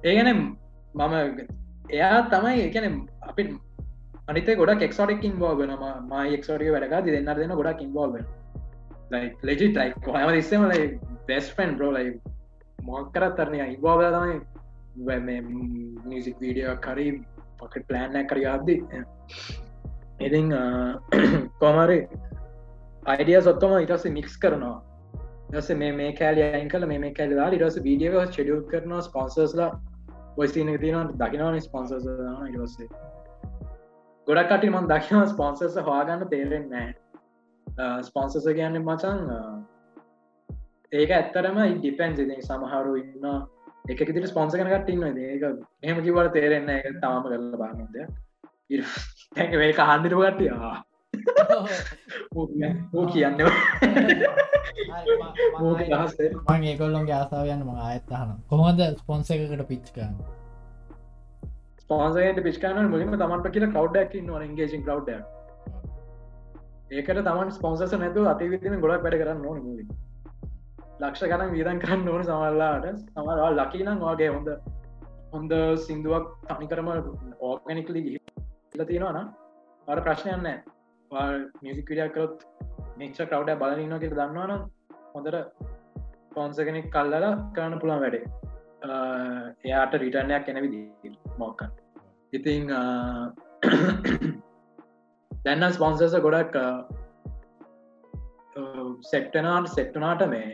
[0.04, 0.28] ඒගැන
[0.94, 1.14] මම
[1.90, 3.46] එයා තමයි එකන අපි
[4.28, 8.16] අනිත ගොඩක් එක්ෝඩක් ඉන්වෝල්න ම එක්ෝඩිය වැඩග දෙන්න දෙන්න ගොඩක් ඉන්වෝල්ව
[9.42, 10.86] ලෙජි ටයි හම ඉස්සම ලයි
[11.28, 12.14] බෙස් ෆන් රෝ ලයි
[12.82, 15.40] මොක්කරත් තරණය ඉන්වෝල තමයි
[16.06, 17.08] මියසික් වීඩියෝ කරි
[17.58, 18.76] පොකට ප්ලෑන් කර අද්දි
[20.20, 20.54] ඉතිං
[21.58, 21.98] කොමරි
[23.06, 24.82] අයිඩිය සොත්තම ඉටස මික්ස් කරනවා.
[25.58, 29.70] ස මේ මේ කෑලි අයින් කල මේ කැල්ලා ඉටස වීඩියක චඩියල් කරනවා ස්පොන්සර්ස්ලා
[30.40, 32.06] ඔයිස්තින තින දකිනවන ස්පොන්සර්ස
[32.48, 32.88] ඉටස්සේ
[34.26, 39.20] ගොඩක්ට මන් දකින ස්පොන්සර්ස හවාගන්න තේරෙන් නෑ ස්පොන්සර්ස කියන්න මචන්
[40.92, 43.26] ඒක ඇත්තරම ඩිපැන්ස් ඉති සමහරු ඉන්න
[43.88, 48.00] එක තිට ස්පොන්ස කනකට ඉන්න ඒක එහෙම කිවට තේරෙන්න එක තාම කරල බානද
[49.36, 50.50] තැක මේ කහන්දිරව කට්ටිය
[52.92, 53.40] ඌ කියන්න
[56.48, 60.14] මං ඒකොල්ලොන්ගේ ආසාාවයන්න ම අයත්තහන කොහොමද ස්පොන්ස එකකට පිච්කන්න
[61.82, 65.10] ස්පොන්සයට පිස්කාන මුලින්ම තමන්ට කියල කවඩ්ඩක් න්න න්ගේසින් කවඩ්
[66.92, 69.88] ඒකට තමන් ස්පොන්සස නැතු අතිවිතින ගොඩක් වැඩ කරන්න ඕන මුලින්
[71.00, 74.50] ලක්ෂ ගනම් වීදන් කරන්න ඕන සමල්ලාට සමරවා ලකිනම් වගේ හොඳ
[75.32, 76.90] හොඳ සිින්දුවක් තනිකරම
[77.40, 79.28] ඕගනිකලි ගිල තියෙනවාන
[79.88, 80.48] අර ප්‍රශ්නයන්න
[81.10, 82.46] මියසික් විඩියක් කරොත්
[82.96, 84.52] මික්ෂ කවඩ බලන්න කිය දන්නවන
[85.14, 85.36] හොඳට
[86.34, 88.24] පොන්ස කෙනෙක් කල්ලලා කරන්න පුළන් වැඩේ.
[89.64, 90.82] එයාට රිටර්ණයක් එන විදි
[91.38, 91.70] මොක්කන්
[92.32, 92.70] ඉතිං
[95.44, 96.56] දැන්න ස්පොන්සස ගොඩක්
[99.02, 100.48] සෙක්ටනාට සෙක්ටනාට මේ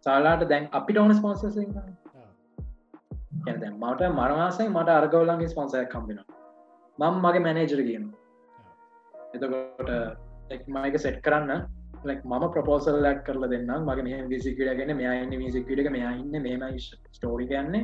[0.00, 1.44] සාලාට දැන් අපිට ඕන ස්පොන්ස
[3.74, 6.24] මට මරවාසයි මට අර්ගවලන්ගේ ස්පොන්සය කම්බෙන
[6.98, 8.04] මං මගේ මැනේජර කියන
[9.34, 9.90] එතකොට
[10.50, 11.66] එක්මයික සෙට් කරන්න.
[12.02, 16.62] ලක් මම ප්‍රපෝසල් ලැක් කරල දෙන්න මගේ මේ විසිකටගෙන මෙයන්න මිසිකට මෙයන්න මේම
[17.12, 17.82] ස්ටෝරි කියන්නේ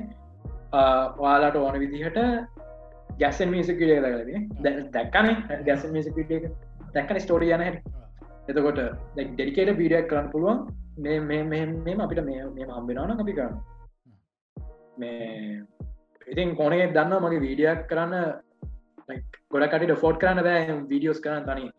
[1.19, 2.19] ඔයාලාට ඕන විදිහට
[3.21, 5.29] ගැසන් මිසිකිට දගලන දැක්කන?
[5.69, 6.33] ගැසන් මිසිකට
[6.95, 7.65] දැක්කන ස්ටෝරිය යන
[8.49, 8.81] එතකොට
[9.15, 10.59] ඩෙඩිකේට බීඩියක් කරන්න පුළුවන්.
[10.99, 13.57] මේ මෙම අපිට මේ හම්බෙනවන අපි කරන්න.
[14.99, 15.63] මේ
[16.27, 18.15] ඉතින් කොනේ දන්න මගේ වීඩියක් කරන්න
[19.57, 21.71] ගොඩකට ෆෝට් කරන්න බෑ වීඩියෝස් කරන්න තනි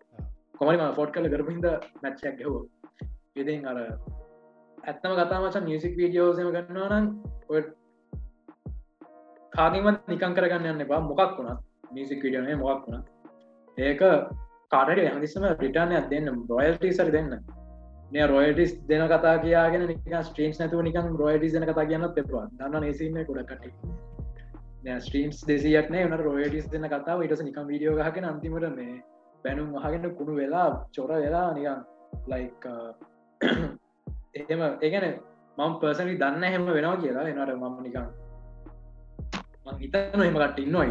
[0.60, 1.68] කොමරිම ෆෝට් කල ගරපින්ද
[2.04, 2.62] මැච්චක් හෝ
[3.36, 3.84] ඉතින් අර
[4.78, 7.06] ඇත්තම කතාමචන් මියසික් වීඩියෝසම කරන්නවනම්
[7.50, 7.62] ඔය
[9.54, 11.00] කාගින්වත් නිකං කරගන්න යන්න එපා.
[11.02, 13.06] මොකක් වුණත් මියසික් විඩියෝනේ මොකක් වුණ
[13.78, 14.02] ඒක
[14.72, 17.32] කාටට හදිසම රිටර්නයක් දෙන්න රොයල්ටීසර දෙන්න.
[18.12, 22.46] මේ රොයටිස් දෙන කතා කියයාගෙන නික ස්ට්‍රීම්ස් නැතුව නිකන් රොයටිස් දෙන කතා කියන්නත් එපා.
[22.54, 24.17] දන්න නේසිීම ගොඩකට
[24.98, 26.06] ස්ට්‍රීම්ස් දෙසියක් නෑ.
[26.06, 27.24] වන රොයටිස් දෙන කතාව.
[27.24, 29.02] ඉටස නිකම් වීඩියෝ හගෙන අන්තිමට මේ
[29.44, 31.84] බැනුම් වහගෙන කුණු වෙලා චොර වෙලා නිකන්
[32.28, 32.70] ලයික්
[34.40, 34.62] එහෙම.
[34.82, 35.20] ඒගැන
[35.58, 37.28] මම පර්සනි දන්න හෙම වෙනවා කියලා.
[37.28, 38.08] එනට මම නිකන්
[39.76, 40.86] හිතන එමකට ඉන්නවා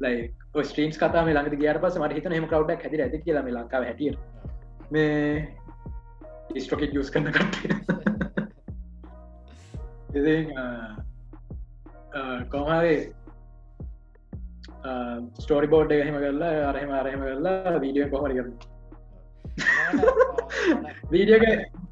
[0.00, 0.18] ලයි
[0.64, 4.12] ස්ට්‍රීම්ස් කතා ළඟ ගේර පස මට හිතන එම කවඩක් හැදි ඇති කියලා ලංකාව හැටිය
[4.92, 7.54] මේ ස්ටොකෙට යස් කරන කට
[12.48, 12.94] කොහරි
[15.36, 18.52] ස්ටෝරි බෝඩ් එහෙම කරලා අරහෙම අරහෙම කරලා වීඩියෝ කොහරි කරන
[21.10, 21.44] වීඩියක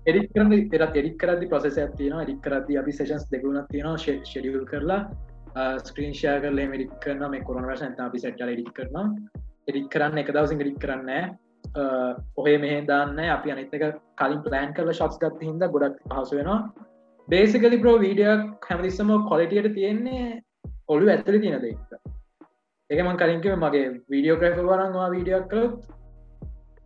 [0.07, 5.03] එඩික් කරන එරත් එඩික් කරදි ප්‍රසෙස තියන එඩික් කරදදි අපි සේෂන්ස් දෙගුණක් තියෙන ෂෙඩියල් කරලා.
[5.81, 9.16] ස්ක්‍රීන්ෂය කරල මඩික් කරන මේ කොරන වශන අපි සට්ල එඩික් කරන
[9.69, 11.11] එඩික් කරන්න එක දවසින් ඩික් කරන්න
[12.36, 13.85] ඔහේ මෙහ දන්න අපි අනිතක
[14.16, 16.61] කලින් ප්ලෑන් කරල ශක්ස් ගත් හිද ගොඩක් පහසු වෙනවා
[17.28, 20.43] බේසිකලි ප්‍රෝ වීඩියක් හැමතිස්සම කොලිටියට තියෙන්නේ
[20.89, 21.93] ඔලු ඇත්තල තියෙන දෙක්ට
[22.90, 25.77] එකමන් කලින්කව මගේ වීඩියෝ ක්‍රෆ වරන්වා වීඩියක් කළොත්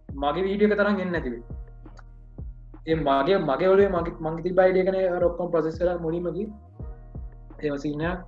[0.08, 1.42] මගේ වීඩියක තරන් එන්න ඇතිවේ
[2.86, 6.46] ඒ මගේ මගේ ඔලේ මගේ මංගති බයිඩියකන රොක්කොම් ප්‍රසෙස්සර මුලිමකි
[7.64, 8.18] එමසිනයක්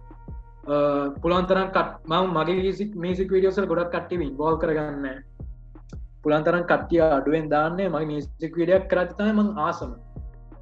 [1.23, 5.07] පුළන්තරන් කට ම මගේ විසික් මේසික් වීඩියෝසල් ගොඩක් කට්ටි බෝල් කරගන්න
[6.23, 9.93] පුළන්තරන් කට්ටිය අඩුවෙන් දාන්නේ මගේ මියසික් විඩියක් කරත්තම මං ආසම.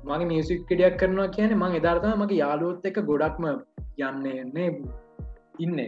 [0.07, 3.45] මගේ මියසික් ිඩියක් කරනවා කියන මං එධර්තම මගේ යාලුවොත් එක ගොඩක්ම
[3.99, 4.69] යන්නේ එන්නේ
[5.65, 5.79] ඉන්න.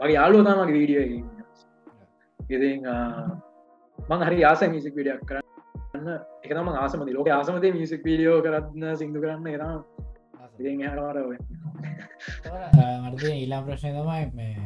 [0.00, 1.04] මගේ යාලුවතාමගේ වීඩියෝ
[2.40, 2.70] ඉති
[3.98, 6.08] මං හරි ආස මිසික් විඩියක් කරන්න.
[6.44, 9.80] එකතම ආසමති ලෝක ආසමතේ මියසික් වීඩියෝ කරන්න සිින්දු කරන්න එරම්
[13.32, 14.56] ඊලාම් ප්‍රශ්නය තමයි මේ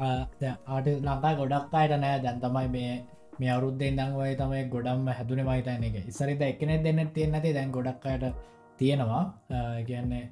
[0.00, 2.18] ආට ලංකා ගොඩක් අයට නෑ.
[2.24, 2.92] දැන් තමයි මේ
[3.40, 5.96] මේ අවරුද්දෙන් දං ඔය තමයි ගොඩම් හැදුන මහිතන එක.
[6.12, 7.50] ඉස්සරිත එකනෙ දෙන්න තියෙන ඇති.
[7.58, 8.24] දැන් ගොඩක්කට
[8.80, 9.22] තියෙනවා.
[9.88, 10.24] කියන්නේ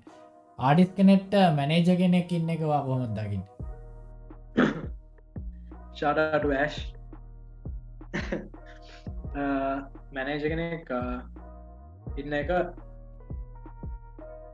[0.59, 3.43] ආඩිස් කෙනෙට්ට මැනේජ කෙනෙක් ඉන්න එකවා කොහොමත් දකිින්
[5.99, 6.79] ෂාටට ඇශ්
[10.17, 10.89] මැනේජ කෙනෙක්
[12.23, 12.51] ඉන්න එක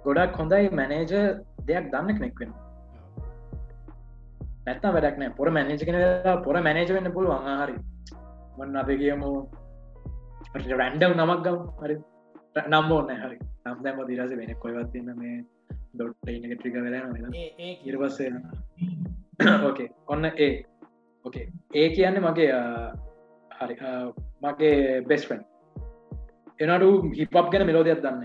[0.06, 0.64] ගොඩක් හොඳයි.
[0.80, 1.06] මැනේජ
[1.68, 2.52] දෙයක් දන්න කෙනෙක් වෙන
[4.66, 5.96] නැත්ත වැඩක්න පොර මැනේජ කෙන
[6.44, 7.48] පොර මැනේජ වෙන්න පුළුවන්.
[7.62, 7.76] හරි
[8.58, 9.30] මන්න අප කියමු
[10.74, 11.58] රැන්ඩම් නමක් ගම්.
[11.80, 11.96] හරි.
[12.66, 13.38] නම් ඕන්න හරි.
[13.64, 15.36] නම් දැම දිරස වෙන කොයිවත්න්න මේ
[15.94, 17.30] ඩොට්ට ඉන්න ට්‍රික වෙලා
[17.84, 18.30] ඉරපස්සේ
[19.60, 20.52] ඕකේ ඔන්න ඒ
[21.24, 22.48] ඕකේ ඒ කියන්නේ මගේ
[23.58, 23.76] හරි
[24.42, 25.42] මගේ බෙස්ෆන්
[26.60, 28.24] එනඩු හිපප් ගැන මෙලෝදයක් දන්න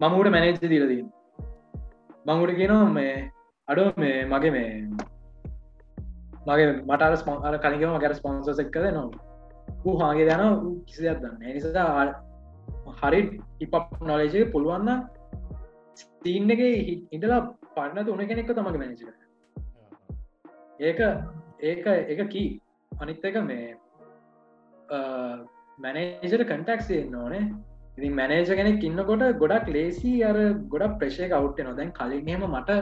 [0.00, 1.02] මමුට මැනේජ දීලදී
[2.26, 3.14] මංගුට කියනවා මේ
[3.68, 4.68] අඩෝ මේ මගේ මේ
[6.46, 9.08] මගේ මට ස්පොන් අර කලිගම ගැර ස්පොන්සස් එක් කද නවා
[9.84, 10.44] ූ හාගේ යන
[10.84, 12.04] කිසි දෙයක් දන්න නිසා
[13.00, 13.20] හරි
[13.60, 14.90] ඉපප් නොලේජය පුළුවන්න
[16.22, 16.62] තීන්න එක
[17.10, 17.40] ඉඳලා
[17.74, 19.02] පන්න උන කෙනෙක්ක තමක මැනිච
[20.80, 21.00] ඒක
[21.62, 22.48] ඒක එක කී
[22.92, 23.74] අනිත් එක මේ
[25.78, 27.42] මැනේජර කටක්සේ ඕනේ.
[27.98, 30.36] ඉති මැනේජ කෙනෙක් ඉන්නකොට ගොඩක් ලේසි අර
[30.68, 32.78] ගොඩක් ප්‍රශය කවට්ට නො දැන් කලින් හෙම මට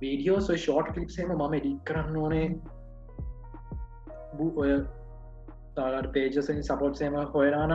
[0.00, 2.48] වීඩියෝ සො ෂෝට් කලිප්සේම මම එඩික් කරන්න ඕනේ.
[4.36, 4.70] ඔය
[5.76, 7.72] තාලට පේජසෙන් සපෝට්සේම හොයනාන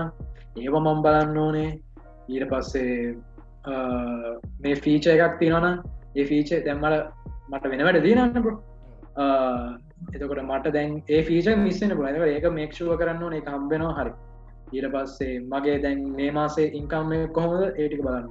[0.57, 1.69] ඒව මම් බලන්න ඕනේ.
[2.29, 3.15] ඊට පස්සේ
[4.59, 5.67] මේ ෆීච එකක් තිනවන
[6.15, 6.95] ඒ ෆීච දැම්මල
[7.49, 8.37] මට වෙන වැඩ දීනන්න
[10.13, 14.13] එතකොට මට දැන් ඒ ෆීච මිස්සන පුල ඒක මේක්ෂුව කරන්න ඕන එක හම්බෙනවා හරි.
[14.73, 17.63] ඊට පස්සේ මගේ දැන් මේ මාසේ ඉංකම් කොහොමද?
[17.73, 18.27] ඒටික බලන්න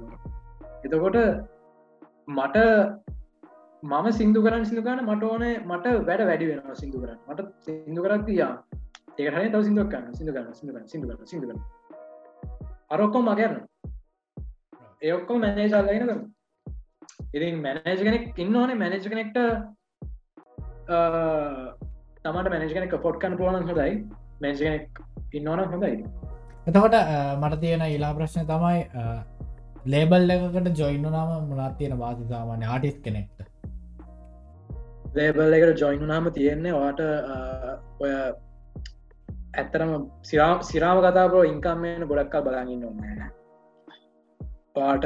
[0.85, 1.17] එතකොට
[2.29, 2.57] මට
[3.83, 7.19] මම සිින්දු කරන්න සිදු කරන්න මට ඕනේ මට වැඩ වැඩි වෙනවා සිින්දු කරන්න.
[7.29, 8.53] මට සිින්දු කරක් තියා.
[9.19, 11.61] ඒකහන තව සිින්දුවක් කරන්න සිදු කරන්න සිදු කරන්න සිදු කරන්න සිදු කරන්න
[12.95, 13.57] අරොක්කොම මගරන්න
[15.01, 16.21] ඒඔක්කොම මැනේජල්ලයින කරන්න
[17.35, 19.37] ඉතින් මැනේජ කෙනෙක් ඉන්න ඕනේ මැනේජ කෙනෙක්ට
[22.25, 23.93] තමට මැනජ කෙනෙක් පොට් කන්න පුලන හොදයි
[24.41, 25.01] මැජ කෙනෙක්
[25.33, 25.93] ඉන්නවන හොඳයි.
[26.67, 26.99] එතකොට
[27.41, 28.79] මට තියෙන ඉලා ප්‍රශ්න තමයි
[29.93, 33.49] ලේබල් එකකට ජොයින්න නම මුණත් තියෙන වාසිතාමාන්‍ය ආටිස් කෙනෙක්ට?
[35.13, 36.99] ලේබල් එකට ජොයිනු නාම තියෙන්නේ වාට
[37.99, 38.11] ඔය
[39.53, 39.91] ඇත්තරම
[40.23, 43.31] සිරාම සිරාම කතාපරෝ ඉංකම්මයන ගොඩක්කල් බලගන්න ඕන්න
[44.75, 45.05] පාට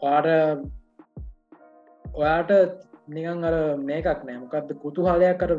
[0.00, 0.26] පාට
[2.04, 2.50] ඔයාට
[3.08, 4.38] නිකන් අර මේකක් නෑ.
[4.38, 5.52] මොකක්ද කුතුහලයක් කර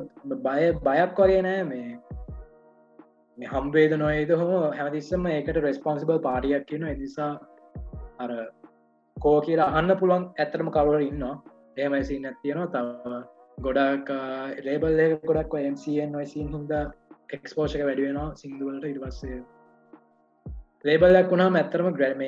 [0.46, 1.64] බය බයක් වගේ නෑ.
[3.38, 7.32] මේ හම්බේද නොයද හොම හැමතිස්සම ඒකට රෙස්පොන්සිබල් පාටියක් කියන එනිසා
[8.20, 8.32] අර
[9.18, 11.28] කෝ කියලා අන්න පුළුවන් ඇත්තරම කවර ඉන්න
[11.78, 13.18] ඒමයිසි නැතියනවා තව
[13.60, 14.10] ගොඩක්
[14.62, 16.84] රේබල් ගොඩක් MCN නොයිසින් හුන්දා
[17.30, 19.40] එක්ස්පෝෂක වැඩිවෙනවා සිංදුවලට ඉරිවස්සේ
[20.86, 22.24] ලේබල්ලක් වුණා ඇත්තරම ග්‍රැම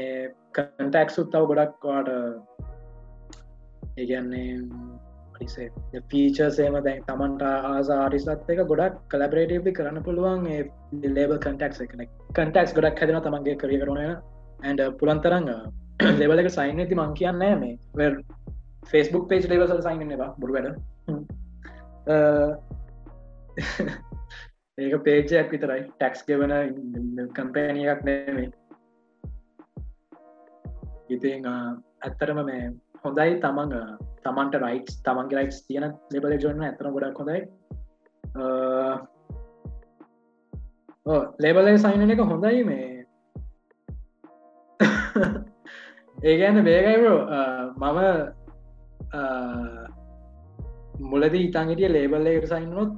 [0.54, 2.10] කන්ටක්සුත් තව ගොඩක්වාට
[3.98, 4.52] ඒගන්නේ
[6.10, 10.48] පීචසේම දැන් තමන්ට ආස ආරිසත් එක ගොඩක් කලබරේටවි කරන්න පුළුවන්
[11.12, 15.50] ලේබල් කටක් එකන කටක්ස් ගොඩක් හැදෙන තමන්ගේ කරිය කරන ඇන්ඩ පුළන්තරන්න
[16.18, 17.78] ලෙබල එක සයින් ඇති මං කියන්න මේ.
[18.88, 20.68] ෆෙස්බුක් පේජ් ලේවසල් සයින් එවා බුරු වැඩ
[24.78, 25.82] ඒක පේජයක් විතරයි.
[25.92, 26.54] ටැක්ස් ගෙවන
[27.34, 28.50] කම්පෑනියක් නෙමේ
[31.10, 32.64] ඉතින් ඇත්තරම මේ
[33.04, 33.74] හොඳයි තමන්
[34.24, 37.40] තමන්ට රයිටස් තමන්ගේ රයිටස් තියන ලෙබල ජොන්න ඇතන ගොඩක් හොඳයි.
[41.40, 42.90] ලෙබලේ සයින එක හොඳයි මේ.
[46.24, 47.20] ඒගැන්න බේගයිරෝ
[47.78, 48.37] මම
[51.04, 52.94] මුලදී ඉතන් හිටිය ලේබල්ලේට සයින්නොත්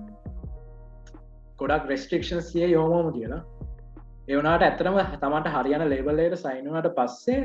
[1.60, 3.42] ගොඩක් රෙස්ට්‍රික්ෂන් සිය යෝමෝම කියලා.
[4.28, 7.40] එවනාට ඇතරම තමන්ට හරියන ලේබල්ලයට සයිනුවට පස්සේ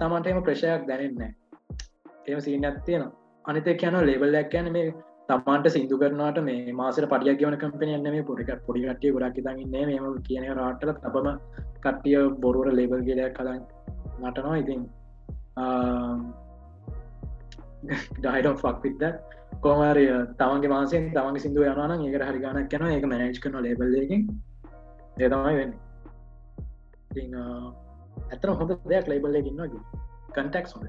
[0.00, 1.30] තමන්ට එම ප්‍රශයක් දැනෙන්නේ
[2.26, 3.08] එම සීන ඇත්තියෙන
[3.44, 4.92] අනිතක යන ලේබල්ලයක් යන මේ
[5.28, 10.20] තමන්ට සිින්දු කරනට මේ මාසට පඩියක් ගවන කම්පනය එන්න මේ පොඩික පොඩිගටිය ගොඩක් දන්නේ මේම
[10.28, 11.28] කියන රාටල තබම
[11.84, 13.56] කට්ටිය බොරුවට ලේබල් ගෙලයක් කලා
[14.20, 14.56] නටනවා.
[14.56, 14.80] ඉතින්
[17.82, 19.04] ඩයිඩම් ෆක් විද්ද
[19.60, 20.04] කොමරය
[20.40, 24.22] තමන්ගේ මාසෙන් තමන්ගේ සිින්දුව යනන ඒකට හරිගානක් කැන ඒක මැනජ් කන ලේබල්ලකින්
[25.18, 25.72] ඒතමයි වෙන්න.
[28.30, 29.82] ඇතන හොඳ දෙයක් ලේබල්ල ඉන්නගේ
[30.36, 30.88] කන්ටෙක්ස් හොඳ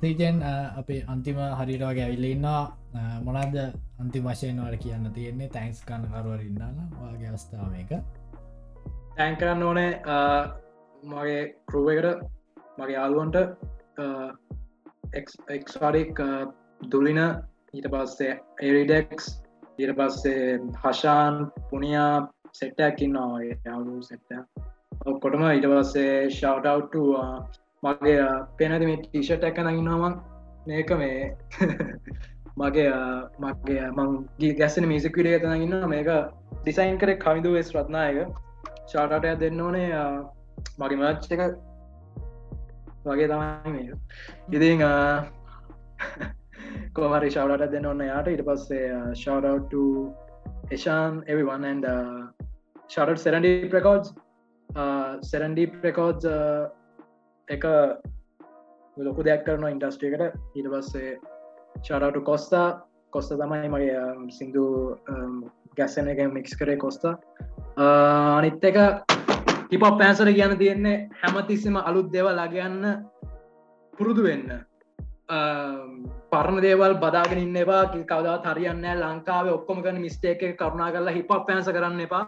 [0.00, 0.40] සීජන්
[0.76, 2.62] අපේ අන්තිම හරිරවාගේ ඇවිල්ලඉන්නවා
[3.26, 3.58] මොනද
[3.98, 5.50] අන්ති වශයෙන්වාට කියන්න තියෙන්නේ?
[5.56, 7.90] තැන්ක්ස් කන්න කරුවර ඉන්නන්න වගේ අවස්ථාව එක
[9.16, 9.90] තැන් කරන්න ඕනේ.
[11.02, 12.22] මගේ කරුවකට
[12.78, 13.36] මගේ යාලුවන්ට
[15.12, 16.46] එක්වාඩෙක් uh,
[16.90, 17.20] දුලින
[17.74, 19.28] ඊට පස්සේ එරිඩෙක්ස්
[19.78, 24.32] ඊට පස්සේ හශාන් පුනියා සෙට්ටැකින් නොගේ යාලු සෙට්ට
[25.06, 27.38] ඔක්කොටම ඊට පස්සේ ශවටවට්ට uh,
[27.82, 30.18] මගේ uh, පෙනති මේ ටීෂට් ඇක නගන්නවාම
[30.66, 31.36] මේක මේ
[32.58, 32.90] මගේ
[33.38, 36.08] මගේ මංගේ ගැස්සන මිසික් විඩිය තනගන්න මේක
[36.58, 38.28] ඩිසයින් කර කවිදු වෙස් රත්නායක.
[38.86, 39.90] ශාටටය දෙන්න ඕනේ
[40.78, 41.42] මගේ මච්ච එක.
[43.10, 43.84] වගේ තමයි
[44.52, 44.84] ඉතිං
[46.94, 48.28] කොමරි ශවරට දෙන්න ඔන්න යාට.
[48.28, 49.72] ඉට පස්සේ ශවරට
[50.70, 51.86] එශාන් එවිවන් and
[52.88, 54.12] ශරට සෙරන්ඩි ප්‍රකෝඩ්
[55.22, 56.28] සෙරන්ඩි ප්‍රකෝඩ්
[57.48, 57.64] එක
[58.96, 61.16] ලොකු දෙයක් කරන ඉන්ඩස්ට්‍රියකට ඉට පස්සේ
[61.82, 62.66] ශරට කොස්තා
[63.12, 64.00] කොස්ත තමයි මගේ
[64.38, 64.64] සිින්දු
[65.78, 67.14] ගැස්සන එක මික්ස් කරේ කොස්තා
[68.38, 68.78] අනිත් එක
[69.70, 72.84] හිපක් පෑන්සර කියන්න තියෙන්නේ හැමතිස්සම අලුත් දෙව ලගයන්න
[73.92, 74.48] පුරුදු වෙන්න.
[76.32, 77.82] පරණ දේවල් බදාගෙන ඉන්න එපා.
[78.10, 82.24] කවදා හරියන්න ලංකාවේ ඔක්කොම කන මිස්ටේක කරුණා කරලා හිපක් පෑන්ස කරන්න එපා.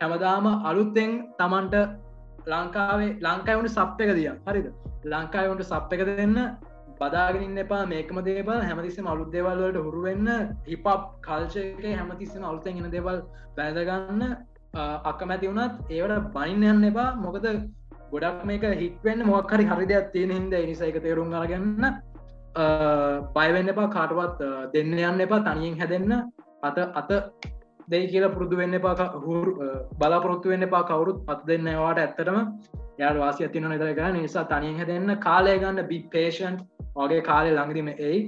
[0.00, 1.74] හැමදාම අලුත්තෙන් තමන්ට
[2.52, 4.66] ලංකාවේ ලංකාවුණු සප් එක දිය හරිද?
[5.06, 6.38] ලංකාවුන්ට සප් එක දෙන්න
[7.00, 7.84] බදාගෙන එපා.
[7.86, 10.28] මේකම දේවල් හැමතිස්සම අලුත් දේවල්වලට හුරුවෙන්න
[10.68, 10.88] හිපප්
[11.26, 13.22] කල්චයක හැමතිස්සම අලුතෙන් එන දේවල්
[13.56, 14.20] බැදගන්න
[14.76, 17.08] අක්කමැති වුණත් ඒවට බනින්න යන්න එපා.
[17.16, 17.46] මොකද
[18.12, 21.84] ගොඩක් මේක හිටවෙන්න මොක්හරි හරි දෙයක් තියෙන හිද නිසාක තේරුම් අරගන්න.
[23.36, 24.40] බයවෙන්න එපා කාටවත්
[24.74, 26.12] දෙන්න යන්න එපා තනියෙන් හැදෙන්න.
[26.62, 27.10] අත අත
[27.90, 29.46] දෙයි කියලා පුරුදු වෙන්න එපා හුර
[29.98, 32.38] බලාපොරොත්තු වෙන්න එපා කවුරුත් අත් දෙන්න වාට ඇත්තටම.
[32.98, 36.58] යාට වාසි ඇතින නිතර ගන්න නිසා තනියෙන් හැදෙන්න කාලය ගන්න බි පේෂන්්
[36.96, 38.20] වගේ කාලය ළඟදිම එයි.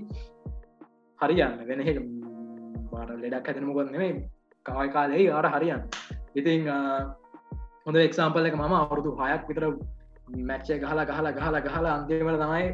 [1.21, 1.81] හරියන්න වෙන
[2.91, 4.13] බාට ලෙඩක් ඇතන මොකොත් නෙමේ
[4.67, 5.83] කවයි කාලෙයි අර හරියන්න.
[6.37, 6.69] ඉතිං
[7.85, 9.65] හොඳ එක්සාම්පල එක මම අවුරුදු හයක් විතර
[10.45, 12.67] මැච්චේ ගහලා ගහලා ගහලා ගහලා අන්තිමට තමයි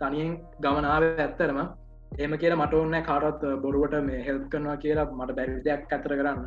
[0.00, 1.58] තනියෙන් ගමනාව ඇත්තරම
[2.18, 6.46] එම කියලා මට ඔන්න කාරත් බොරුවට මේ හෙල්ප් කරනවා කියලා මට බැරි දෙයක් ඇතර කරන්න.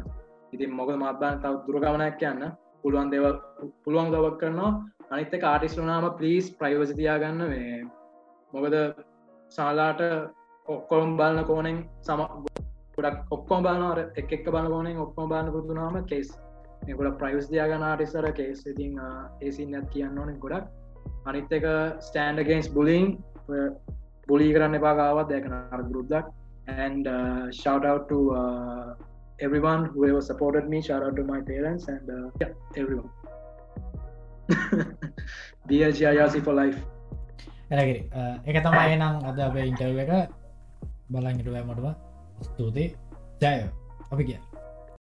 [0.53, 2.43] ඉතින් මොක මත්බන් තව දුරගමනයක් යන්න.
[2.81, 3.25] පුළුවන් දෙව
[3.83, 4.71] පුළුවන් ගවක් කරනවා.
[5.11, 7.83] අනිත්ත කාටිස් වනාම පලිස් ප්‍රයිවසිතියාගන්න මේ
[8.53, 8.75] මොකද
[9.51, 10.01] සාලාට
[10.67, 12.21] ඔක්කොම් බලන කෝනෙන් සම
[12.95, 16.29] ගොඩක් ඔක්කොම බලනර එක එක් බල කෝනෙන් ඔක්කොම බාන පුරදුනාම කේස්
[16.93, 18.99] ගොඩ ප්‍රයිවස් දයාගන්න ආටිස්සර කේස් ඉතින්
[19.41, 20.65] ඒසින් නැත් කියන්න ඕන ගොඩක්.
[21.25, 21.65] අනිත් එක
[22.07, 23.17] ස්ටන්ඩගන්ස් බුලින්
[24.27, 26.33] බුලි කරන්න එපාගාවත් දැකන අර ගරුද්දක්
[26.67, 28.95] and uh, shout out to uh,
[29.39, 30.81] everyone whoever supported me.
[30.81, 33.09] Shout out to my parents and uh, yeah, everyone.
[35.69, 36.79] DLGIRC for life.
[37.69, 38.01] එරගරි
[38.45, 40.11] එක තමයි නම් අද අප ඉන්ටව එක.
[41.09, 41.87] බලංගටුව මටුව
[42.41, 42.93] ස්තුතියි.
[43.41, 43.57] ජය.
[44.11, 44.54] අපි කිය